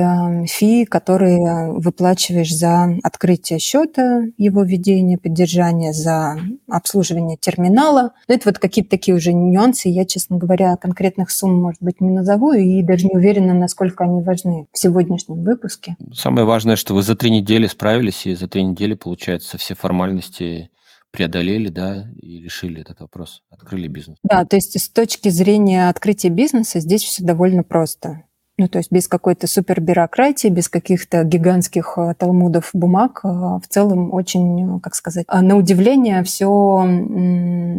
фи, 0.48 0.86
которые 0.86 1.72
выплачиваешь 1.74 2.54
за 2.54 2.96
открытие 3.04 3.60
счета, 3.60 4.24
его 4.38 4.64
ведение, 4.64 5.18
поддержание, 5.18 5.94
за 5.94 6.38
обслуживание 6.70 7.38
терминала. 7.38 8.14
Это 8.28 8.50
вот 8.50 8.60
какие-то 8.60 8.92
такие 8.92 9.16
уже 9.16 9.34
нюансы. 9.34 9.90
Я, 9.90 10.06
честно 10.06 10.38
говоря, 10.38 10.76
конкретных 10.78 11.32
сумм, 11.32 11.62
может 11.62 11.82
быть, 11.82 12.02
не 12.02 12.10
назову 12.10 12.54
и 12.54 12.82
даже 12.82 13.08
не 13.08 13.16
уверена, 13.16 13.54
насколько 13.54 14.04
они 14.04 14.22
важны 14.22 14.68
в 14.72 14.78
сегодняшнем 14.78 15.44
выпуске. 15.44 15.96
Самое 16.14 16.46
важное, 16.46 16.76
что 16.76 16.94
вы 16.94 17.04
за 17.04 17.16
три 17.16 17.32
недели 17.32 17.68
справились, 17.82 18.28
и 18.28 18.36
за 18.36 18.48
три 18.48 18.62
недели, 18.64 18.94
получается, 18.94 19.58
все 19.58 19.74
формальности 19.74 20.70
преодолели, 21.10 21.70
да, 21.70 22.06
и 22.16 22.40
решили 22.44 22.80
этот 22.80 23.00
вопрос, 23.00 23.42
открыли 23.50 23.88
бизнес. 23.88 24.20
Да, 24.22 24.46
то 24.46 24.56
есть 24.56 24.80
с 24.80 24.88
точки 24.88 25.30
зрения 25.30 25.90
открытия 25.90 26.30
бизнеса 26.30 26.80
здесь 26.80 27.02
все 27.02 27.24
довольно 27.24 27.64
просто. 27.64 28.26
Ну, 28.60 28.68
то 28.68 28.78
есть 28.78 28.92
без 28.92 29.08
какой-то 29.08 29.48
супербюрократии, 29.48 30.50
без 30.50 30.70
каких-то 30.70 31.24
гигантских 31.24 31.98
э, 31.98 32.14
талмудов 32.14 32.70
бумаг, 32.74 33.22
э, 33.24 33.28
в 33.28 33.64
целом 33.68 34.14
очень, 34.14 34.80
как 34.80 34.94
сказать, 34.94 35.26
на 35.28 35.58
удивление 35.58 36.24
все 36.24 36.86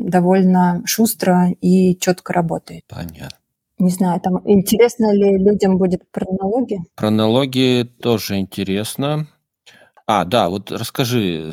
довольно 0.04 0.82
шустро 0.84 1.50
и 1.60 1.96
четко 1.96 2.32
работает. 2.32 2.82
Понятно. 2.88 3.38
Не 3.78 3.90
знаю, 3.90 4.20
там 4.20 4.40
интересно 4.46 5.12
ли 5.12 5.38
людям 5.38 5.78
будет 5.78 6.02
про 6.10 6.26
налоги? 6.28 6.80
Про 6.96 7.10
налоги 7.10 7.88
тоже 8.00 8.38
интересно. 8.38 9.28
А, 10.06 10.24
да, 10.24 10.48
вот 10.48 10.70
расскажи, 10.70 11.52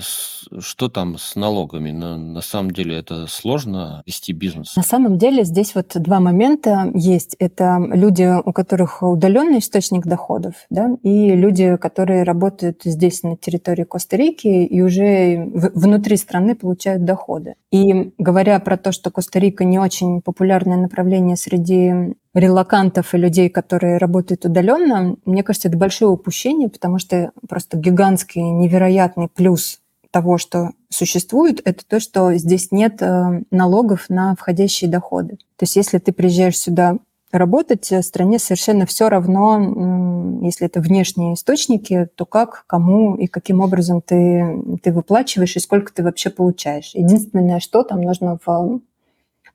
что 0.60 0.90
там 0.90 1.18
с 1.18 1.36
налогами? 1.36 1.92
На, 1.92 2.18
на 2.18 2.42
самом 2.42 2.72
деле 2.72 2.98
это 2.98 3.28
сложно 3.28 4.02
вести 4.06 4.34
бизнес? 4.34 4.76
На 4.76 4.84
самом 4.84 5.18
деле 5.18 5.44
здесь 5.44 5.76
вот 5.76 5.92
два 5.96 6.20
момента 6.20 6.92
есть. 6.94 7.36
Это 7.40 7.78
люди, 7.80 8.30
у 8.44 8.52
которых 8.52 9.04
удаленный 9.04 9.60
источник 9.60 10.06
доходов, 10.06 10.56
да, 10.70 10.98
и 11.04 11.36
люди, 11.36 11.78
которые 11.78 12.24
работают 12.24 12.82
здесь 12.84 13.24
на 13.24 13.38
территории 13.38 13.84
Коста-Рики 13.84 14.66
и 14.66 14.82
уже 14.82 15.50
внутри 15.54 16.18
страны 16.18 16.56
получают 16.56 17.06
доходы. 17.06 17.56
И 17.72 18.12
говоря 18.18 18.60
про 18.60 18.78
то, 18.78 18.92
что 18.92 19.12
Коста-Рика 19.12 19.64
не 19.64 19.80
очень 19.80 20.22
популярное 20.22 20.78
направление 20.78 21.38
среди 21.38 22.16
релакантов 22.34 23.14
и 23.14 23.18
людей, 23.18 23.50
которые 23.50 23.98
работают 23.98 24.46
удаленно, 24.46 25.16
мне 25.26 25.44
кажется, 25.44 25.68
это 25.68 25.78
большое 25.78 26.12
упущение, 26.12 26.70
потому 26.70 27.00
что 27.00 27.32
просто 27.48 27.78
гигантский, 27.78 28.42
невероятный 28.42 29.28
плюс 29.28 29.80
того, 30.12 30.38
что 30.38 30.72
существует, 30.90 31.62
это 31.66 31.84
то, 31.88 32.00
что 32.00 32.34
здесь 32.34 32.72
нет 32.72 33.02
э, 33.02 33.44
налогов 33.52 34.06
на 34.10 34.36
входящие 34.36 34.90
доходы. 34.90 35.38
То 35.56 35.64
есть 35.64 35.76
если 35.76 36.00
ты 36.00 36.12
приезжаешь 36.12 36.58
сюда 36.58 36.98
работать, 37.32 37.92
э, 37.92 38.02
стране 38.02 38.40
совершенно 38.40 38.86
все 38.86 39.10
равно, 39.10 40.40
если 40.42 40.66
это 40.66 40.80
внешние 40.80 41.36
источники, 41.36 42.08
то 42.16 42.26
как, 42.26 42.64
кому 42.66 43.16
и 43.16 43.28
каким 43.28 43.62
образом 43.62 44.02
ты, 44.02 44.64
ты 44.82 44.92
выплачиваешь 44.92 45.56
и 45.56 45.60
сколько 45.60 45.94
ты 45.94 46.04
вообще 46.04 46.30
получаешь. 46.30 46.92
Единственное, 46.96 47.60
что 47.60 47.84
там 47.84 48.02
нужно 48.02 48.40
в 48.44 48.82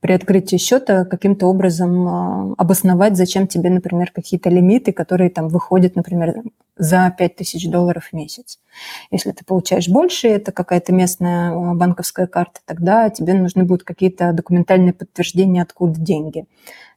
при 0.04 0.12
открытии 0.12 0.56
счета 0.56 1.06
каким-то 1.06 1.46
образом 1.46 2.06
а, 2.06 2.54
обосновать, 2.58 3.16
зачем 3.16 3.46
тебе, 3.46 3.70
например, 3.70 4.10
какие-то 4.10 4.50
лимиты, 4.50 4.92
которые 4.92 5.30
там 5.30 5.48
выходят, 5.48 5.96
например, 5.96 6.42
за 6.76 7.10
5000 7.18 7.70
долларов 7.70 8.08
в 8.08 8.12
месяц. 8.12 8.58
Если 9.10 9.30
ты 9.30 9.46
получаешь 9.46 9.88
больше, 9.88 10.28
это 10.28 10.52
какая-то 10.52 10.92
местная 10.92 11.52
а, 11.52 11.72
банковская 11.72 12.26
карта, 12.26 12.60
тогда 12.66 13.08
тебе 13.08 13.32
нужны 13.32 13.64
будут 13.64 13.84
какие-то 13.84 14.34
документальные 14.34 14.92
подтверждения, 14.92 15.62
откуда 15.62 15.98
деньги. 15.98 16.44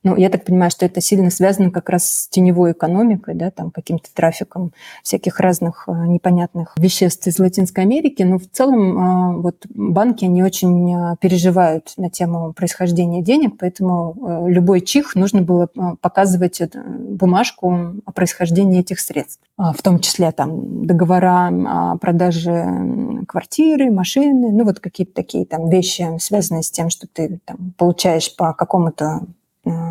Ну, 0.03 0.15
я 0.15 0.29
так 0.29 0.45
понимаю, 0.45 0.71
что 0.71 0.85
это 0.85 1.01
сильно 1.01 1.29
связано 1.29 1.71
как 1.71 1.89
раз 1.89 2.09
с 2.09 2.27
теневой 2.29 2.71
экономикой, 2.71 3.35
да, 3.35 3.51
там 3.51 3.71
каким-то 3.71 4.09
трафиком 4.13 4.71
всяких 5.03 5.39
разных 5.39 5.83
а, 5.87 6.05
непонятных 6.05 6.73
веществ 6.77 7.27
из 7.27 7.39
Латинской 7.39 7.83
Америки. 7.83 8.23
Но 8.23 8.37
в 8.37 8.47
целом 8.49 8.97
а, 8.97 9.31
вот 9.33 9.65
банки, 9.69 10.25
они 10.25 10.43
очень 10.43 10.93
а, 10.93 11.15
переживают 11.17 11.93
на 11.97 12.09
тему 12.09 12.53
происхождения 12.53 13.21
денег, 13.21 13.55
поэтому 13.59 14.45
любой 14.47 14.81
чих 14.81 15.15
нужно 15.15 15.41
было 15.41 15.67
показывать 16.01 16.61
бумажку 16.75 17.95
о 18.05 18.11
происхождении 18.11 18.79
этих 18.79 18.99
средств. 18.99 19.41
В 19.57 19.81
том 19.81 19.99
числе 19.99 20.31
там 20.31 20.85
договора 20.85 21.49
о 21.49 21.97
продаже 21.97 22.65
квартиры, 23.27 23.91
машины, 23.91 24.51
ну 24.51 24.63
вот 24.63 24.79
какие-то 24.79 25.13
такие 25.13 25.45
там 25.45 25.69
вещи, 25.69 26.17
связанные 26.19 26.63
с 26.63 26.71
тем, 26.71 26.89
что 26.89 27.07
ты 27.07 27.39
там, 27.45 27.73
получаешь 27.77 28.35
по 28.35 28.53
какому-то 28.53 29.07
Э, 29.17 29.25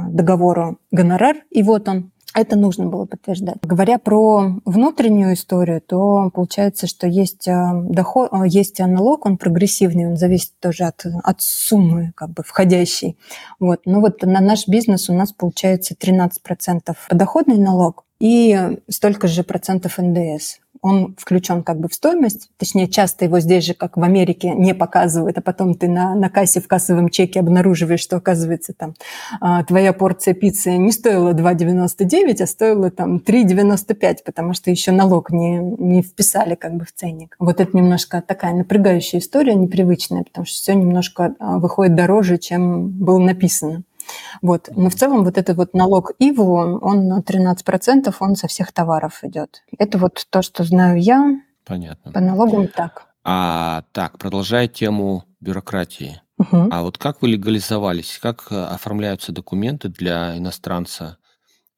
договору 0.09 0.79
гонорар, 0.91 1.37
и 1.51 1.63
вот 1.63 1.89
он. 1.89 2.13
Это 2.35 2.55
нужно 2.55 2.85
было 2.85 3.07
подтверждать. 3.07 3.57
Говоря 3.63 3.99
про 3.99 4.61
внутреннюю 4.67 5.33
историю, 5.33 5.81
то 5.81 6.31
получается, 6.35 6.87
что 6.87 7.07
есть 7.07 7.49
э, 7.49 7.55
доход, 7.89 8.29
э, 8.31 8.43
есть 8.47 8.79
налог, 8.79 9.25
он 9.25 9.39
прогрессивный, 9.39 10.07
он 10.07 10.19
зависит 10.19 10.53
тоже 10.61 10.85
от, 10.85 11.07
от 11.25 11.41
суммы 11.41 12.13
как 12.15 12.33
бы 12.33 12.43
входящей. 12.43 13.17
Вот. 13.59 13.81
Но 13.87 14.03
вот 14.03 14.21
на 14.21 14.41
наш 14.41 14.69
бизнес 14.69 15.09
у 15.09 15.15
нас 15.15 15.33
получается 15.33 15.95
13% 15.95 16.95
подоходный 17.09 17.57
налог 17.57 18.05
и 18.21 18.79
столько 18.89 19.29
же 19.29 19.43
процентов 19.43 19.97
НДС 19.97 20.59
он 20.87 21.17
включен 21.19 21.65
как 21.65 21.81
бы 21.81 21.89
в 21.89 21.95
стоимость, 21.95 22.49
точнее, 22.59 22.87
часто 22.87 23.25
его 23.25 23.41
здесь 23.41 23.65
же, 23.65 23.75
как 23.75 23.97
в 23.97 24.03
Америке, 24.05 24.51
не 24.51 24.73
показывают, 24.73 25.37
а 25.37 25.41
потом 25.41 25.75
ты 25.75 25.89
на, 25.89 26.15
на 26.15 26.31
кассе 26.31 26.61
в 26.61 26.69
кассовом 26.69 27.09
чеке 27.09 27.41
обнаруживаешь, 27.41 28.01
что, 28.01 28.17
оказывается, 28.17 28.73
там 28.73 28.95
а, 29.41 29.65
твоя 29.65 29.93
порция 29.93 30.35
пиццы 30.35 30.77
не 30.77 30.93
стоила 30.93 31.33
2,99, 31.33 32.41
а 32.41 32.47
стоила 32.47 32.91
там 32.93 33.17
3,95, 33.17 34.19
потому 34.25 34.53
что 34.53 34.71
еще 34.71 34.93
налог 34.93 35.33
не, 35.33 35.59
не 35.59 36.03
вписали 36.03 36.55
как 36.55 36.75
бы 36.75 36.85
в 36.85 36.93
ценник. 36.93 37.35
Вот 37.41 37.61
это 37.61 37.77
немножко 37.77 38.23
такая 38.23 38.55
напрягающая 38.55 39.19
история, 39.19 39.57
непривычная, 39.57 40.23
потому 40.23 40.47
что 40.47 40.55
все 40.55 40.75
немножко 40.75 41.35
а, 41.41 41.59
выходит 41.59 41.97
дороже, 41.97 42.39
чем 42.39 42.91
было 42.91 43.19
написано. 43.19 43.83
Вот. 44.43 44.69
Но 44.75 44.91
в 44.91 44.95
целом 44.95 45.25
вот 45.25 45.39
этот 45.39 45.57
вот 45.57 45.75
налог 45.75 46.13
ИВУ, 46.19 46.81
он 46.81 47.09
на 47.09 47.21
13%, 47.21 48.15
он 48.21 48.37
со 48.37 48.49
всех 48.49 48.73
товаров 48.73 49.23
идет. 49.23 49.63
Это 49.79 49.99
вот 49.99 50.27
то, 50.31 50.43
что 50.43 50.65
знаю 50.65 51.01
я. 51.01 51.41
Понятно. 51.65 52.13
По 52.13 52.21
налогам 52.21 52.69
так. 52.69 53.07
А 53.25 53.83
так, 53.93 54.19
продолжая 54.19 54.69
тему 54.69 55.25
бюрократии. 55.41 56.21
Угу. 56.39 56.69
А 56.71 56.83
вот 56.83 56.99
как 56.99 57.23
вы 57.23 57.29
легализовались? 57.29 58.19
Как 58.21 58.47
э, 58.51 58.55
оформляются 58.55 59.33
документы 59.33 59.89
для 59.89 60.37
иностранца 60.37 61.19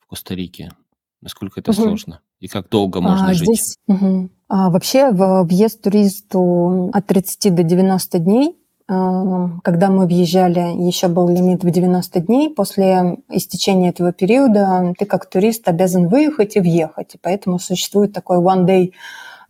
в 0.00 0.06
Коста-Рике? 0.08 0.72
Насколько 1.20 1.60
это 1.60 1.70
угу. 1.70 1.82
сложно? 1.82 2.20
И 2.40 2.48
как 2.48 2.68
долго 2.68 3.00
можно 3.00 3.30
а, 3.30 3.34
жить? 3.34 3.48
Здесь, 3.48 3.76
угу. 3.86 4.30
а, 4.48 4.70
вообще 4.70 5.10
въезд 5.10 5.82
туристу 5.82 6.90
от 6.92 7.06
30 7.06 7.54
до 7.54 7.62
90 7.62 8.18
дней 8.18 8.56
когда 8.88 9.90
мы 9.90 10.06
въезжали, 10.06 10.60
еще 10.86 11.08
был 11.08 11.28
лимит 11.28 11.62
в 11.62 11.70
90 11.70 12.20
дней. 12.20 12.48
После 12.48 13.18
истечения 13.28 13.90
этого 13.90 14.12
периода 14.12 14.94
ты 14.98 15.04
как 15.04 15.26
турист 15.26 15.68
обязан 15.68 16.08
выехать 16.08 16.56
и 16.56 16.60
въехать. 16.60 17.14
И 17.14 17.18
поэтому 17.20 17.58
существует 17.58 18.14
такой 18.14 18.38
one-day 18.38 18.92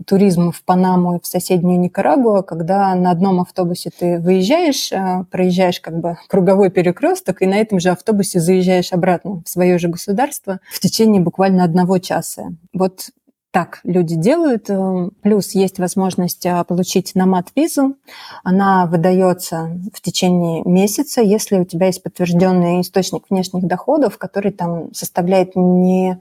туризм 0.07 0.53
в 0.53 0.63
Панаму 0.65 1.17
и 1.17 1.21
в 1.21 1.27
соседнюю 1.27 1.81
Никарагуа, 1.81 2.43
когда 2.43 2.95
на 2.95 3.11
одном 3.11 3.41
автобусе 3.41 3.91
ты 3.97 4.19
выезжаешь, 4.19 4.93
э, 4.93 5.25
проезжаешь 5.31 5.81
как 5.81 5.99
бы 5.99 6.17
круговой 6.29 6.71
перекресток, 6.71 7.43
и 7.43 7.47
на 7.47 7.57
этом 7.57 7.81
же 7.81 7.91
автобусе 7.91 8.41
заезжаешь 8.41 8.93
обратно 8.93 9.43
в 9.45 9.49
свое 9.49 9.79
же 9.79 9.89
государство 9.89 10.61
в 10.71 10.81
течение 10.81 11.21
буквально 11.21 11.65
одного 11.65 11.99
часа. 11.99 12.51
Вот 12.73 13.11
так 13.51 13.81
люди 13.83 14.15
делают. 14.15 14.69
Э, 14.69 15.09
плюс 15.23 15.53
есть 15.53 15.79
возможность 15.79 16.45
э, 16.45 16.65
получить 16.65 17.15
намат-визу. 17.15 17.97
Она 18.45 18.87
выдается 18.87 19.81
в 19.95 20.01
течение 20.03 20.63
месяца, 20.65 21.23
если 21.23 21.59
у 21.59 21.65
тебя 21.65 21.87
есть 21.87 22.03
подтвержденный 22.03 22.83
источник 22.83 23.25
внешних 23.31 23.65
доходов, 23.65 24.19
который 24.19 24.53
там 24.53 24.93
составляет 24.93 25.57
не 25.57 26.21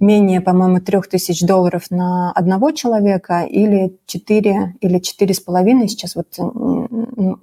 менее, 0.00 0.40
по-моему, 0.40 0.80
трех 0.80 1.08
тысяч 1.08 1.42
долларов 1.42 1.84
на 1.90 2.32
одного 2.32 2.72
человека 2.72 3.46
или 3.48 3.96
4 4.06 4.76
или 4.80 4.98
четыре 4.98 5.34
с 5.34 5.40
половиной. 5.40 5.88
Сейчас 5.88 6.16
вот 6.16 6.36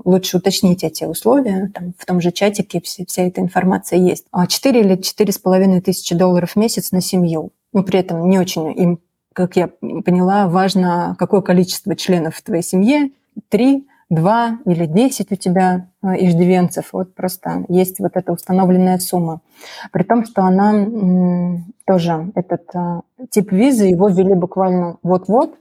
лучше 0.03 0.37
уточнить 0.37 0.83
эти 0.83 1.05
условия. 1.05 1.71
Там, 1.73 1.93
в 1.97 2.05
том 2.05 2.19
же 2.19 2.31
чатике 2.31 2.81
вся, 2.81 3.05
вся 3.05 3.23
эта 3.23 3.39
информация 3.39 3.99
есть. 3.99 4.25
4 4.47 4.79
а 4.79 4.83
или 4.83 5.01
четыре 5.01 5.31
с 5.31 5.37
половиной 5.37 5.79
тысячи 5.79 6.13
долларов 6.13 6.51
в 6.51 6.55
месяц 6.57 6.91
на 6.91 6.99
семью. 6.99 7.51
Но 7.71 7.83
при 7.83 7.99
этом 7.99 8.29
не 8.29 8.37
очень 8.37 8.77
им 8.77 8.99
как 9.33 9.55
я 9.55 9.67
поняла, 9.67 10.47
важно, 10.47 11.15
какое 11.17 11.41
количество 11.41 11.95
членов 11.95 12.35
в 12.35 12.43
твоей 12.43 12.63
семье. 12.63 13.11
Три, 13.49 13.87
два 14.09 14.59
или 14.65 14.85
десять 14.85 15.31
у 15.31 15.35
тебя 15.35 15.87
э, 16.03 16.25
иждивенцев. 16.25 16.89
Вот 16.91 17.15
просто 17.15 17.65
есть 17.69 17.99
вот 17.99 18.11
эта 18.15 18.33
установленная 18.33 18.99
сумма. 18.99 19.39
При 19.91 20.03
том, 20.03 20.25
что 20.25 20.43
она 20.43 21.61
тоже, 21.85 22.31
этот 22.35 22.63
э, 22.75 23.01
тип 23.29 23.51
визы, 23.53 23.85
его 23.85 24.09
ввели 24.09 24.33
буквально 24.33 24.97
вот-вот, 25.01 25.55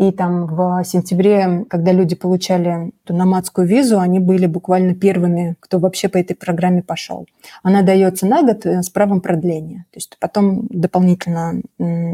и 0.00 0.12
там 0.12 0.46
в 0.46 0.82
сентябре, 0.82 1.66
когда 1.68 1.92
люди 1.92 2.14
получали 2.14 2.90
эту 3.04 3.14
номадскую 3.14 3.66
визу, 3.66 4.00
они 4.00 4.18
были 4.18 4.46
буквально 4.46 4.94
первыми, 4.94 5.56
кто 5.60 5.78
вообще 5.78 6.08
по 6.08 6.16
этой 6.16 6.34
программе 6.34 6.82
пошел. 6.82 7.26
Она 7.62 7.82
дается 7.82 8.24
на 8.24 8.42
год 8.42 8.64
э, 8.64 8.82
с 8.82 8.88
правом 8.88 9.20
продления. 9.20 9.84
То 9.90 9.98
есть 9.98 10.16
потом 10.18 10.66
дополнительно 10.70 11.60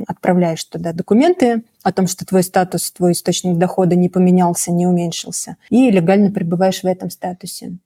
отправляешь 0.08 0.64
туда 0.64 0.92
документы 0.92 1.62
о 1.84 1.92
том, 1.92 2.08
что 2.08 2.26
твой 2.26 2.42
статус, 2.42 2.90
твой 2.90 3.12
источник 3.12 3.56
дохода 3.56 3.94
не 3.94 4.08
поменялся, 4.08 4.72
не 4.72 4.88
уменьшился, 4.88 5.56
и 5.70 5.88
легально 5.88 6.32
пребываешь 6.32 6.80
в 6.80 6.86
этом 6.86 7.10
статусе. 7.10 7.76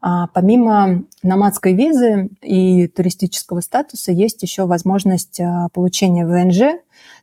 А 0.00 0.28
помимо 0.28 1.02
номадской 1.24 1.72
визы 1.74 2.28
и 2.40 2.86
туристического 2.86 3.60
статуса 3.60 4.12
есть 4.12 4.40
еще 4.44 4.66
возможность 4.66 5.40
а, 5.40 5.68
получения 5.72 6.24
ВНЖ, 6.24 6.78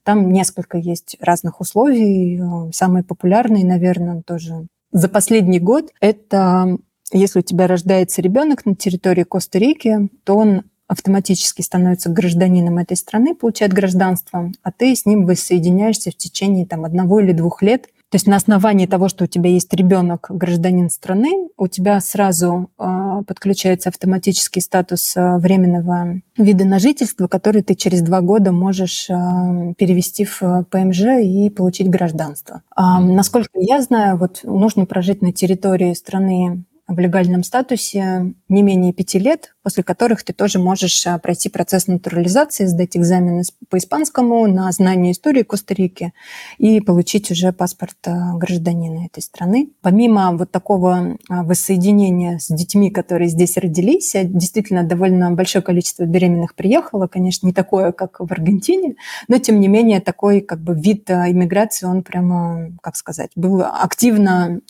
там 0.06 0.32
несколько 0.32 0.78
есть 0.78 1.18
разных 1.20 1.60
условий. 1.60 2.42
Самые 2.72 3.04
популярные, 3.04 3.66
наверное, 3.66 4.22
тоже 4.26 4.68
за 4.92 5.10
последний 5.10 5.60
год 5.60 5.92
это 6.00 6.78
если 7.12 7.40
у 7.40 7.42
тебя 7.42 7.68
рождается 7.68 8.22
ребенок 8.22 8.66
на 8.66 8.76
территории 8.76 9.24
Коста-Рики, 9.24 10.10
то 10.24 10.36
он 10.36 10.64
автоматически 10.88 11.62
становится 11.62 12.10
гражданином 12.10 12.78
этой 12.78 12.96
страны, 12.98 13.36
получает 13.36 13.74
гражданство, 13.74 14.52
а 14.64 14.72
ты 14.72 14.96
с 14.96 15.06
ним 15.06 15.26
воссоединяешься 15.26 16.12
в 16.12 16.16
течение 16.16 16.66
там, 16.66 16.86
одного 16.86 17.20
или 17.20 17.32
двух 17.32 17.62
лет 17.62 17.88
то 18.10 18.16
есть 18.16 18.28
на 18.28 18.36
основании 18.36 18.86
того, 18.86 19.10
что 19.10 19.26
у 19.26 19.28
тебя 19.28 19.50
есть 19.50 19.74
ребенок, 19.74 20.28
гражданин 20.30 20.90
страны, 20.90 21.50
у 21.58 21.68
тебя 21.68 22.00
сразу 22.00 22.70
э, 22.78 23.24
подключается 23.28 23.90
автоматический 23.90 24.62
статус 24.62 25.14
временного 25.16 26.22
вида 26.38 26.66
на 26.66 26.80
жительство, 26.80 27.28
который 27.28 27.62
ты 27.62 27.76
через 27.76 28.02
два 28.02 28.22
года 28.22 28.52
можешь 28.52 29.08
перевести 29.08 30.26
в 30.26 30.66
ПМЖ 30.70 31.22
и 31.24 31.50
получить 31.50 31.90
гражданство. 31.90 32.62
Насколько 32.76 33.50
я 33.56 33.82
знаю, 33.82 34.18
вот 34.18 34.42
нужно 34.44 34.86
прожить 34.86 35.22
на 35.22 35.32
территории 35.32 35.94
страны 35.94 36.66
в 36.88 37.00
легальном 37.00 37.44
статусе 37.44 38.34
не 38.48 38.62
менее 38.62 38.94
пяти 38.94 39.18
лет, 39.18 39.56
после 39.64 39.84
которых 39.84 40.24
ты 40.24 40.34
тоже 40.34 40.60
можешь 40.60 41.08
а, 41.08 41.18
пройти 41.18 41.50
процесс 41.50 41.88
натурализации, 41.88 42.66
сдать 42.66 42.96
экзамены 42.96 43.42
по 43.70 43.80
испанскому 43.80 44.46
на 44.46 44.72
знание 44.72 45.12
истории 45.12 45.42
Коста-Рики 45.42 46.14
и 46.60 46.80
получить 46.82 47.32
уже 47.32 47.52
паспорт 47.52 47.98
а, 48.06 48.36
гражданина 48.36 49.08
этой 49.08 49.24
страны. 49.24 49.72
Помимо 49.82 50.38
вот 50.38 50.52
такого 50.52 51.18
а, 51.28 51.44
воссоединения 51.44 52.38
с 52.38 52.54
детьми, 52.54 52.92
которые 52.92 53.30
здесь 53.30 53.58
родились, 53.58 54.16
действительно 54.24 54.84
довольно 54.84 55.32
большое 55.32 55.64
количество 55.64 56.04
беременных 56.04 56.54
приехало, 56.54 57.08
конечно, 57.08 57.48
не 57.48 57.54
такое, 57.54 57.94
как 57.94 58.20
в 58.20 58.32
Аргентине, 58.32 58.96
но 59.28 59.40
тем 59.40 59.60
не 59.60 59.68
менее 59.68 60.02
такой 60.02 60.42
как 60.42 60.62
бы 60.62 60.76
вид 60.76 61.10
иммиграции, 61.10 61.88
он 61.88 62.04
прямо, 62.04 62.70
как 62.82 62.96
сказать, 62.96 63.32
был 63.36 63.64
активно 63.64 64.62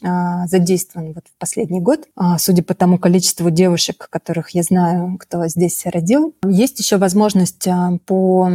задействован 0.46 1.14
вот 1.14 1.26
в 1.28 1.38
последний 1.38 1.82
год. 1.82 2.05
Судя 2.38 2.64
по 2.64 2.74
тому 2.74 2.98
количеству 2.98 3.50
девушек, 3.50 4.08
которых 4.10 4.52
я 4.52 4.64
знаю, 4.64 4.96
знаю, 4.96 5.18
кто 5.18 5.48
здесь 5.48 5.86
родил. 5.86 6.36
Есть 6.48 6.80
еще 6.80 6.98
возможность 6.98 7.68
а, 7.68 7.98
по 8.06 8.50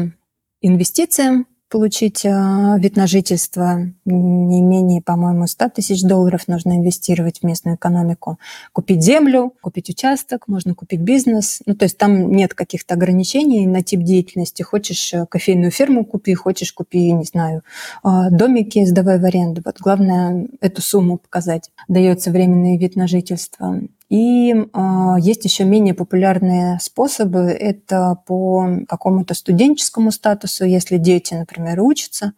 инвестициям 0.60 1.46
получить 1.70 2.26
а, 2.26 2.76
вид 2.78 2.96
на 2.96 3.06
жительство. 3.06 3.78
Не 4.04 4.60
менее, 4.60 5.00
по-моему, 5.00 5.46
100 5.46 5.68
тысяч 5.70 6.02
долларов 6.02 6.48
нужно 6.48 6.76
инвестировать 6.76 7.38
в 7.38 7.46
местную 7.46 7.76
экономику. 7.76 8.38
Купить 8.72 9.02
землю, 9.02 9.54
купить 9.62 9.88
участок, 9.88 10.48
можно 10.48 10.74
купить 10.74 11.00
бизнес. 11.00 11.62
Ну, 11.66 11.74
то 11.74 11.84
есть 11.84 11.96
там 11.96 12.32
нет 12.32 12.54
каких-то 12.54 12.94
ограничений 12.94 13.66
на 13.66 13.82
тип 13.82 14.00
деятельности. 14.00 14.62
Хочешь 14.62 15.14
э, 15.14 15.26
кофейную 15.26 15.70
ферму 15.70 16.04
купи, 16.04 16.34
хочешь 16.34 16.72
купи, 16.72 17.12
не 17.12 17.24
знаю, 17.24 17.62
а, 18.02 18.30
домики 18.30 18.84
сдавай 18.84 19.20
в 19.20 19.24
аренду. 19.24 19.62
Вот 19.64 19.78
главное 19.78 20.48
эту 20.60 20.82
сумму 20.82 21.18
показать. 21.18 21.70
Дается 21.88 22.32
временный 22.32 22.76
вид 22.76 22.96
на 22.96 23.06
жительство. 23.06 23.80
И 24.10 24.52
э, 24.52 25.14
есть 25.20 25.44
еще 25.44 25.64
менее 25.64 25.94
популярные 25.94 26.78
способы. 26.80 27.42
Это 27.42 28.16
по 28.26 28.68
какому-то 28.88 29.34
студенческому 29.34 30.10
статусу. 30.10 30.64
Если 30.64 30.98
дети, 30.98 31.34
например, 31.34 31.80
учатся, 31.80 32.32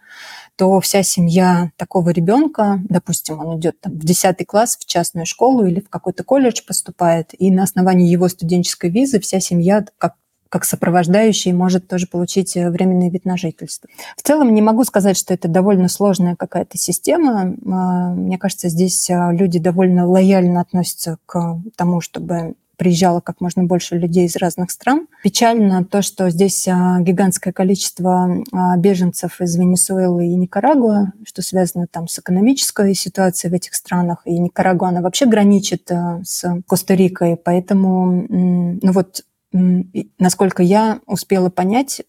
то 0.56 0.80
вся 0.80 1.02
семья 1.02 1.72
такого 1.78 2.10
ребенка, 2.10 2.78
допустим, 2.90 3.40
он 3.40 3.58
идет 3.58 3.80
там, 3.80 3.94
в 3.94 4.04
10 4.04 4.46
класс 4.46 4.76
в 4.78 4.84
частную 4.84 5.24
школу 5.24 5.64
или 5.64 5.80
в 5.80 5.88
какой-то 5.88 6.24
колледж 6.24 6.60
поступает, 6.66 7.30
и 7.38 7.50
на 7.50 7.62
основании 7.62 8.10
его 8.10 8.28
студенческой 8.28 8.90
визы 8.90 9.18
вся 9.18 9.40
семья 9.40 9.84
как 9.96 10.14
как 10.52 10.66
сопровождающий 10.66 11.52
может 11.52 11.88
тоже 11.88 12.06
получить 12.06 12.58
э, 12.58 12.68
временный 12.68 13.08
вид 13.08 13.24
на 13.24 13.38
жительство. 13.38 13.88
В 14.18 14.22
целом 14.22 14.52
не 14.52 14.60
могу 14.60 14.84
сказать, 14.84 15.16
что 15.16 15.32
это 15.32 15.48
довольно 15.48 15.88
сложная 15.88 16.36
какая-то 16.36 16.76
система. 16.76 17.56
А, 17.64 18.10
мне 18.10 18.36
кажется, 18.36 18.68
здесь 18.68 19.08
а, 19.08 19.32
люди 19.32 19.58
довольно 19.58 20.06
лояльно 20.06 20.60
относятся 20.60 21.16
к 21.24 21.58
тому, 21.74 22.02
чтобы 22.02 22.52
приезжало 22.76 23.20
как 23.20 23.40
можно 23.40 23.64
больше 23.64 23.96
людей 23.96 24.26
из 24.26 24.36
разных 24.36 24.70
стран. 24.72 25.06
Печально 25.22 25.86
то, 25.86 26.02
что 26.02 26.28
здесь 26.28 26.68
а, 26.68 27.00
гигантское 27.00 27.54
количество 27.54 28.44
беженцев 28.76 29.40
из 29.40 29.56
Венесуэлы 29.56 30.26
и 30.26 30.34
Никарагуа, 30.34 31.12
что 31.26 31.40
связано 31.40 31.86
там 31.90 32.08
с 32.08 32.18
экономической 32.18 32.92
ситуацией 32.92 33.52
в 33.52 33.54
этих 33.54 33.72
странах. 33.72 34.20
И 34.26 34.38
Никарагуа, 34.38 34.88
она 34.88 35.00
вообще 35.00 35.24
граничит 35.24 35.90
с 36.24 36.44
Коста-Рикой, 36.66 37.38
поэтому 37.38 38.26
ну 38.28 38.92
вот 38.92 39.22
насколько 39.52 40.62
я 40.62 41.00
успела 41.06 41.50
понять, 41.50 42.02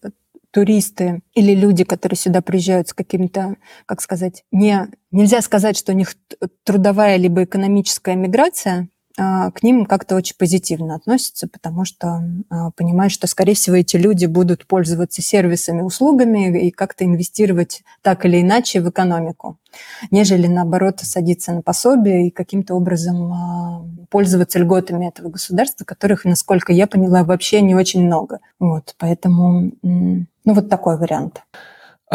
туристы 0.54 1.20
или 1.34 1.52
люди, 1.52 1.82
которые 1.82 2.16
сюда 2.16 2.40
приезжают 2.40 2.88
с 2.88 2.94
каким-то, 2.94 3.56
как 3.86 4.00
сказать, 4.00 4.44
не, 4.52 4.88
нельзя 5.10 5.42
сказать, 5.42 5.76
что 5.76 5.92
у 5.92 5.96
них 5.96 6.14
трудовая 6.62 7.16
либо 7.16 7.42
экономическая 7.42 8.14
миграция, 8.14 8.88
к 9.16 9.62
ним 9.62 9.86
как-то 9.86 10.16
очень 10.16 10.36
позитивно 10.36 10.96
относятся, 10.96 11.46
потому 11.46 11.84
что 11.84 12.22
а, 12.50 12.72
понимают, 12.72 13.12
что, 13.12 13.28
скорее 13.28 13.54
всего, 13.54 13.76
эти 13.76 13.96
люди 13.96 14.26
будут 14.26 14.66
пользоваться 14.66 15.22
сервисами, 15.22 15.82
услугами 15.82 16.66
и 16.66 16.70
как-то 16.72 17.04
инвестировать 17.04 17.82
так 18.02 18.24
или 18.26 18.40
иначе 18.40 18.80
в 18.80 18.90
экономику, 18.90 19.58
нежели, 20.10 20.48
наоборот, 20.48 20.98
садиться 21.00 21.52
на 21.52 21.62
пособие 21.62 22.26
и 22.26 22.30
каким-то 22.30 22.74
образом 22.74 23.32
а, 23.32 23.84
пользоваться 24.10 24.58
льготами 24.58 25.08
этого 25.08 25.28
государства, 25.28 25.84
которых, 25.84 26.24
насколько 26.24 26.72
я 26.72 26.88
поняла, 26.88 27.22
вообще 27.22 27.60
не 27.60 27.76
очень 27.76 28.04
много. 28.04 28.40
Вот, 28.58 28.96
поэтому, 28.98 29.72
ну, 29.82 30.26
вот 30.44 30.68
такой 30.68 30.98
вариант. 30.98 31.42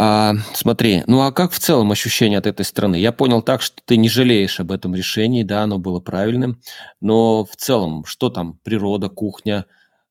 А, 0.02 0.34
смотри, 0.54 1.02
ну 1.08 1.20
а 1.20 1.30
как 1.30 1.52
в 1.52 1.58
целом 1.58 1.92
ощущение 1.92 2.38
от 2.38 2.46
этой 2.46 2.64
страны? 2.64 2.96
Я 2.96 3.12
понял 3.12 3.42
так, 3.42 3.60
что 3.60 3.82
ты 3.84 3.98
не 3.98 4.08
жалеешь 4.08 4.58
об 4.58 4.72
этом 4.72 4.94
решении, 4.94 5.42
да, 5.42 5.62
оно 5.64 5.78
было 5.78 6.00
правильным, 6.00 6.58
но 7.02 7.44
в 7.44 7.54
целом, 7.56 8.06
что 8.06 8.30
там, 8.30 8.58
природа, 8.62 9.10
кухня, 9.10 9.66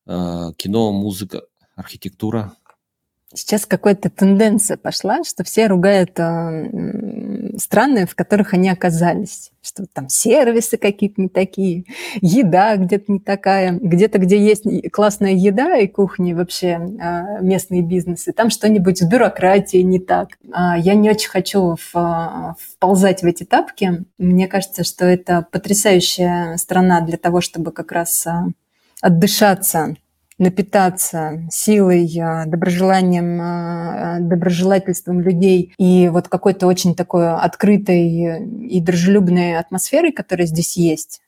э, 0.06 0.52
кино, 0.56 0.92
музыка, 0.92 1.42
архитектура? 1.74 2.52
Сейчас 3.32 3.64
какая-то 3.64 4.10
тенденция 4.10 4.76
пошла, 4.76 5.22
что 5.22 5.44
все 5.44 5.68
ругают 5.68 6.18
э, 6.18 7.56
страны, 7.58 8.04
в 8.04 8.16
которых 8.16 8.54
они 8.54 8.68
оказались. 8.68 9.52
Что 9.62 9.84
там 9.86 10.08
сервисы 10.08 10.76
какие-то 10.76 11.20
не 11.20 11.28
такие, 11.28 11.84
еда 12.20 12.74
где-то 12.76 13.12
не 13.12 13.20
такая. 13.20 13.78
Где-то, 13.80 14.18
где 14.18 14.36
есть 14.36 14.64
классная 14.90 15.30
еда 15.32 15.76
и 15.76 15.86
кухни 15.86 16.32
вообще 16.32 16.70
э, 16.70 17.40
местные 17.40 17.82
бизнесы, 17.82 18.32
там 18.32 18.50
что-нибудь 18.50 18.98
с 18.98 19.02
бюрократией 19.02 19.84
не 19.84 20.00
так. 20.00 20.30
Э, 20.46 20.72
я 20.78 20.94
не 20.94 21.08
очень 21.08 21.30
хочу 21.30 21.76
в, 21.92 22.56
вползать 22.58 23.22
в 23.22 23.26
эти 23.26 23.44
тапки. 23.44 24.04
Мне 24.18 24.48
кажется, 24.48 24.82
что 24.82 25.04
это 25.04 25.46
потрясающая 25.52 26.56
страна 26.56 27.00
для 27.00 27.16
того, 27.16 27.40
чтобы 27.40 27.70
как 27.70 27.92
раз 27.92 28.26
э, 28.26 28.32
отдышаться 29.00 29.94
напитаться 30.40 31.46
силой, 31.50 32.10
а, 32.18 32.46
доброжеланием, 32.46 33.38
а, 33.40 34.16
а, 34.16 34.20
доброжелательством 34.20 35.20
людей 35.20 35.74
и 35.76 36.08
вот 36.08 36.28
какой-то 36.28 36.66
очень 36.66 36.94
такой 36.94 37.30
открытой 37.30 38.40
и 38.66 38.80
дружелюбной 38.80 39.58
атмосферой, 39.58 40.12
которая 40.12 40.46
здесь 40.46 40.78
есть. 40.78 41.20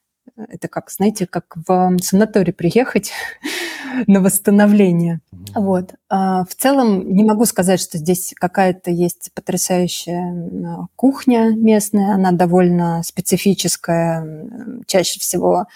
Это 0.48 0.66
как, 0.68 0.90
знаете, 0.90 1.26
как 1.26 1.44
в 1.66 1.98
санаторий 2.00 2.54
приехать 2.54 3.12
на 4.06 4.22
восстановление. 4.22 5.20
Вот. 5.54 5.90
В 6.08 6.48
целом 6.56 7.12
не 7.12 7.24
могу 7.24 7.44
сказать, 7.44 7.80
что 7.80 7.98
здесь 7.98 8.32
какая-то 8.34 8.90
есть 8.90 9.30
потрясающая 9.34 10.88
кухня 10.96 11.50
местная. 11.54 12.14
Она 12.14 12.32
довольно 12.32 13.02
специфическая, 13.04 14.46
чаще 14.86 15.20
всего 15.20 15.66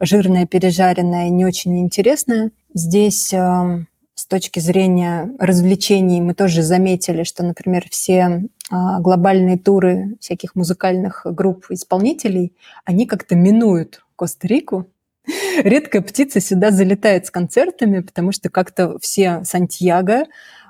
жирная, 0.00 0.46
пережаренная, 0.46 1.28
не 1.28 1.44
очень 1.44 1.78
интересная. 1.80 2.52
Здесь 2.78 3.28
с 3.28 4.26
точки 4.28 4.60
зрения 4.60 5.30
развлечений 5.38 6.20
мы 6.20 6.34
тоже 6.34 6.62
заметили, 6.62 7.22
что, 7.22 7.42
например, 7.42 7.86
все 7.90 8.48
глобальные 8.70 9.56
туры 9.56 10.18
всяких 10.20 10.54
музыкальных 10.54 11.22
групп 11.24 11.70
исполнителей, 11.70 12.54
они 12.84 13.06
как-то 13.06 13.34
минуют 13.34 14.04
Коста-Рику, 14.14 14.90
редкая 15.62 16.02
птица 16.02 16.40
сюда 16.40 16.70
залетает 16.70 17.26
с 17.26 17.30
концертами, 17.30 18.00
потому 18.00 18.32
что 18.32 18.50
как-то 18.50 18.98
все 19.00 19.42
Сантьяго, 19.44 20.26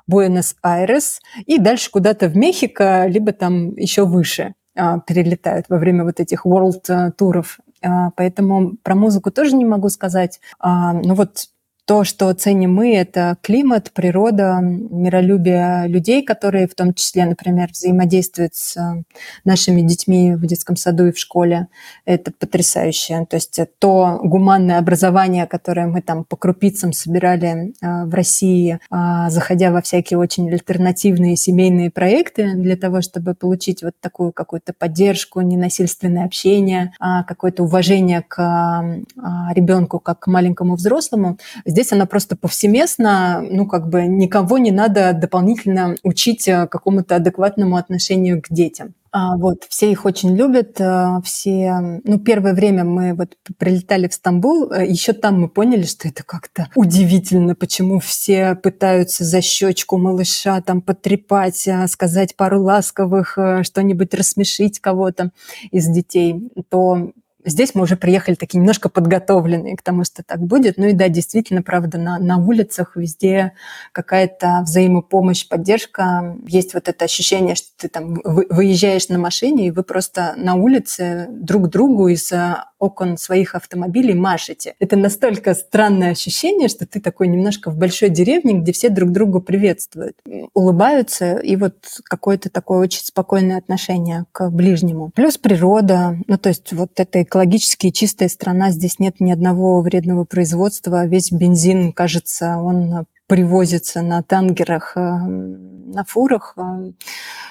Буэнос-Айрес 0.06 1.20
и 1.46 1.58
дальше 1.58 1.90
куда-то 1.90 2.28
в 2.28 2.36
Мехико, 2.36 3.06
либо 3.06 3.32
там 3.32 3.74
еще 3.74 4.06
выше 4.06 4.54
а, 4.76 5.00
перелетают 5.00 5.66
во 5.68 5.78
время 5.78 6.04
вот 6.04 6.20
этих 6.20 6.46
world 6.46 7.12
туров. 7.18 7.58
А, 7.82 8.10
поэтому 8.10 8.76
про 8.82 8.94
музыку 8.94 9.30
тоже 9.30 9.56
не 9.56 9.64
могу 9.64 9.88
сказать. 9.88 10.40
А, 10.60 10.92
ну 10.92 11.14
вот 11.14 11.48
то, 11.86 12.02
что 12.02 12.32
ценим 12.32 12.74
мы, 12.74 12.96
это 12.96 13.36
климат, 13.42 13.92
природа, 13.92 14.58
миролюбие 14.60 15.86
людей, 15.86 16.24
которые 16.24 16.66
в 16.66 16.74
том 16.74 16.92
числе, 16.92 17.24
например, 17.24 17.70
взаимодействуют 17.70 18.56
с 18.56 18.76
э, 18.76 19.04
нашими 19.44 19.82
детьми 19.82 20.34
в 20.34 20.44
детском 20.46 20.74
саду 20.74 21.06
и 21.06 21.12
в 21.12 21.18
школе. 21.18 21.68
Это 22.04 22.32
потрясающе. 22.32 23.24
То 23.30 23.36
есть 23.36 23.60
то 23.78 24.18
гуманное 24.20 24.78
образование, 24.78 25.46
которое 25.46 25.86
мы 25.86 26.02
там 26.02 26.24
по 26.24 26.36
крупицам 26.36 26.92
собирали 26.92 27.72
э, 27.80 28.04
в 28.04 28.12
России, 28.12 28.80
а, 28.90 29.30
заходя 29.30 29.70
во 29.70 29.80
всякие 29.80 30.18
очень 30.18 30.50
альтернативные 30.50 31.36
семейные 31.36 31.92
проекты 31.92 32.54
для 32.54 32.76
того, 32.76 33.00
чтобы 33.00 33.34
получить 33.34 33.84
вот 33.84 33.94
такую 34.00 34.32
какую-то 34.32 34.72
поддержку, 34.72 35.40
ненасильственное 35.40 36.24
общение, 36.24 36.92
а, 36.98 37.22
какое-то 37.22 37.62
уважение 37.62 38.22
к 38.26 38.40
а, 38.40 39.52
ребенку 39.54 40.00
как 40.00 40.18
к 40.18 40.26
маленькому 40.26 40.74
взрослому– 40.74 41.38
здесь 41.76 41.92
она 41.92 42.06
просто 42.06 42.36
повсеместно, 42.36 43.44
ну, 43.50 43.66
как 43.66 43.90
бы 43.90 44.06
никого 44.06 44.56
не 44.56 44.70
надо 44.70 45.12
дополнительно 45.12 45.94
учить 46.02 46.48
э, 46.48 46.66
какому-то 46.66 47.16
адекватному 47.16 47.76
отношению 47.76 48.40
к 48.40 48.46
детям. 48.48 48.94
А, 49.12 49.36
вот, 49.36 49.64
все 49.68 49.92
их 49.92 50.06
очень 50.06 50.34
любят, 50.34 50.80
э, 50.80 51.20
все, 51.22 52.00
ну, 52.02 52.18
первое 52.18 52.54
время 52.54 52.84
мы 52.84 53.12
вот 53.12 53.36
прилетали 53.58 54.08
в 54.08 54.14
Стамбул, 54.14 54.72
э, 54.72 54.86
еще 54.86 55.12
там 55.12 55.38
мы 55.38 55.48
поняли, 55.50 55.82
что 55.82 56.08
это 56.08 56.22
как-то 56.24 56.68
удивительно, 56.74 57.54
почему 57.54 58.00
все 58.00 58.54
пытаются 58.54 59.24
за 59.24 59.42
щечку 59.42 59.98
малыша 59.98 60.62
там 60.62 60.80
потрепать, 60.80 61.68
сказать 61.88 62.36
пару 62.36 62.62
ласковых, 62.62 63.36
что-нибудь 63.64 64.14
рассмешить 64.14 64.80
кого-то 64.80 65.30
из 65.70 65.86
детей, 65.88 66.50
то 66.70 67.12
Здесь 67.46 67.74
мы 67.74 67.82
уже 67.82 67.96
приехали 67.96 68.34
такие 68.34 68.58
немножко 68.58 68.88
подготовленные 68.88 69.76
к 69.76 69.82
тому, 69.82 70.04
что 70.04 70.22
так 70.24 70.40
будет. 70.40 70.76
Ну 70.76 70.86
и 70.88 70.92
да, 70.92 71.08
действительно, 71.08 71.62
правда, 71.62 71.96
на, 71.96 72.18
на 72.18 72.38
улицах 72.38 72.96
везде 72.96 73.52
какая-то 73.92 74.62
взаимопомощь, 74.64 75.46
поддержка. 75.46 76.36
Есть 76.46 76.74
вот 76.74 76.88
это 76.88 77.04
ощущение, 77.04 77.54
что 77.54 77.68
ты 77.76 77.88
там 77.88 78.20
выезжаешь 78.24 79.08
на 79.08 79.18
машине, 79.18 79.68
и 79.68 79.70
вы 79.70 79.84
просто 79.84 80.34
на 80.36 80.56
улице 80.56 81.28
друг 81.30 81.70
другу 81.70 82.08
из 82.08 82.32
окон 82.78 83.16
своих 83.16 83.54
автомобилей 83.54 84.14
машете. 84.14 84.74
Это 84.80 84.96
настолько 84.96 85.54
странное 85.54 86.10
ощущение, 86.10 86.68
что 86.68 86.86
ты 86.86 87.00
такой 87.00 87.28
немножко 87.28 87.70
в 87.70 87.76
большой 87.76 88.10
деревне, 88.10 88.54
где 88.60 88.72
все 88.72 88.88
друг 88.88 89.12
другу 89.12 89.40
приветствуют, 89.40 90.16
улыбаются, 90.52 91.36
и 91.36 91.56
вот 91.56 91.76
какое-то 92.04 92.50
такое 92.50 92.80
очень 92.80 93.04
спокойное 93.04 93.58
отношение 93.58 94.26
к 94.32 94.50
ближнему. 94.50 95.10
Плюс 95.14 95.38
природа, 95.38 96.18
ну 96.26 96.36
то 96.36 96.48
есть 96.48 96.72
вот 96.72 96.90
эта 96.96 97.22
экологически 97.36 97.90
чистая 97.90 98.30
страна, 98.30 98.70
здесь 98.70 98.98
нет 98.98 99.20
ни 99.20 99.30
одного 99.30 99.82
вредного 99.82 100.24
производства, 100.24 101.04
весь 101.04 101.30
бензин, 101.30 101.92
кажется, 101.92 102.56
он 102.56 103.04
привозится 103.26 104.00
на 104.00 104.22
тангерах, 104.22 104.96
э, 104.96 105.00
на 105.00 106.02
фурах, 106.04 106.54
э, 106.56 106.92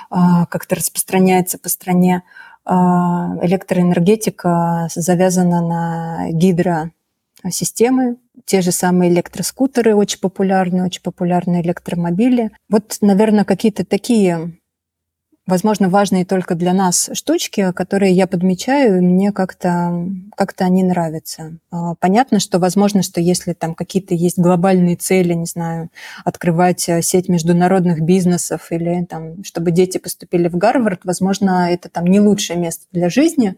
а, 0.10 0.48
как-то 0.48 0.74
распространяется 0.76 1.60
по 1.60 1.70
стране. 1.70 2.24
Электроэнергетика 2.68 4.88
завязана 4.96 5.62
на 5.62 6.32
гидросистемы, 6.32 8.18
те 8.46 8.62
же 8.62 8.72
самые 8.72 9.12
электроскутеры 9.12 9.96
очень 9.96 10.20
популярны, 10.20 10.84
очень 10.84 11.04
популярны 11.04 11.62
электромобили. 11.62 12.50
Вот, 12.68 12.98
наверное, 13.02 13.46
какие-то 13.46 13.86
такие 13.86 14.58
возможно, 15.48 15.90
важные 15.90 16.26
только 16.26 16.56
для 16.56 16.74
нас 16.74 17.10
штучки, 17.14 17.72
которые 17.74 18.14
я 18.14 18.28
подмечаю, 18.28 18.98
и 18.98 19.02
мне 19.02 19.32
как-то 19.32 20.08
как 20.36 20.54
они 20.60 20.84
нравятся. 20.84 21.58
А, 21.72 21.96
понятно, 21.96 22.40
что 22.40 22.60
возможно, 22.60 23.04
что 23.04 23.22
если 23.22 23.54
там 23.54 23.76
какие-то 23.76 24.14
есть 24.14 24.38
глобальные 24.38 24.96
цели, 24.96 25.34
не 25.34 25.46
знаю, 25.46 25.90
открывать 26.24 26.90
э, 26.90 27.02
сеть 27.02 27.30
международных 27.30 28.02
бизнесов 28.02 28.72
или 28.72 29.06
там, 29.06 29.44
чтобы 29.44 29.72
дети 29.72 29.98
поступили 29.98 30.48
в 30.48 30.58
Гарвард, 30.58 31.02
возможно, 31.06 31.72
это 31.72 31.90
там 31.90 32.06
не 32.06 32.20
лучшее 32.20 32.60
место 32.60 32.86
для 32.92 33.10
жизни. 33.10 33.56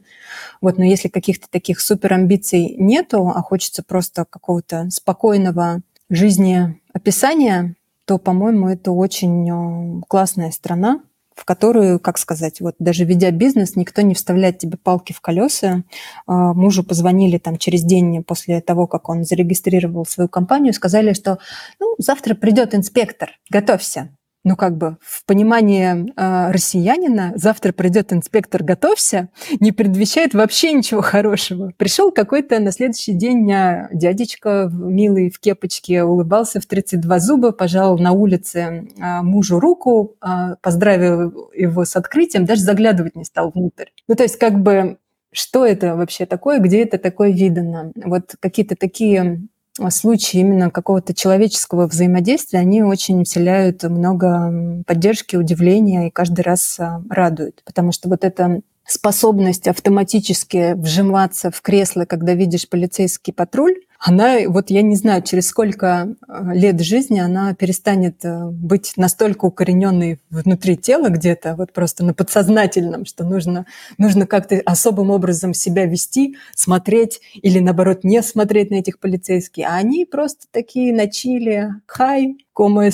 Вот, 0.61 0.77
но 0.77 0.83
если 0.83 1.07
каких-то 1.07 1.47
таких 1.49 1.79
супер 1.79 2.13
амбиций 2.13 2.75
нету, 2.77 3.31
а 3.33 3.41
хочется 3.41 3.81
просто 3.81 4.25
какого-то 4.29 4.89
спокойного 4.91 5.81
жизни 6.09 6.79
описания, 6.93 7.75
то, 8.05 8.17
по-моему, 8.17 8.69
это 8.69 8.91
очень 8.91 9.49
э, 9.49 10.01
классная 10.07 10.51
страна, 10.51 11.01
в 11.38 11.45
которую, 11.45 11.99
как 11.99 12.17
сказать, 12.17 12.61
вот 12.61 12.75
даже 12.79 13.05
ведя 13.05 13.29
бизнес, 13.29 13.75
никто 13.75 14.01
не 14.01 14.15
вставляет 14.15 14.57
тебе 14.57 14.77
палки 14.77 15.13
в 15.13 15.21
колеса. 15.21 15.83
А, 16.25 16.53
мужу 16.53 16.83
позвонили 16.83 17.38
там 17.38 17.57
через 17.57 17.83
день 17.83 18.23
после 18.23 18.59
того, 18.59 18.88
как 18.88 19.07
он 19.07 19.23
зарегистрировал 19.23 20.05
свою 20.05 20.27
компанию, 20.27 20.73
сказали, 20.73 21.13
что 21.13 21.38
ну, 21.79 21.93
завтра 21.99 22.33
придет 22.33 22.73
инспектор, 22.73 23.29
готовься 23.51 24.16
ну, 24.47 24.55
как 24.55 24.77
бы 24.77 24.95
в 25.01 25.25
понимании 25.25 26.13
э, 26.15 26.51
россиянина 26.51 27.33
завтра 27.35 27.73
придет 27.73 28.13
инспектор, 28.13 28.63
готовься, 28.63 29.27
не 29.59 29.73
предвещает 29.73 30.33
вообще 30.33 30.71
ничего 30.71 31.01
хорошего. 31.01 31.73
Пришел 31.75 32.13
какой-то 32.13 32.59
на 32.59 32.71
следующий 32.71 33.11
день 33.13 33.51
а, 33.51 33.89
дядечка 33.91 34.71
милый 34.71 35.29
в 35.29 35.39
кепочке, 35.39 36.03
улыбался 36.03 36.61
в 36.61 36.65
32 36.65 37.19
зуба, 37.19 37.51
пожал 37.51 37.97
на 37.97 38.13
улице 38.13 38.87
э, 38.97 39.21
мужу 39.21 39.59
руку, 39.59 40.15
э, 40.25 40.55
поздравил 40.61 41.51
его 41.53 41.83
с 41.83 41.97
открытием, 41.97 42.45
даже 42.45 42.61
заглядывать 42.61 43.17
не 43.17 43.25
стал 43.25 43.51
внутрь. 43.53 43.87
Ну, 44.07 44.15
то 44.15 44.23
есть 44.23 44.37
как 44.37 44.61
бы 44.61 44.97
что 45.33 45.65
это 45.65 45.97
вообще 45.97 46.25
такое, 46.25 46.59
где 46.59 46.83
это 46.83 46.97
такое 46.97 47.31
видано? 47.31 47.91
Вот 47.95 48.35
какие-то 48.39 48.77
такие 48.77 49.41
случаи 49.89 50.39
именно 50.39 50.69
какого-то 50.69 51.13
человеческого 51.13 51.88
взаимодействия, 51.88 52.59
они 52.59 52.84
очень 52.84 53.23
вселяют 53.23 53.84
много 53.84 54.84
поддержки, 54.86 55.36
удивления 55.36 56.07
и 56.07 56.11
каждый 56.11 56.41
раз 56.41 56.80
а, 56.80 57.01
радуют. 57.09 57.61
Потому 57.65 57.91
что 57.91 58.09
вот 58.09 58.23
эта 58.23 58.61
способность 58.86 59.67
автоматически 59.67 60.73
вжиматься 60.73 61.51
в 61.51 61.61
кресло, 61.61 62.05
когда 62.05 62.34
видишь 62.34 62.69
полицейский 62.69 63.34
патруль, 63.34 63.75
она, 63.99 64.37
вот 64.47 64.69
я 64.69 64.81
не 64.81 64.95
знаю, 64.95 65.21
через 65.23 65.47
сколько 65.47 66.15
э, 66.27 66.53
лет 66.53 66.79
жизни 66.81 67.19
она 67.19 67.53
перестанет 67.53 68.23
э, 68.23 68.49
быть 68.49 68.93
настолько 68.95 69.45
укорененной 69.45 70.19
внутри 70.29 70.77
тела 70.77 71.09
где-то, 71.09 71.55
вот 71.55 71.73
просто 71.73 72.05
на 72.05 72.13
подсознательном, 72.13 73.05
что 73.05 73.23
нужно, 73.23 73.65
нужно 73.97 74.27
как-то 74.27 74.61
особым 74.65 75.09
образом 75.09 75.53
себя 75.53 75.85
вести, 75.85 76.37
смотреть 76.55 77.21
или, 77.33 77.59
наоборот, 77.59 78.03
не 78.03 78.21
смотреть 78.21 78.71
на 78.71 78.75
этих 78.75 78.99
полицейских. 78.99 79.65
А 79.65 79.77
они 79.77 80.05
просто 80.05 80.45
такие 80.51 80.93
на 80.93 81.09
чили, 81.09 81.69
хай, 81.85 82.37
комо 82.53 82.91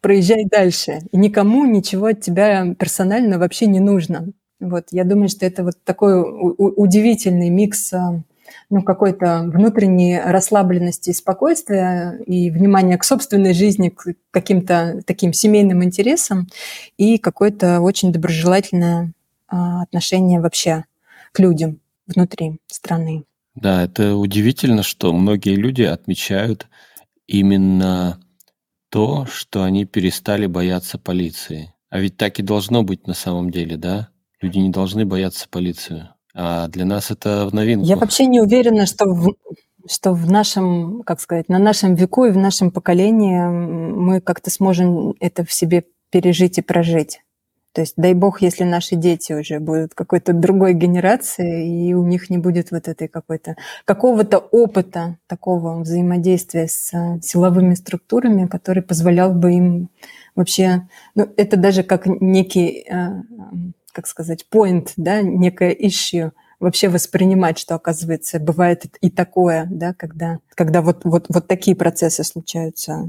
проезжай 0.00 0.44
дальше. 0.44 1.00
И 1.12 1.16
никому 1.16 1.64
ничего 1.64 2.06
от 2.06 2.20
тебя 2.20 2.74
персонально 2.78 3.38
вообще 3.38 3.66
не 3.66 3.80
нужно. 3.80 4.32
Вот, 4.60 4.88
я 4.90 5.04
думаю, 5.04 5.28
что 5.28 5.46
это 5.46 5.64
вот 5.64 5.74
такой 5.84 6.22
удивительный 6.22 7.50
микс 7.50 7.92
э, 7.92 8.22
ну, 8.70 8.82
какой-то 8.82 9.42
внутренней 9.46 10.20
расслабленности 10.20 11.10
и 11.10 11.14
спокойствия, 11.14 12.18
и 12.26 12.50
внимания 12.50 12.98
к 12.98 13.04
собственной 13.04 13.54
жизни, 13.54 13.90
к 13.90 14.14
каким-то 14.30 15.02
таким 15.06 15.32
семейным 15.32 15.84
интересам, 15.84 16.48
и 16.96 17.18
какое-то 17.18 17.80
очень 17.80 18.12
доброжелательное 18.12 19.12
а, 19.48 19.82
отношение 19.82 20.40
вообще 20.40 20.84
к 21.32 21.38
людям 21.38 21.80
внутри 22.06 22.58
страны. 22.66 23.24
Да, 23.54 23.84
это 23.84 24.16
удивительно, 24.16 24.82
что 24.82 25.12
многие 25.12 25.56
люди 25.56 25.82
отмечают 25.82 26.68
именно 27.26 28.18
то, 28.88 29.26
что 29.26 29.62
они 29.62 29.84
перестали 29.84 30.46
бояться 30.46 30.98
полиции. 30.98 31.74
А 31.90 32.00
ведь 32.00 32.16
так 32.16 32.38
и 32.38 32.42
должно 32.42 32.82
быть 32.82 33.06
на 33.06 33.14
самом 33.14 33.50
деле, 33.50 33.76
да? 33.76 34.08
Люди 34.40 34.58
не 34.58 34.70
должны 34.70 35.04
бояться 35.04 35.46
полицию. 35.48 36.11
А 36.34 36.68
для 36.68 36.84
нас 36.84 37.10
это 37.10 37.46
в 37.46 37.54
новинку. 37.54 37.86
Я 37.86 37.96
вообще 37.96 38.26
не 38.26 38.40
уверена, 38.40 38.86
что 38.86 39.06
в, 39.06 39.34
что 39.88 40.12
в 40.12 40.30
нашем, 40.30 41.02
как 41.02 41.20
сказать, 41.20 41.48
на 41.48 41.58
нашем 41.58 41.94
веку 41.94 42.24
и 42.24 42.30
в 42.30 42.36
нашем 42.36 42.70
поколении 42.70 43.40
мы 43.46 44.20
как-то 44.20 44.50
сможем 44.50 45.14
это 45.20 45.44
в 45.44 45.52
себе 45.52 45.84
пережить 46.10 46.58
и 46.58 46.62
прожить. 46.62 47.20
То 47.72 47.80
есть, 47.80 47.94
дай 47.96 48.12
бог, 48.12 48.42
если 48.42 48.64
наши 48.64 48.96
дети 48.96 49.32
уже 49.32 49.58
будут 49.58 49.94
какой-то 49.94 50.34
другой 50.34 50.74
генерации, 50.74 51.88
и 51.88 51.94
у 51.94 52.04
них 52.04 52.28
не 52.28 52.36
будет 52.36 52.70
вот 52.70 52.86
этой 52.86 53.08
какой-то 53.08 53.56
какого-то 53.86 54.38
опыта 54.38 55.16
такого 55.26 55.80
взаимодействия 55.80 56.68
с 56.68 56.92
силовыми 57.22 57.74
структурами, 57.74 58.46
который 58.46 58.82
позволял 58.82 59.32
бы 59.32 59.54
им 59.54 59.88
вообще, 60.34 60.86
ну, 61.14 61.28
это 61.38 61.56
даже 61.56 61.82
как 61.82 62.04
некий 62.06 62.84
э, 62.86 63.22
как 63.92 64.06
сказать, 64.06 64.46
point, 64.50 64.92
да, 64.96 65.22
некое 65.22 65.74
issue, 65.74 66.32
вообще 66.62 66.88
воспринимать, 66.88 67.58
что, 67.58 67.74
оказывается, 67.74 68.38
бывает 68.38 68.86
и 69.00 69.10
такое, 69.10 69.66
да, 69.70 69.94
когда, 69.94 70.38
когда 70.54 70.80
вот, 70.80 71.04
вот, 71.04 71.26
вот 71.28 71.46
такие 71.48 71.76
процессы 71.76 72.24
случаются 72.24 73.08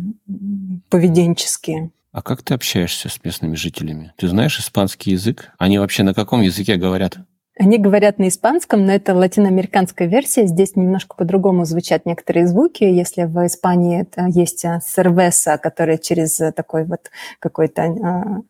поведенческие. 0.89 1.91
А 2.11 2.21
как 2.21 2.43
ты 2.43 2.53
общаешься 2.53 3.09
с 3.09 3.23
местными 3.23 3.55
жителями? 3.55 4.13
Ты 4.17 4.27
знаешь 4.27 4.59
испанский 4.59 5.11
язык? 5.11 5.51
Они 5.57 5.79
вообще 5.79 6.03
на 6.03 6.13
каком 6.13 6.41
языке 6.41 6.75
говорят? 6.75 7.17
Они 7.59 7.77
говорят 7.77 8.17
на 8.17 8.29
испанском, 8.29 8.83
но 8.83 8.93
это 8.93 9.13
латиноамериканская 9.13 10.07
версия. 10.07 10.47
Здесь 10.47 10.75
немножко 10.75 11.15
по-другому 11.15 11.65
звучат 11.65 12.07
некоторые 12.07 12.47
звуки. 12.47 12.83
Если 12.83 13.25
в 13.25 13.45
Испании 13.45 14.01
это 14.01 14.25
есть 14.25 14.65
сервеса, 14.83 15.59
который 15.59 15.99
через 15.99 16.41
такой 16.55 16.83
вот 16.85 17.11
какой-то 17.37 17.83
а, 17.83 18.41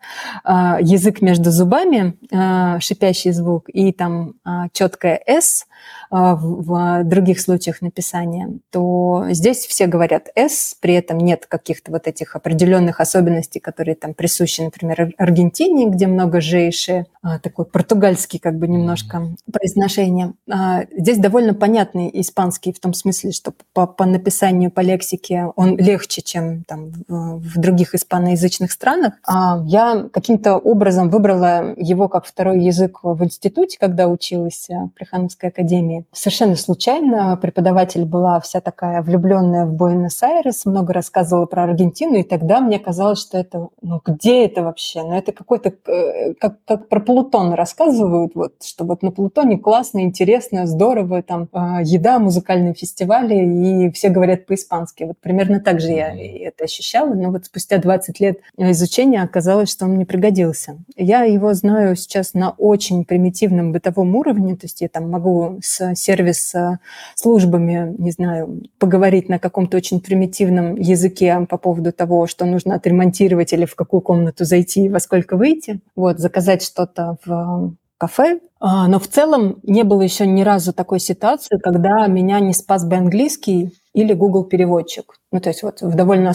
а, 0.45 0.77
язык 0.79 1.21
между 1.21 1.51
зубами, 1.51 2.15
а, 2.31 2.79
шипящий 2.79 3.31
звук, 3.31 3.65
и 3.67 3.91
там 3.91 4.35
четкое 4.71 5.21
«с», 5.27 5.65
в 6.09 7.03
других 7.03 7.41
случаях 7.41 7.81
написания, 7.81 8.47
то 8.69 9.25
здесь 9.31 9.65
все 9.65 9.87
говорят 9.87 10.29
«с», 10.35 10.77
при 10.79 10.93
этом 10.93 11.17
нет 11.17 11.47
каких-то 11.47 11.91
вот 11.91 12.07
этих 12.07 12.35
определенных 12.37 13.01
особенностей, 13.01 13.59
которые 13.59 13.95
там 13.95 14.13
присущи, 14.13 14.61
например, 14.61 15.11
Аргентине, 15.17 15.89
где 15.89 16.07
много 16.07 16.39
«жейши», 16.39 17.07
такой 17.41 17.65
португальский 17.65 18.39
как 18.39 18.57
бы 18.57 18.67
немного 18.67 18.92
немножко 18.93 19.35
произношение. 19.51 20.33
А, 20.49 20.83
здесь 20.91 21.17
довольно 21.17 21.53
понятный 21.53 22.09
испанский 22.13 22.73
в 22.73 22.79
том 22.79 22.93
смысле, 22.93 23.31
что 23.31 23.53
по, 23.73 23.87
по 23.87 24.05
написанию, 24.05 24.71
по 24.71 24.81
лексике 24.81 25.47
он 25.55 25.77
легче, 25.77 26.21
чем 26.21 26.63
там, 26.63 26.91
в, 27.07 27.59
других 27.59 27.95
испаноязычных 27.95 28.71
странах. 28.71 29.15
А 29.27 29.61
я 29.65 30.07
каким-то 30.11 30.57
образом 30.57 31.09
выбрала 31.09 31.73
его 31.77 32.07
как 32.07 32.25
второй 32.25 32.63
язык 32.63 32.99
в 33.03 33.23
институте, 33.23 33.77
когда 33.79 34.07
училась 34.07 34.67
в 34.69 34.89
Плехановской 34.89 35.49
академии. 35.49 36.05
Совершенно 36.11 36.55
случайно 36.55 37.37
преподаватель 37.37 38.05
была 38.05 38.39
вся 38.39 38.61
такая 38.61 39.01
влюбленная 39.01 39.65
в 39.65 39.73
Буэнос-Айрес, 39.73 40.65
много 40.65 40.93
рассказывала 40.93 41.45
про 41.45 41.63
Аргентину, 41.63 42.15
и 42.15 42.23
тогда 42.23 42.59
мне 42.59 42.79
казалось, 42.79 43.19
что 43.19 43.37
это, 43.37 43.69
ну 43.81 44.01
где 44.05 44.45
это 44.45 44.63
вообще? 44.63 45.01
Ну 45.03 45.15
это 45.15 45.31
какой-то, 45.31 45.73
э, 45.87 46.33
как, 46.35 46.63
как 46.65 46.89
про 46.89 46.99
Плутон 46.99 47.53
рассказывают, 47.53 48.35
вот, 48.35 48.53
что 48.63 48.82
вот 48.83 49.03
на 49.03 49.11
Плутоне 49.11 49.57
классно, 49.57 50.03
интересно, 50.03 50.67
здорово, 50.67 51.21
там 51.21 51.47
а, 51.51 51.81
еда, 51.81 52.19
музыкальные 52.19 52.73
фестивали, 52.73 53.35
и 53.35 53.91
все 53.91 54.09
говорят 54.09 54.45
по-испански. 54.45 55.03
Вот 55.03 55.17
примерно 55.19 55.59
так 55.59 55.79
же 55.79 55.91
я 55.91 56.13
это 56.13 56.65
ощущала, 56.65 57.13
но 57.13 57.31
вот 57.31 57.45
спустя 57.45 57.77
20 57.77 58.19
лет 58.19 58.39
изучения 58.57 59.21
оказалось, 59.21 59.71
что 59.71 59.85
он 59.85 59.91
мне 59.91 60.05
пригодился. 60.05 60.77
Я 60.95 61.23
его 61.23 61.53
знаю 61.53 61.95
сейчас 61.95 62.33
на 62.33 62.51
очень 62.51 63.05
примитивном 63.05 63.71
бытовом 63.71 64.15
уровне, 64.15 64.55
то 64.55 64.65
есть 64.65 64.81
я 64.81 64.89
там 64.89 65.09
могу 65.09 65.59
с 65.61 65.95
сервис-службами, 65.95 67.95
не 67.97 68.11
знаю, 68.11 68.63
поговорить 68.79 69.29
на 69.29 69.39
каком-то 69.39 69.77
очень 69.77 69.99
примитивном 69.99 70.75
языке 70.75 71.45
по 71.49 71.57
поводу 71.57 71.91
того, 71.91 72.27
что 72.27 72.45
нужно 72.45 72.75
отремонтировать 72.75 73.53
или 73.53 73.65
в 73.65 73.75
какую 73.75 74.01
комнату 74.01 74.45
зайти 74.45 74.85
и 74.85 74.89
во 74.89 74.99
сколько 74.99 75.37
выйти. 75.37 75.79
Вот, 75.95 76.19
заказать 76.19 76.63
что-то 76.63 77.17
в 77.25 77.73
кафе. 78.03 78.41
А, 78.59 78.87
но 78.87 78.99
в 78.99 79.07
целом 79.07 79.59
не 79.63 79.83
было 79.83 80.01
еще 80.01 80.25
ни 80.27 80.41
разу 80.41 80.73
такой 80.73 80.99
ситуации, 80.99 81.57
когда 81.57 82.05
меня 82.07 82.41
не 82.41 82.53
спас 82.53 82.85
бы 82.85 82.95
английский 82.97 83.71
или 83.93 84.13
Google 84.13 84.43
переводчик. 84.43 85.15
Ну, 85.31 85.39
то 85.39 85.49
есть 85.49 85.63
вот 85.63 85.81
в 85.81 85.95
довольно 85.95 86.33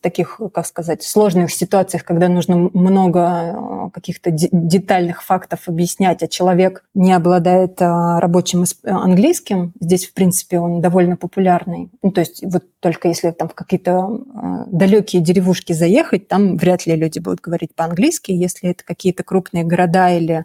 таких, 0.00 0.40
как 0.52 0.66
сказать, 0.66 1.02
сложных 1.02 1.50
ситуациях, 1.50 2.04
когда 2.04 2.28
нужно 2.28 2.70
много 2.72 3.20
э, 3.20 3.90
каких-то 3.90 4.30
детальных 4.30 5.22
фактов 5.22 5.60
объяснять, 5.66 6.22
а 6.22 6.28
человек 6.28 6.84
не 6.94 7.12
обладает 7.12 7.80
э, 7.80 7.84
рабочим 7.84 8.64
английским, 8.84 9.72
здесь, 9.80 10.06
в 10.06 10.14
принципе, 10.14 10.58
он 10.58 10.80
довольно 10.80 11.16
популярный. 11.16 11.90
Ну, 12.02 12.10
то 12.10 12.20
есть 12.20 12.42
вот 12.44 12.64
только 12.80 13.08
если 13.08 13.30
там 13.30 13.48
в 13.48 13.54
какие-то 13.54 13.92
э, 13.92 14.64
далекие 14.66 15.22
деревушки 15.22 15.72
заехать, 15.72 16.28
там 16.28 16.56
вряд 16.56 16.86
ли 16.86 16.96
люди 16.96 17.18
будут 17.18 17.40
говорить 17.40 17.74
по-английски. 17.74 18.32
Если 18.32 18.70
это 18.70 18.84
какие-то 18.84 19.24
крупные 19.24 19.64
города 19.64 20.10
или 20.10 20.44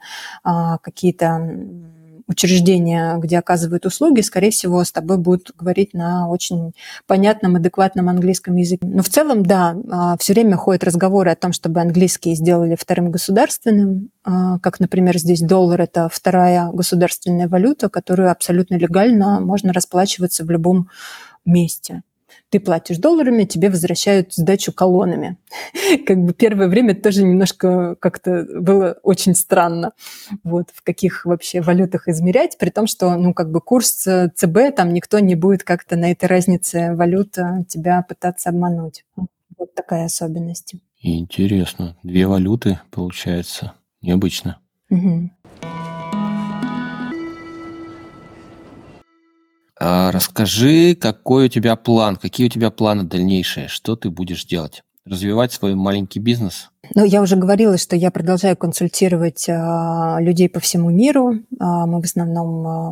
какие-то 0.81 1.51
учреждения, 2.29 3.17
где 3.17 3.39
оказывают 3.39 3.85
услуги, 3.85 4.21
скорее 4.21 4.51
всего, 4.51 4.83
с 4.83 4.91
тобой 4.91 5.17
будут 5.17 5.51
говорить 5.57 5.93
на 5.93 6.29
очень 6.29 6.73
понятном, 7.07 7.55
адекватном 7.55 8.07
английском 8.07 8.55
языке. 8.55 8.85
Но 8.85 9.01
в 9.01 9.09
целом, 9.09 9.43
да, 9.43 9.75
а, 9.91 10.17
все 10.17 10.33
время 10.33 10.55
ходят 10.55 10.83
разговоры 10.83 11.31
о 11.31 11.35
том, 11.35 11.51
чтобы 11.51 11.81
английский 11.81 12.35
сделали 12.35 12.77
вторым 12.79 13.11
государственным, 13.11 14.11
а, 14.23 14.59
как, 14.59 14.79
например, 14.79 15.17
здесь 15.17 15.41
доллар– 15.41 15.81
это 15.83 16.07
вторая 16.11 16.69
государственная 16.71 17.47
валюта, 17.47 17.89
которую 17.89 18.31
абсолютно 18.31 18.75
легально 18.75 19.39
можно 19.39 19.73
расплачиваться 19.73 20.45
в 20.45 20.51
любом 20.51 20.89
месте 21.45 22.03
ты 22.49 22.59
платишь 22.59 22.97
долларами, 22.97 23.43
тебе 23.43 23.69
возвращают 23.69 24.33
сдачу 24.33 24.71
колоннами. 24.73 25.37
Как 26.05 26.17
бы 26.17 26.33
первое 26.33 26.67
время 26.67 26.95
тоже 26.95 27.23
немножко 27.23 27.95
как-то 27.99 28.45
было 28.59 28.97
очень 29.03 29.35
странно, 29.35 29.91
вот, 30.43 30.69
в 30.73 30.83
каких 30.83 31.25
вообще 31.25 31.61
валютах 31.61 32.07
измерять, 32.07 32.57
при 32.57 32.69
том, 32.69 32.87
что, 32.87 33.15
ну, 33.15 33.33
как 33.33 33.51
бы 33.51 33.61
курс 33.61 33.91
ЦБ, 33.91 34.75
там 34.75 34.93
никто 34.93 35.19
не 35.19 35.35
будет 35.35 35.63
как-то 35.63 35.95
на 35.95 36.11
этой 36.11 36.25
разнице 36.25 36.93
валюта 36.95 37.65
тебя 37.67 38.03
пытаться 38.07 38.49
обмануть. 38.49 39.05
Вот 39.57 39.73
такая 39.73 40.05
особенность. 40.05 40.75
Интересно. 41.01 41.95
Две 42.03 42.27
валюты, 42.27 42.79
получается. 42.91 43.73
Необычно. 44.01 44.59
Угу. 44.89 45.29
Расскажи, 49.79 50.95
какой 50.95 51.45
у 51.45 51.49
тебя 51.49 51.75
план, 51.75 52.17
какие 52.17 52.47
у 52.47 52.49
тебя 52.49 52.69
планы 52.69 53.03
дальнейшие, 53.03 53.67
что 53.67 53.95
ты 53.95 54.09
будешь 54.09 54.45
делать? 54.45 54.83
Развивать 55.05 55.53
свой 55.53 55.75
маленький 55.75 56.19
бизнес? 56.19 56.69
Ну, 56.95 57.05
я 57.05 57.21
уже 57.21 57.35
говорила, 57.35 57.77
что 57.77 57.95
я 57.95 58.11
продолжаю 58.11 58.57
консультировать 58.57 59.47
а, 59.49 60.17
людей 60.19 60.49
по 60.49 60.59
всему 60.59 60.89
миру. 60.89 61.35
А, 61.59 61.85
мы 61.85 62.01
в 62.01 62.05
основном, 62.05 62.67
а, 62.67 62.91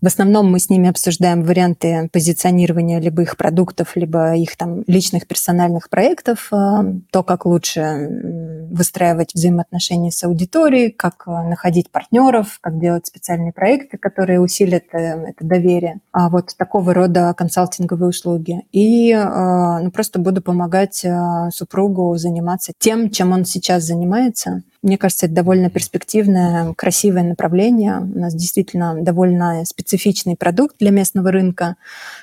в 0.00 0.06
основном 0.06 0.50
мы 0.50 0.58
с 0.58 0.70
ними 0.70 0.88
обсуждаем 0.88 1.42
варианты 1.42 2.08
позиционирования 2.12 3.00
либо 3.00 3.22
их 3.22 3.36
продуктов, 3.36 3.96
либо 3.96 4.34
их 4.36 4.56
там 4.56 4.82
личных 4.86 5.26
персональных 5.26 5.88
проектов, 5.88 6.48
а, 6.52 6.84
то, 7.10 7.22
как 7.22 7.46
лучше 7.46 8.68
выстраивать 8.70 9.34
взаимоотношения 9.34 10.10
с 10.10 10.22
аудиторией, 10.24 10.90
как 10.90 11.26
находить 11.26 11.90
партнеров, 11.90 12.58
как 12.60 12.78
делать 12.78 13.06
специальные 13.06 13.52
проекты, 13.52 13.98
которые 13.98 14.40
усилят 14.40 14.84
э, 14.92 15.30
это 15.30 15.44
доверие. 15.44 16.00
А 16.12 16.28
вот 16.28 16.54
такого 16.56 16.94
рода 16.94 17.34
консалтинговые 17.36 18.08
услуги. 18.08 18.62
И 18.72 19.12
а, 19.12 19.80
ну, 19.80 19.90
просто 19.90 20.18
буду 20.18 20.42
помогать 20.42 21.04
а, 21.04 21.50
супругу 21.50 22.16
заниматься 22.16 22.72
тем, 22.78 22.99
тем, 23.00 23.10
чем 23.10 23.32
он 23.32 23.44
сейчас 23.44 23.84
занимается. 23.84 24.62
Мне 24.82 24.96
кажется, 24.96 25.26
это 25.26 25.34
довольно 25.34 25.68
перспективное, 25.68 26.72
красивое 26.74 27.22
направление. 27.22 27.98
У 27.98 28.18
нас 28.18 28.34
действительно 28.34 28.96
довольно 29.00 29.64
специфичный 29.66 30.36
продукт 30.36 30.76
для 30.78 30.90
местного 30.90 31.30
рынка, 31.30 31.76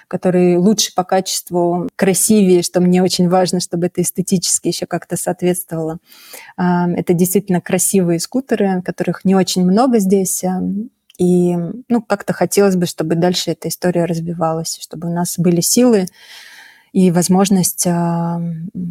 который 0.08 0.58
лучше 0.58 0.94
по 0.96 1.04
качеству, 1.04 1.88
красивее, 1.96 2.64
что 2.64 2.80
мне 2.82 3.04
очень 3.04 3.30
важно, 3.30 3.60
чтобы 3.60 3.88
это 3.88 4.02
эстетически 4.02 4.70
еще 4.70 4.88
как-то 4.88 5.18
соответствовало. 5.18 6.00
А, 6.56 6.90
это 6.90 7.14
действительно 7.14 7.62
красивые 7.62 8.20
скутеры, 8.20 8.82
которых 8.84 9.24
не 9.24 9.36
очень 9.36 9.64
много 9.64 10.00
здесь. 10.00 10.44
А, 10.44 10.62
и 11.20 11.56
ну, 11.90 12.02
как-то 12.02 12.34
хотелось 12.34 12.76
бы, 12.76 12.86
чтобы 12.86 13.16
дальше 13.16 13.52
эта 13.52 13.68
история 13.70 14.06
развивалась, 14.06 14.78
чтобы 14.82 15.10
у 15.10 15.14
нас 15.14 15.36
были 15.38 15.62
силы 15.62 16.08
и 16.98 17.12
возможность 17.12 17.86
а, 17.86 18.42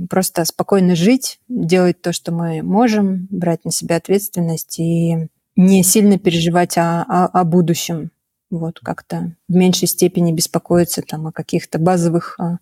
просто 0.08 0.44
спокойно 0.44 0.94
жить, 0.94 1.40
делать 1.48 2.00
то, 2.00 2.12
что 2.12 2.30
мы 2.30 2.62
можем, 2.62 3.26
брать 3.30 3.64
на 3.64 3.72
себя 3.72 3.96
ответственность 3.96 4.78
и 4.78 5.26
не 5.56 5.82
сильно 5.82 6.16
переживать 6.16 6.78
о, 6.78 7.02
о, 7.02 7.26
о 7.26 7.42
будущем. 7.42 8.12
Вот 8.48 8.78
как-то 8.78 9.32
в 9.48 9.56
меньшей 9.56 9.88
степени 9.88 10.30
беспокоиться 10.30 11.02
там 11.02 11.26
о 11.26 11.32
каких-то 11.32 11.80
базовых 11.80 12.38
а, 12.38 12.58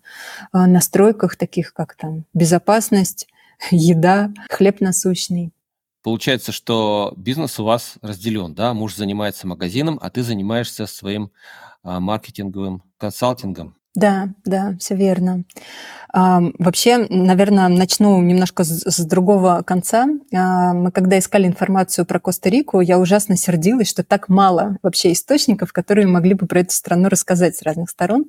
а, 0.51 0.65
настройках, 0.65 1.35
таких 1.35 1.75
как 1.75 1.93
там 1.93 2.25
безопасность, 2.33 3.27
еда, 3.69 4.33
хлеб 4.49 4.81
насущный. 4.81 5.51
Получается, 6.01 6.53
что 6.53 7.13
бизнес 7.17 7.59
у 7.59 7.65
вас 7.65 7.97
разделен, 8.01 8.55
да? 8.55 8.73
Муж 8.73 8.95
занимается 8.95 9.45
магазином, 9.45 9.99
а 10.01 10.09
ты 10.09 10.23
занимаешься 10.23 10.87
своим 10.87 11.29
маркетинговым 11.83 12.81
консалтингом. 12.97 13.75
Да, 13.95 14.29
да, 14.43 14.75
все 14.79 14.95
верно. 14.95 15.43
Вообще, 16.13 17.07
наверное, 17.09 17.67
начну 17.67 18.21
немножко 18.21 18.63
с, 18.63 18.89
с 18.89 19.05
другого 19.05 19.63
конца. 19.65 20.07
А, 20.33 20.73
мы 20.73 20.91
когда 20.91 21.19
искали 21.19 21.45
информацию 21.45 22.05
про 22.05 22.21
Коста-Рику, 22.21 22.79
я 22.79 22.99
ужасно 22.99 23.35
сердилась, 23.35 23.89
что 23.89 24.01
так 24.01 24.29
мало 24.29 24.77
вообще 24.81 25.11
источников, 25.11 25.73
которые 25.73 26.07
могли 26.07 26.33
бы 26.33 26.47
про 26.47 26.61
эту 26.61 26.71
страну 26.71 27.09
рассказать 27.09 27.57
с 27.57 27.63
разных 27.63 27.89
сторон. 27.89 28.25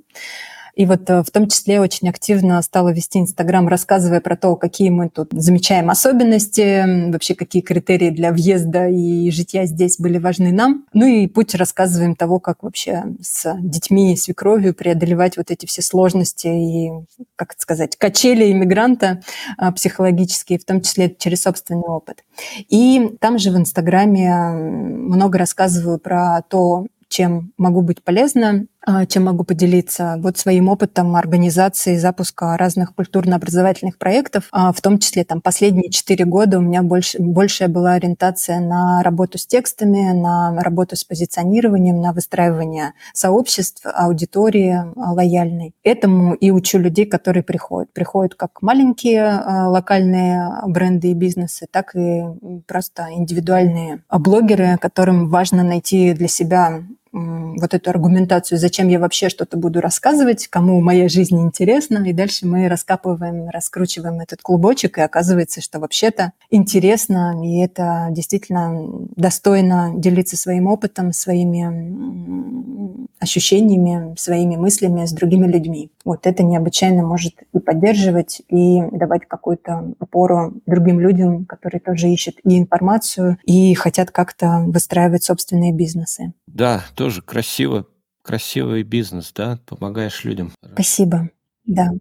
И 0.76 0.84
вот 0.84 1.08
э, 1.08 1.22
в 1.22 1.30
том 1.30 1.48
числе 1.48 1.80
очень 1.80 2.08
активно 2.08 2.60
стала 2.60 2.90
вести 2.90 3.18
Инстаграм, 3.18 3.66
рассказывая 3.66 4.20
про 4.20 4.36
то, 4.36 4.56
какие 4.56 4.90
мы 4.90 5.08
тут 5.08 5.28
замечаем 5.32 5.88
особенности, 5.88 7.10
вообще 7.10 7.34
какие 7.34 7.62
критерии 7.62 8.10
для 8.10 8.30
въезда 8.30 8.86
и 8.86 9.30
житья 9.30 9.64
здесь 9.64 9.98
были 9.98 10.18
важны 10.18 10.52
нам. 10.52 10.84
Ну 10.92 11.06
и 11.06 11.26
путь 11.28 11.54
рассказываем 11.54 12.14
того, 12.14 12.40
как 12.40 12.62
вообще 12.62 13.04
с 13.22 13.56
детьми 13.58 14.16
свекровью 14.18 14.74
преодолевать 14.74 15.38
вот 15.38 15.50
эти 15.50 15.64
все 15.64 15.80
сложности 15.80 16.46
и, 16.46 16.90
как 17.36 17.54
это 17.54 17.62
сказать, 17.62 17.96
качели 17.96 18.52
иммигранта 18.52 19.22
а, 19.56 19.72
психологические, 19.72 20.58
в 20.58 20.66
том 20.66 20.82
числе 20.82 21.14
через 21.18 21.42
собственный 21.42 21.88
опыт. 21.88 22.22
И 22.68 23.16
там 23.20 23.38
же 23.38 23.50
в 23.50 23.56
Инстаграме 23.56 24.30
много 24.50 25.38
рассказываю 25.38 25.98
про 25.98 26.42
то, 26.42 26.86
чем 27.08 27.52
могу 27.56 27.80
быть 27.80 28.02
полезна 28.02 28.66
чем 29.08 29.24
могу 29.24 29.44
поделиться? 29.44 30.16
Вот 30.18 30.38
своим 30.38 30.68
опытом 30.68 31.16
организации 31.16 31.96
запуска 31.96 32.56
разных 32.56 32.94
культурно-образовательных 32.94 33.98
проектов, 33.98 34.44
а, 34.52 34.72
в 34.72 34.80
том 34.80 34.98
числе 34.98 35.24
там 35.24 35.40
последние 35.40 35.90
четыре 35.90 36.24
года 36.24 36.58
у 36.58 36.60
меня 36.60 36.82
больше, 36.82 37.18
большая 37.18 37.68
была 37.68 37.94
ориентация 37.94 38.60
на 38.60 39.02
работу 39.02 39.38
с 39.38 39.46
текстами, 39.46 40.12
на 40.12 40.60
работу 40.62 40.94
с 40.94 41.04
позиционированием, 41.04 42.00
на 42.00 42.12
выстраивание 42.12 42.92
сообществ, 43.12 43.82
аудитории 43.84 44.74
а, 44.74 45.12
лояльной. 45.12 45.74
Этому 45.82 46.34
и 46.34 46.50
учу 46.50 46.78
людей, 46.78 47.06
которые 47.06 47.42
приходят. 47.42 47.92
Приходят 47.92 48.34
как 48.34 48.62
маленькие 48.62 49.42
локальные 49.66 50.62
бренды 50.66 51.10
и 51.10 51.14
бизнесы, 51.14 51.66
так 51.70 51.96
и 51.96 52.22
просто 52.66 53.08
индивидуальные 53.12 54.02
блогеры, 54.10 54.78
которым 54.80 55.28
важно 55.28 55.62
найти 55.62 56.12
для 56.12 56.28
себя 56.28 56.82
вот 57.16 57.74
эту 57.74 57.90
аргументацию, 57.90 58.58
зачем 58.58 58.88
я 58.88 58.98
вообще 58.98 59.28
что-то 59.28 59.56
буду 59.56 59.80
рассказывать, 59.80 60.48
кому 60.48 60.80
моя 60.80 61.08
жизнь 61.08 61.38
интересна, 61.40 61.98
и 62.06 62.12
дальше 62.12 62.46
мы 62.46 62.68
раскапываем, 62.68 63.48
раскручиваем 63.48 64.20
этот 64.20 64.42
клубочек, 64.42 64.98
и 64.98 65.02
оказывается, 65.02 65.60
что 65.60 65.80
вообще-то 65.80 66.32
интересно, 66.50 67.42
и 67.44 67.58
это 67.58 68.08
действительно 68.10 68.86
достойно 69.16 69.92
делиться 69.96 70.36
своим 70.36 70.66
опытом, 70.66 71.12
своими 71.12 73.06
ощущениями, 73.18 74.14
своими 74.18 74.56
мыслями 74.56 75.06
с 75.06 75.12
другими 75.12 75.46
людьми. 75.46 75.90
Вот 76.04 76.26
это 76.26 76.42
необычайно 76.42 77.02
может 77.02 77.34
и 77.52 77.58
поддерживать, 77.58 78.42
и 78.48 78.82
давать 78.92 79.22
какую-то 79.26 79.92
опору 79.98 80.54
другим 80.66 81.00
людям, 81.00 81.46
которые 81.46 81.80
тоже 81.80 82.08
ищут 82.08 82.36
и 82.44 82.58
информацию, 82.58 83.38
и 83.44 83.74
хотят 83.74 84.10
как-то 84.10 84.64
выстраивать 84.66 85.24
собственные 85.24 85.72
бизнесы. 85.72 86.32
Да, 86.46 86.82
тоже 87.06 87.22
красиво, 87.22 87.86
красивый 88.20 88.82
бизнес, 88.82 89.32
да, 89.32 89.60
помогаешь 89.64 90.24
людям. 90.24 90.50
Спасибо, 90.72 91.30
да. 91.64 91.92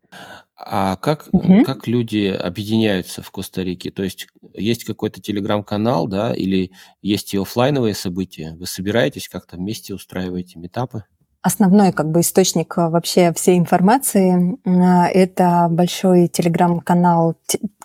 А 0.57 0.95
как, 0.95 1.27
угу. 1.31 1.63
как 1.63 1.85
люди 1.85 2.25
объединяются 2.25 3.21
в 3.21 3.29
Коста-Рике? 3.29 3.91
То 3.91 4.01
есть 4.01 4.27
есть 4.55 4.83
какой-то 4.83 5.21
телеграм-канал, 5.21 6.07
да, 6.07 6.33
или 6.33 6.71
есть 7.03 7.35
и 7.35 7.37
офлайновые 7.37 7.93
события? 7.93 8.55
Вы 8.57 8.65
собираетесь 8.65 9.29
как-то 9.29 9.57
вместе 9.57 9.93
устраиваете 9.93 10.57
метапы? 10.57 11.03
Основной 11.43 11.91
как 11.91 12.09
бы 12.09 12.21
источник 12.21 12.75
э, 12.79 12.89
вообще 12.89 13.31
всей 13.33 13.59
информации 13.59 14.57
э,– 14.65 15.11
это 15.13 15.67
большой 15.69 16.29
телеграм-канал 16.29 17.35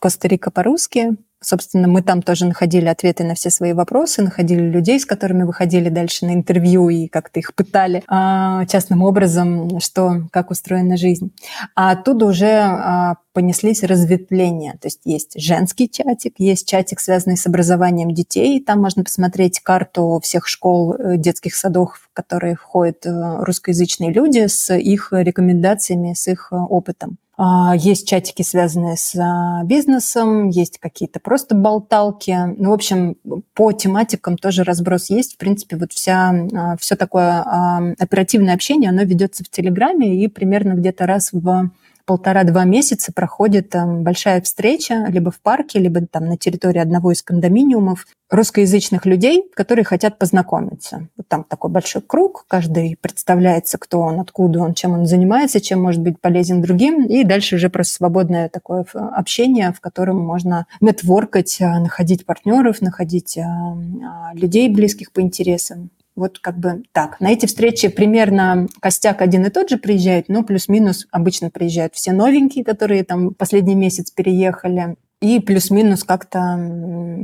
Коста-Рика 0.01 0.51
по-русски, 0.51 1.19
Собственно, 1.43 1.89
мы 1.89 2.03
там 2.03 2.21
тоже 2.21 2.45
находили 2.45 2.87
ответы 2.87 3.25
на 3.25 3.35
все 3.35 3.49
свои 3.51 3.73
вопросы, 3.73 4.23
находили 4.23 4.61
людей, 4.61 5.01
с 5.01 5.07
которыми 5.07 5.45
выходили 5.45 5.89
дальше 5.89 6.27
на 6.27 6.35
интервью 6.35 6.91
и 6.91 7.09
как-то 7.09 7.41
их 7.41 7.55
пытали 7.55 8.03
а, 8.09 8.67
частным 8.67 9.03
образом, 9.03 9.81
что, 9.81 10.23
как 10.33 10.51
устроена 10.51 10.99
жизнь. 10.99 11.33
А 11.75 11.93
оттуда 11.93 12.27
уже 12.27 12.59
а, 12.59 13.17
понеслись 13.33 13.83
разветвления. 13.83 14.73
То 14.81 14.89
есть 14.89 15.01
есть 15.05 15.41
женский 15.41 15.89
чатик, 15.89 16.35
есть 16.39 16.69
чатик, 16.69 17.01
связанный 17.01 17.37
с 17.37 17.47
образованием 17.47 18.13
детей. 18.13 18.63
Там 18.63 18.81
можно 18.81 19.05
посмотреть 19.05 19.61
карту 19.61 20.21
всех 20.23 20.47
школ, 20.47 20.95
э, 20.95 21.17
детских 21.17 21.55
садов, 21.55 22.01
в 22.03 22.13
которые 22.13 22.57
входят 22.57 23.07
э, 23.07 23.11
русскоязычные 23.45 24.13
люди, 24.13 24.47
с 24.47 24.75
их 24.75 25.13
рекомендациями, 25.13 26.15
с 26.15 26.29
их 26.29 26.49
э, 26.51 26.57
опытом. 26.57 27.19
А, 27.43 27.75
есть 27.75 28.07
чатики, 28.07 28.43
связанные 28.43 28.99
с 28.99 29.17
а, 29.17 29.65
бизнесом, 29.65 30.51
есть 30.51 30.77
какие-то 30.77 31.21
просто 31.21 31.55
болталки. 31.55 32.37
Ну, 32.59 32.69
в 32.69 32.75
общем, 32.75 33.17
по 33.55 33.73
тематикам 33.73 34.37
тоже 34.37 34.63
разброс 34.63 35.09
есть. 35.09 35.37
В 35.37 35.39
принципе, 35.39 35.77
вот 35.77 35.91
вся, 35.91 36.35
а, 36.53 36.77
все 36.77 36.97
такое 36.97 37.95
оперативное 37.99 38.53
общение, 38.53 38.91
оно 38.91 39.05
ведется 39.05 39.43
в 39.43 39.49
Телеграме 39.49 40.23
и 40.23 40.29
примерно 40.29 40.75
где-то 40.75 41.07
раз 41.07 41.31
в 41.33 41.71
полтора-два 42.11 42.65
месяца 42.65 43.13
проходит 43.13 43.71
там, 43.71 44.03
большая 44.03 44.41
встреча 44.43 45.07
либо 45.11 45.31
в 45.31 45.41
парке, 45.41 45.79
либо 45.79 46.05
там 46.05 46.25
на 46.25 46.37
территории 46.37 46.81
одного 46.81 47.13
из 47.13 47.23
кондоминиумов 47.23 48.05
русскоязычных 48.29 49.07
людей, 49.07 49.45
которые 49.55 49.85
хотят 49.85 50.19
познакомиться. 50.19 51.07
Вот 51.17 51.29
там 51.29 51.45
такой 51.45 51.71
большой 51.71 52.03
круг, 52.03 52.47
каждый 52.49 52.99
представляется, 53.01 53.79
кто 53.79 54.01
он, 54.01 54.19
откуда 54.19 54.59
он, 54.59 54.75
чем 54.75 54.91
он 54.91 55.07
занимается, 55.07 55.61
чем 55.61 55.81
может 55.81 56.03
быть 56.03 56.21
полезен 56.21 56.63
другим, 56.63 57.07
и 57.07 57.23
дальше 57.23 57.55
уже 57.55 57.71
просто 57.71 57.95
свободное 57.95 58.49
такое 58.49 58.85
общение, 58.93 59.73
в 59.73 59.81
котором 59.81 60.19
можно 60.19 60.67
нетворкать, 60.81 61.61
а, 61.61 61.79
находить 61.79 62.27
партнеров, 62.27 62.81
находить 62.81 63.39
а, 63.39 63.45
а, 63.45 64.35
людей 64.35 64.69
близких 64.69 65.13
по 65.13 65.21
интересам. 65.21 65.91
Вот 66.21 66.39
как 66.39 66.59
бы 66.59 66.83
так. 66.93 67.19
На 67.19 67.31
эти 67.33 67.47
встречи 67.47 67.89
примерно 67.89 68.69
костяк 68.81 69.23
один 69.23 69.47
и 69.47 69.51
тот 69.51 69.71
же 69.71 69.79
приезжает, 69.79 70.29
но 70.29 70.45
плюс-минус 70.45 71.07
обычно 71.11 71.49
приезжают 71.49 71.95
все 71.95 72.13
новенькие, 72.13 72.63
которые 72.63 73.05
там 73.05 73.33
последний 73.33 73.75
месяц 73.75 74.11
переехали. 74.11 74.97
И 75.23 75.41
плюс-минус 75.41 76.05
как-то 76.05 76.37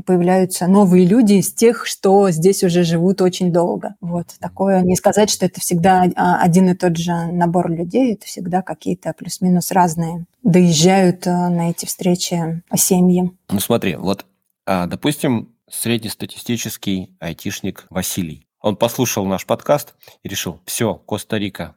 появляются 0.06 0.66
новые 0.66 1.04
люди 1.04 1.34
из 1.34 1.52
тех, 1.52 1.84
что 1.84 2.30
здесь 2.30 2.64
уже 2.64 2.84
живут 2.84 3.20
очень 3.20 3.52
долго. 3.52 3.96
Вот 4.00 4.28
такое. 4.40 4.80
Не 4.80 4.96
сказать, 4.96 5.28
что 5.28 5.44
это 5.44 5.60
всегда 5.60 6.04
а, 6.16 6.40
один 6.40 6.70
и 6.70 6.74
тот 6.74 6.96
же 6.96 7.12
набор 7.32 7.70
людей, 7.70 8.14
это 8.14 8.24
всегда 8.24 8.62
какие-то 8.62 9.12
плюс-минус 9.12 9.72
разные. 9.72 10.24
Доезжают 10.42 11.26
а, 11.26 11.50
на 11.50 11.70
эти 11.70 11.84
встречи 11.84 12.62
семьи. 12.74 13.30
Ну 13.50 13.60
смотри, 13.60 13.96
вот, 13.96 14.24
а, 14.66 14.86
допустим, 14.86 15.50
среднестатистический 15.70 17.14
айтишник 17.20 17.86
Василий 17.90 18.45
он 18.66 18.74
послушал 18.74 19.24
наш 19.26 19.46
подкаст 19.46 19.94
и 20.24 20.28
решил, 20.28 20.58
все, 20.64 20.94
Коста-Рика, 21.06 21.76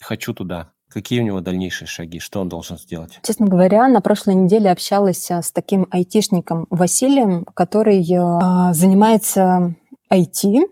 хочу 0.00 0.34
туда. 0.34 0.70
Какие 0.90 1.20
у 1.20 1.24
него 1.24 1.40
дальнейшие 1.40 1.88
шаги? 1.88 2.20
Что 2.20 2.42
он 2.42 2.50
должен 2.50 2.76
сделать? 2.76 3.18
Честно 3.22 3.46
говоря, 3.46 3.88
на 3.88 4.02
прошлой 4.02 4.34
неделе 4.34 4.70
общалась 4.70 5.30
а, 5.30 5.40
с 5.40 5.50
таким 5.50 5.86
айтишником 5.90 6.66
Василием, 6.68 7.46
который 7.54 8.02
э, 8.02 8.74
занимается 8.74 9.74
IT, 10.12 10.68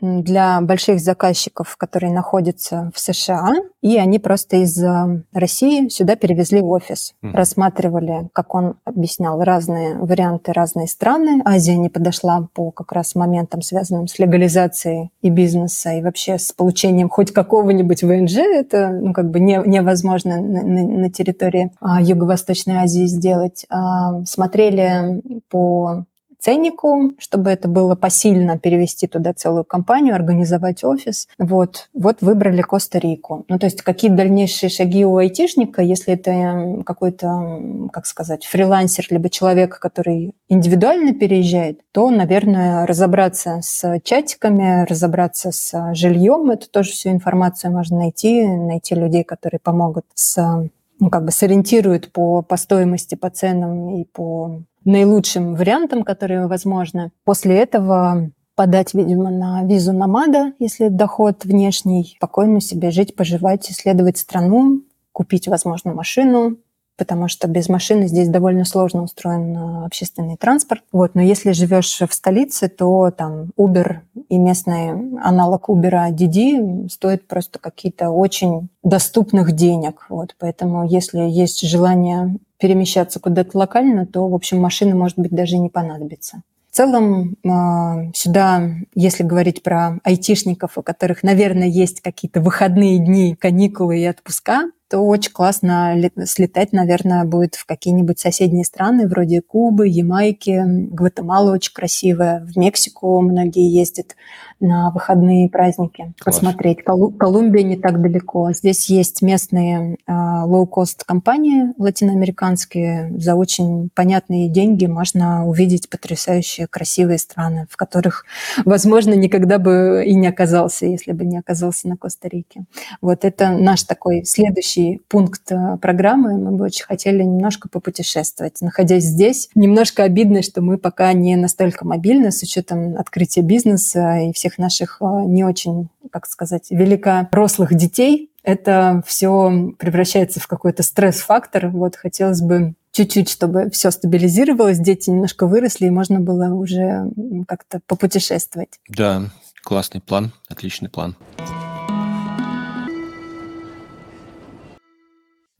для 0.00 0.60
больших 0.60 1.00
заказчиков, 1.00 1.76
которые 1.76 2.12
находятся 2.12 2.90
в 2.94 3.00
США, 3.00 3.54
и 3.80 3.96
они 3.96 4.18
просто 4.18 4.56
из 4.56 4.82
э, 4.82 5.22
России 5.32 5.88
сюда 5.88 6.16
перевезли 6.16 6.60
офис. 6.60 7.14
Mm. 7.22 7.32
Рассматривали, 7.32 8.28
как 8.32 8.54
он 8.54 8.74
объяснял, 8.84 9.42
разные 9.42 9.96
варианты, 9.96 10.52
разные 10.52 10.86
страны. 10.86 11.40
Азия 11.44 11.76
не 11.76 11.88
подошла 11.88 12.48
по 12.52 12.70
как 12.70 12.92
раз 12.92 13.14
моментам, 13.14 13.62
связанным 13.62 14.06
с 14.06 14.18
легализацией 14.18 15.10
и 15.22 15.30
бизнеса, 15.30 15.92
и 15.92 16.02
вообще 16.02 16.38
с 16.38 16.52
получением 16.52 17.08
хоть 17.08 17.32
какого-нибудь 17.32 18.02
ВНЖ. 18.02 18.36
Это 18.36 18.90
ну, 18.90 19.12
как 19.12 19.30
бы 19.30 19.40
не, 19.40 19.62
невозможно 19.64 20.40
на, 20.40 20.62
на, 20.62 20.82
на 20.82 21.10
территории 21.10 21.72
а, 21.80 22.02
Юго-Восточной 22.02 22.78
Азии 22.78 23.06
сделать. 23.06 23.64
А, 23.70 24.24
смотрели 24.24 25.22
по 25.48 26.04
ценнику, 26.38 27.12
чтобы 27.18 27.50
это 27.50 27.68
было 27.68 27.94
посильно 27.94 28.58
перевести 28.58 29.06
туда 29.06 29.32
целую 29.32 29.64
компанию, 29.64 30.14
организовать 30.14 30.84
офис. 30.84 31.28
Вот, 31.38 31.88
вот 31.94 32.18
выбрали 32.20 32.62
Коста-Рику. 32.62 33.44
Ну, 33.48 33.58
то 33.58 33.66
есть 33.66 33.82
какие 33.82 34.10
дальнейшие 34.10 34.70
шаги 34.70 35.04
у 35.04 35.16
айтишника, 35.16 35.82
если 35.82 36.14
это 36.14 36.82
какой-то, 36.84 37.88
как 37.92 38.06
сказать, 38.06 38.44
фрилансер, 38.44 39.06
либо 39.10 39.28
человек, 39.28 39.78
который 39.78 40.34
индивидуально 40.48 41.12
переезжает, 41.14 41.80
то, 41.92 42.10
наверное, 42.10 42.86
разобраться 42.86 43.60
с 43.62 44.00
чатиками, 44.04 44.84
разобраться 44.84 45.52
с 45.52 45.94
жильем, 45.94 46.50
это 46.50 46.68
тоже 46.70 46.90
всю 46.90 47.10
информацию 47.10 47.72
можно 47.72 47.98
найти, 47.98 48.46
найти 48.46 48.94
людей, 48.94 49.24
которые 49.24 49.60
помогут 49.60 50.04
с 50.14 50.68
ну, 50.98 51.10
как 51.10 51.24
бы 51.24 51.30
сориентируют 51.30 52.12
по, 52.12 52.42
по 52.42 52.56
стоимости, 52.56 53.14
по 53.14 53.30
ценам 53.30 53.90
и 53.90 54.04
по 54.04 54.62
наилучшим 54.84 55.54
вариантом, 55.54 56.04
которые 56.04 56.46
возможны. 56.46 57.10
После 57.24 57.56
этого 57.56 58.30
подать, 58.54 58.94
видимо, 58.94 59.30
на 59.30 59.64
визу 59.64 59.92
намада, 59.92 60.52
если 60.58 60.88
доход 60.88 61.44
внешний, 61.44 62.14
спокойно 62.16 62.60
себе 62.60 62.90
жить, 62.90 63.14
поживать, 63.14 63.70
исследовать 63.70 64.16
страну, 64.16 64.82
купить, 65.12 65.48
возможно, 65.48 65.92
машину, 65.92 66.56
потому 66.96 67.28
что 67.28 67.48
без 67.48 67.68
машины 67.68 68.08
здесь 68.08 68.28
довольно 68.28 68.64
сложно 68.64 69.02
устроен 69.02 69.56
э, 69.56 69.86
общественный 69.86 70.36
транспорт. 70.36 70.82
Вот. 70.92 71.14
Но 71.14 71.22
если 71.22 71.52
живешь 71.52 72.00
в 72.00 72.12
столице, 72.12 72.68
то 72.68 73.10
там 73.10 73.50
Uber 73.58 73.98
и 74.28 74.38
местный 74.38 74.90
аналог 75.22 75.68
Uber 75.68 76.10
Didi 76.10 76.88
стоит 76.88 77.26
просто 77.28 77.58
какие-то 77.58 78.10
очень 78.10 78.68
доступных 78.82 79.52
денег. 79.52 80.06
Вот. 80.08 80.34
Поэтому 80.38 80.86
если 80.86 81.20
есть 81.20 81.60
желание 81.60 82.36
перемещаться 82.58 83.20
куда-то 83.20 83.58
локально, 83.58 84.06
то, 84.06 84.26
в 84.28 84.34
общем, 84.34 84.58
машины, 84.60 84.94
может 84.94 85.18
быть, 85.18 85.30
даже 85.30 85.58
не 85.58 85.68
понадобится. 85.68 86.42
В 86.70 86.76
целом 86.76 87.36
э, 87.42 88.10
сюда, 88.14 88.70
если 88.94 89.22
говорить 89.22 89.62
про 89.62 89.98
айтишников, 90.04 90.76
у 90.76 90.82
которых, 90.82 91.22
наверное, 91.22 91.68
есть 91.68 92.00
какие-то 92.00 92.40
выходные 92.40 92.98
дни, 92.98 93.34
каникулы 93.34 93.98
и 93.98 94.06
отпуска, 94.06 94.70
то 94.88 95.00
очень 95.00 95.32
классно 95.32 95.96
слетать, 96.24 96.72
наверное, 96.72 97.24
будет 97.24 97.54
в 97.54 97.66
какие-нибудь 97.66 98.18
соседние 98.18 98.64
страны, 98.64 99.08
вроде 99.08 99.42
Кубы, 99.42 99.88
Ямайки, 99.88 100.62
Гватемала 100.64 101.52
очень 101.52 101.72
красивая, 101.72 102.44
в 102.44 102.56
Мексику 102.56 103.20
многие 103.20 103.68
ездят 103.68 104.14
на 104.60 104.90
выходные 104.90 105.50
праздники 105.50 106.14
Класс. 106.18 106.36
посмотреть. 106.36 106.82
Колумбия 106.84 107.62
не 107.62 107.76
так 107.76 108.00
далеко. 108.00 108.52
Здесь 108.52 108.88
есть 108.88 109.20
местные 109.22 109.98
лоу-кост 110.08 111.04
компании 111.04 111.74
латиноамериканские. 111.78 113.12
За 113.18 113.34
очень 113.34 113.90
понятные 113.94 114.48
деньги 114.48 114.86
можно 114.86 115.46
увидеть 115.46 115.90
потрясающие 115.90 116.66
красивые 116.66 117.18
страны, 117.18 117.66
в 117.70 117.76
которых, 117.76 118.24
возможно, 118.64 119.14
никогда 119.14 119.58
бы 119.58 120.04
и 120.06 120.14
не 120.14 120.26
оказался, 120.26 120.86
если 120.86 121.12
бы 121.12 121.24
не 121.24 121.38
оказался 121.38 121.88
на 121.88 121.96
Коста-Рике. 121.96 122.64
Вот 123.00 123.24
это 123.24 123.50
наш 123.50 123.82
такой 123.82 124.24
следующий 124.24 124.75
пункт 125.08 125.50
э, 125.50 125.76
программы. 125.80 126.38
Мы 126.38 126.52
бы 126.52 126.64
очень 126.64 126.84
хотели 126.84 127.22
немножко 127.22 127.68
попутешествовать. 127.68 128.60
Находясь 128.60 129.04
здесь, 129.04 129.48
немножко 129.54 130.02
обидно, 130.02 130.42
что 130.42 130.62
мы 130.62 130.78
пока 130.78 131.12
не 131.12 131.36
настолько 131.36 131.86
мобильны 131.86 132.30
с 132.30 132.42
учетом 132.42 132.96
открытия 132.96 133.42
бизнеса 133.42 134.18
и 134.18 134.32
всех 134.32 134.58
наших 134.58 134.98
э, 135.00 135.04
не 135.26 135.44
очень, 135.44 135.88
как 136.10 136.26
сказать, 136.26 136.66
великорослых 136.70 137.74
детей. 137.74 138.30
Это 138.42 139.02
все 139.06 139.74
превращается 139.78 140.40
в 140.40 140.46
какой-то 140.46 140.82
стресс-фактор. 140.82 141.68
Вот 141.68 141.96
хотелось 141.96 142.40
бы 142.40 142.74
чуть-чуть, 142.92 143.28
чтобы 143.28 143.70
все 143.70 143.90
стабилизировалось, 143.90 144.78
дети 144.78 145.10
немножко 145.10 145.46
выросли, 145.46 145.86
и 145.86 145.90
можно 145.90 146.20
было 146.20 146.46
уже 146.54 147.10
как-то 147.46 147.80
попутешествовать. 147.86 148.80
Да, 148.88 149.24
классный 149.62 150.00
план, 150.00 150.32
отличный 150.48 150.88
план. 150.88 151.16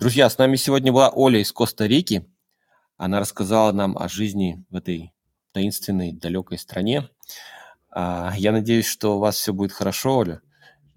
Друзья, 0.06 0.30
с 0.30 0.38
нами 0.38 0.54
сегодня 0.54 0.92
была 0.92 1.08
Оля 1.08 1.40
из 1.40 1.50
Коста-Рики. 1.50 2.24
Она 2.96 3.18
рассказала 3.18 3.72
нам 3.72 3.98
о 3.98 4.08
жизни 4.08 4.64
в 4.70 4.76
этой 4.76 5.12
таинственной, 5.50 6.12
далекой 6.12 6.58
стране. 6.58 7.08
А, 7.90 8.32
я 8.36 8.52
надеюсь, 8.52 8.86
что 8.86 9.16
у 9.16 9.18
вас 9.18 9.34
все 9.34 9.52
будет 9.52 9.72
хорошо, 9.72 10.18
Оля, 10.18 10.42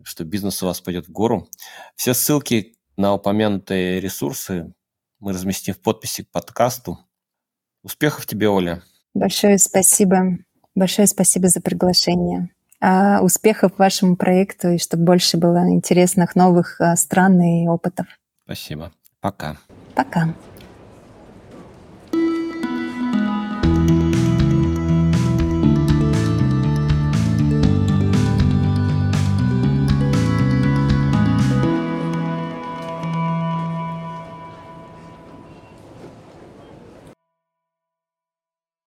что 0.03 0.25
бизнес 0.25 0.61
у 0.61 0.67
вас 0.67 0.79
пойдет 0.79 1.07
в 1.07 1.11
гору. 1.11 1.49
Все 1.95 2.13
ссылки 2.13 2.75
на 2.97 3.15
упомянутые 3.15 3.99
ресурсы 3.99 4.71
мы 5.19 5.33
разместим 5.33 5.73
в 5.73 5.79
подписи 5.79 6.25
к 6.25 6.29
подкасту. 6.29 6.99
Успехов 7.81 8.27
тебе, 8.27 8.47
Оля. 8.47 8.83
Большое 9.15 9.57
спасибо. 9.57 10.37
Большое 10.75 11.07
спасибо 11.07 11.47
за 11.47 11.61
приглашение. 11.61 12.51
А 12.79 13.23
успехов 13.23 13.71
вашему 13.79 14.17
проекту 14.17 14.69
и 14.69 14.77
чтобы 14.77 15.03
больше 15.03 15.37
было 15.37 15.67
интересных 15.67 16.35
новых 16.35 16.79
а, 16.79 16.95
стран 16.95 17.41
и 17.41 17.67
опытов. 17.67 18.05
Спасибо. 18.45 18.91
Пока. 19.21 19.57
Пока. 19.95 20.33